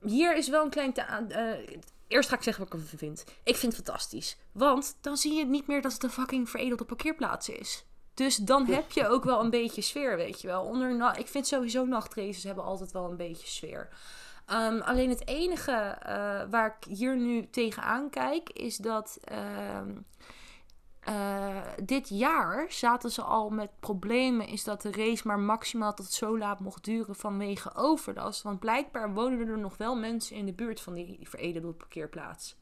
Hier 0.00 0.36
is 0.36 0.48
wel 0.48 0.64
een 0.64 0.70
klein... 0.70 0.94
eh, 0.94 1.76
eerst 2.08 2.28
ga 2.28 2.36
ik 2.36 2.42
zeggen 2.42 2.64
wat 2.64 2.74
ik 2.74 2.80
ervan 2.80 2.98
vind. 2.98 3.24
Ik 3.44 3.56
vind 3.56 3.76
het 3.76 3.84
fantastisch. 3.84 4.36
Want 4.52 4.96
dan 5.00 5.16
zie 5.16 5.34
je 5.34 5.44
niet 5.44 5.66
meer 5.66 5.82
dat 5.82 5.92
het 5.92 6.02
een 6.02 6.10
fucking 6.10 6.50
veredelde 6.50 6.84
parkeerplaats 6.84 7.48
is. 7.48 7.84
Dus 8.20 8.36
dan 8.36 8.66
heb 8.66 8.92
je 8.92 9.08
ook 9.08 9.24
wel 9.24 9.40
een 9.40 9.50
beetje 9.50 9.82
sfeer, 9.82 10.16
weet 10.16 10.40
je 10.40 10.46
wel. 10.46 10.62
Onder 10.62 11.18
ik 11.18 11.28
vind 11.28 11.46
sowieso 11.46 11.84
nachtraces 11.84 12.42
hebben 12.42 12.64
altijd 12.64 12.92
wel 12.92 13.10
een 13.10 13.16
beetje 13.16 13.46
sfeer. 13.46 13.88
Ehm, 14.46 14.80
alleen 14.80 15.08
het 15.08 15.26
enige 15.26 15.72
eh, 15.72 16.42
waar 16.50 16.76
ik 16.78 16.96
hier 16.96 17.16
nu 17.16 17.50
tegenaan 17.50 18.10
kijk, 18.10 18.50
is 18.50 18.76
dat 18.76 19.18
ehm, 19.24 19.90
eh, 21.00 21.56
dit 21.82 22.08
jaar 22.08 22.72
zaten 22.72 23.10
ze 23.10 23.22
al 23.22 23.50
met 23.50 23.70
problemen. 23.80 24.46
Is 24.46 24.64
dat 24.64 24.82
de 24.82 24.92
race 24.92 25.26
maar 25.26 25.38
maximaal 25.38 25.94
tot 25.94 26.12
zo 26.12 26.38
laat 26.38 26.60
mocht 26.60 26.84
duren 26.84 27.14
vanwege 27.14 27.74
overlast. 27.74 28.42
Want 28.42 28.60
blijkbaar 28.60 29.12
wonen 29.12 29.48
er 29.48 29.58
nog 29.58 29.76
wel 29.76 29.96
mensen 29.96 30.36
in 30.36 30.46
de 30.46 30.52
buurt 30.52 30.80
van 30.80 30.94
die 30.94 31.18
veredelde 31.22 31.72
parkeerplaats. 31.72 32.56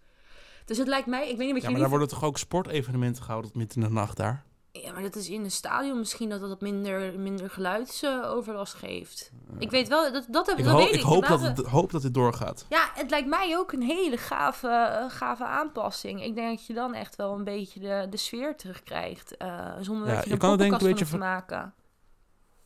Dus 0.64 0.78
het 0.78 0.88
lijkt 0.88 1.06
mij, 1.06 1.30
ik 1.30 1.36
weet 1.36 1.38
niet 1.38 1.52
wat 1.52 1.62
Ja, 1.62 1.68
jullie 1.68 1.70
maar 1.70 1.80
daar 1.80 1.98
worden 1.98 2.08
toch 2.08 2.24
ook 2.24 2.38
sportevenementen 2.38 3.22
gehouden 3.22 3.50
tot 3.50 3.60
midden 3.60 3.82
in 3.82 3.88
de 3.88 3.94
nacht 3.94 4.16
daar? 4.16 4.46
Ja, 4.82 4.92
maar 4.92 5.02
dat 5.02 5.16
is 5.16 5.28
in 5.28 5.44
een 5.44 5.50
stadion 5.50 5.98
misschien 5.98 6.28
dat 6.28 6.40
het 6.40 6.60
minder, 6.60 7.18
minder 7.18 7.50
geluidsoverlast 7.50 8.74
geeft. 8.74 9.30
Ik 9.58 9.70
weet 9.70 9.88
wel, 9.88 10.12
dat, 10.12 10.26
dat, 10.30 10.46
heb, 10.46 10.58
Ik, 10.58 10.64
dat 10.64 10.72
hoop- 10.72 10.82
weet 10.82 10.94
ik 10.94 11.00
ik. 11.00 11.06
hoop, 11.06 11.26
dat 11.26 11.40
het, 11.40 11.58
hoop 11.58 11.90
dat 11.90 12.02
dit 12.02 12.14
doorgaat. 12.14 12.66
Ja, 12.68 12.90
het 12.94 13.10
lijkt 13.10 13.28
mij 13.28 13.56
ook 13.58 13.72
een 13.72 13.82
hele 13.82 14.16
gave, 14.16 14.68
eh, 14.68 15.10
gave 15.10 15.44
aanpassing. 15.44 16.24
Ik 16.24 16.34
denk 16.34 16.56
dat 16.56 16.66
je 16.66 16.74
dan 16.74 16.94
echt 16.94 17.16
wel 17.16 17.34
een 17.34 17.44
beetje 17.44 17.80
de, 17.80 18.06
de 18.10 18.16
sfeer 18.16 18.56
terugkrijgt. 18.56 19.36
eh, 19.36 19.66
zonder 19.80 20.08
Ja, 20.08 20.14
dat 20.14 20.24
je 20.24 20.30
je 20.30 20.36
kan 20.36 20.50
een 20.52 20.58
het 20.58 20.60
denk 20.60 20.74
ik 20.74 20.80
een 20.80 20.88
beetje 20.88 21.06
te 21.06 21.18
maken. 21.18 21.72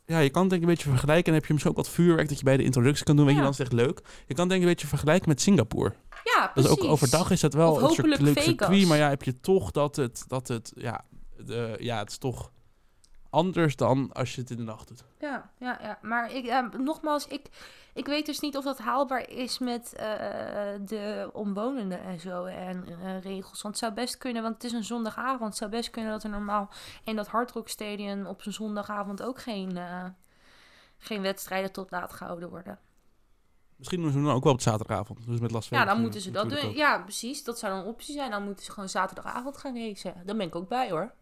Ja, 0.05 0.19
je 0.19 0.29
kan 0.29 0.41
het 0.41 0.49
denk 0.49 0.61
ik 0.61 0.67
een 0.69 0.73
beetje 0.75 0.89
vergelijken. 0.89 1.25
En 1.25 1.31
dan 1.31 1.39
heb 1.39 1.45
je 1.45 1.53
misschien 1.53 1.71
ook 1.77 1.83
wat 1.85 1.89
vuurwerk 1.89 2.29
dat 2.29 2.37
je 2.37 2.43
bij 2.43 2.57
de 2.57 2.63
introductie 2.63 3.05
kan 3.05 3.15
doen. 3.15 3.25
Weet 3.25 3.35
je, 3.35 3.41
dan 3.41 3.49
is 3.51 3.57
het 3.57 3.67
echt 3.67 3.75
leuk. 3.75 4.01
Je 4.27 4.33
kan 4.33 4.39
het 4.39 4.49
denk 4.49 4.51
ik 4.51 4.61
een 4.61 4.65
beetje 4.73 4.87
vergelijken 4.87 5.29
met 5.29 5.41
Singapore. 5.41 5.93
Ja, 6.23 6.41
Dat 6.41 6.53
precies. 6.53 6.71
is 6.71 6.77
ook 6.77 6.89
overdag 6.89 7.31
is 7.31 7.41
het 7.41 7.53
wel 7.53 7.71
Of 7.71 7.81
een 7.81 7.89
soort 7.89 8.19
leuk 8.21 8.39
circuit. 8.41 8.87
Maar 8.87 8.97
ja, 8.97 9.09
heb 9.09 9.23
je 9.23 9.39
toch 9.39 9.71
dat 9.71 9.95
het, 9.95 10.23
dat 10.27 10.47
het, 10.47 10.71
ja, 10.75 11.03
de, 11.45 11.75
ja, 11.79 11.97
het 11.97 12.09
is 12.09 12.17
toch 12.17 12.51
anders 13.33 13.75
dan 13.75 14.11
als 14.11 14.35
je 14.35 14.41
het 14.41 14.49
in 14.49 14.57
de 14.57 14.63
nacht 14.63 14.87
doet. 14.87 15.03
Ja, 15.19 15.49
ja, 15.57 15.77
ja. 15.81 15.99
Maar 16.01 16.31
ik, 16.31 16.71
nogmaals, 16.77 17.27
ik, 17.27 17.49
ik 17.93 18.05
weet 18.05 18.25
dus 18.25 18.39
niet 18.39 18.57
of 18.57 18.63
dat 18.63 18.77
haalbaar 18.77 19.29
is 19.29 19.59
met 19.59 19.93
eh, 19.93 20.05
de 20.85 21.29
omwonenden 21.33 22.01
en 22.03 22.19
zo 22.19 22.45
en 22.45 22.85
eh, 22.87 23.21
regels. 23.21 23.61
Want 23.61 23.75
het 23.75 23.83
zou 23.83 23.93
best 23.93 24.17
kunnen, 24.17 24.41
want 24.41 24.53
het 24.53 24.63
is 24.63 24.71
een 24.71 24.83
zondagavond. 24.83 25.49
Het 25.49 25.57
zou 25.57 25.71
best 25.71 25.89
kunnen 25.89 26.11
dat 26.11 26.23
er 26.23 26.29
normaal 26.29 26.69
in 27.03 27.15
dat 27.15 27.27
Hard 27.27 27.51
Rock 27.51 27.69
Stadium 27.69 28.25
op 28.25 28.45
een 28.45 28.53
zondagavond 28.53 29.23
ook 29.23 29.41
geen, 29.41 29.77
eh, 29.77 30.05
geen 30.97 31.21
wedstrijden 31.21 31.71
tot 31.71 31.91
laat 31.91 32.13
gehouden 32.13 32.49
worden. 32.49 32.79
Misschien 33.75 34.01
doen 34.01 34.11
ze 34.11 34.21
dan 34.21 34.31
ook 34.31 34.43
wel 34.43 34.53
op 34.53 34.61
zaterdagavond. 34.61 35.25
Dus 35.27 35.39
met 35.39 35.51
Las 35.51 35.67
Vegas. 35.67 35.83
Ja, 35.83 35.93
dan 35.93 36.01
moeten 36.01 36.21
ze 36.21 36.31
dat 36.31 36.49
doen. 36.49 36.59
ook. 36.59 36.75
Ja, 36.75 36.99
precies. 36.99 37.43
Dat 37.43 37.59
zou 37.59 37.73
dan 37.73 37.81
een 37.81 37.87
optie 37.87 38.13
zijn. 38.13 38.31
Dan 38.31 38.43
moeten 38.43 38.65
ze 38.65 38.71
gewoon 38.71 38.89
zaterdagavond 38.89 39.57
gaan 39.57 39.77
racen. 39.77 40.13
Daar 40.25 40.35
ben 40.35 40.47
ik 40.47 40.55
ook 40.55 40.67
bij 40.67 40.89
hoor. 40.89 41.13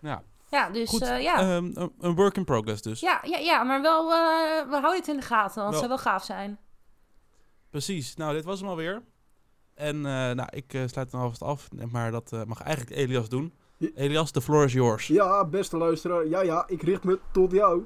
Ja, 0.00 0.22
Ja, 0.50 0.70
dus 0.70 0.88
goed. 0.88 1.02
eh, 1.02 1.22
ja. 1.22 1.38
Ehm, 1.40 1.70
een- 1.98 2.14
work 2.14 2.36
in 2.36 2.44
progress 2.44 2.82
dus. 2.82 3.00
ja, 3.00 3.20
ja, 3.22 3.38
ja, 3.38 3.62
maar 3.62 3.82
wel, 3.82 4.02
eh, 4.12 4.16
we 4.68 4.70
houden 4.70 4.96
het 4.96 5.08
in 5.08 5.16
de 5.16 5.22
gaten, 5.22 5.62
want 5.62 5.74
het 5.74 5.80
Wel. 5.80 5.88
zou 5.88 5.88
wel 5.88 5.98
gaaf 5.98 6.24
zijn. 6.24 6.58
Precies. 7.70 8.16
Nou, 8.16 8.34
dit 8.34 8.44
was 8.44 8.60
hem 8.60 8.68
alweer. 8.68 9.02
En 9.74 9.96
eh, 9.96 10.02
nou, 10.12 10.48
ik 10.50 10.74
eh, 10.74 10.82
sluit 10.86 11.12
hem 11.12 11.20
alvast 11.20 11.42
af. 11.42 11.68
Maar 11.90 12.10
dat 12.10 12.32
eh, 12.32 12.44
mag 12.44 12.62
eigenlijk 12.62 12.96
Elias 12.96 13.28
doen. 13.28 13.54
Elias, 13.94 14.30
the 14.30 14.40
floor 14.40 14.64
is 14.64 14.72
yours. 14.72 15.06
Ja, 15.06 15.44
beste 15.44 15.76
luisteraar. 15.76 16.26
Ja, 16.26 16.40
ja, 16.42 16.64
ik 16.66 16.82
richt 16.82 17.04
me 17.04 17.18
tot 17.32 17.52
jou. 17.52 17.84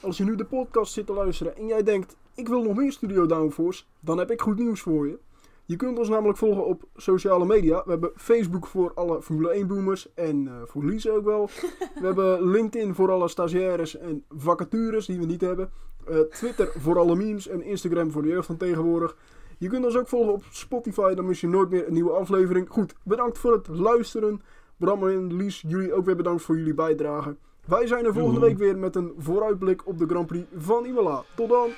Als 0.00 0.16
je 0.16 0.24
nu 0.24 0.36
de 0.36 0.44
podcast 0.44 0.92
zit 0.92 1.06
te 1.06 1.12
luisteren 1.12 1.56
en 1.56 1.66
jij 1.66 1.82
denkt, 1.82 2.16
ik 2.34 2.48
wil 2.48 2.62
nog 2.62 2.76
meer 2.76 2.92
Studio 2.92 3.26
Downforce, 3.26 3.84
dan 4.00 4.18
heb 4.18 4.30
ik 4.30 4.40
goed 4.40 4.58
nieuws 4.58 4.80
voor 4.80 5.06
je. 5.06 5.18
Je 5.66 5.76
kunt 5.76 5.98
ons 5.98 6.08
namelijk 6.08 6.38
volgen 6.38 6.66
op 6.66 6.84
sociale 6.96 7.44
media. 7.44 7.82
We 7.84 7.90
hebben 7.90 8.10
Facebook 8.14 8.66
voor 8.66 8.92
alle 8.94 9.22
Formule 9.22 9.50
1 9.50 9.66
boomers 9.66 10.14
en 10.14 10.48
eh, 10.48 10.54
voor 10.64 10.84
Lies 10.84 11.08
ook 11.08 11.24
wel. 11.24 11.48
We 12.00 12.06
hebben 12.06 12.50
LinkedIn 12.50 12.94
voor 12.94 13.10
alle 13.10 13.28
stagiaires 13.28 13.96
en 13.96 14.24
vacatures 14.28 15.06
die 15.06 15.18
we 15.18 15.26
niet 15.26 15.40
hebben. 15.40 15.70
Eh, 16.06 16.18
Twitter 16.18 16.72
voor 16.78 16.98
alle 16.98 17.16
memes 17.16 17.48
en 17.48 17.62
Instagram 17.62 18.10
voor 18.10 18.22
de 18.22 18.28
jeugd 18.28 18.46
van 18.46 18.56
tegenwoordig. 18.56 19.16
Je 19.58 19.68
kunt 19.68 19.84
ons 19.84 19.96
ook 19.96 20.08
volgen 20.08 20.32
op 20.32 20.42
Spotify, 20.50 21.14
dan 21.14 21.26
mis 21.26 21.40
je 21.40 21.48
nooit 21.48 21.70
meer 21.70 21.86
een 21.86 21.92
nieuwe 21.92 22.12
aflevering. 22.12 22.68
Goed, 22.68 22.94
bedankt 23.02 23.38
voor 23.38 23.52
het 23.52 23.68
luisteren. 23.68 24.42
Bram 24.76 25.08
en 25.08 25.36
Lies, 25.36 25.64
jullie 25.66 25.92
ook 25.92 26.04
weer 26.04 26.16
bedankt 26.16 26.42
voor 26.42 26.56
jullie 26.56 26.74
bijdrage. 26.74 27.36
Wij 27.66 27.86
zijn 27.86 28.04
er 28.04 28.12
volgende 28.12 28.40
week 28.40 28.58
weer 28.58 28.78
met 28.78 28.96
een 28.96 29.12
vooruitblik 29.18 29.86
op 29.86 29.98
de 29.98 30.06
Grand 30.06 30.26
Prix 30.26 30.46
van 30.56 30.84
Imola. 30.84 31.24
Tot 31.34 31.48
dan! 31.48 31.70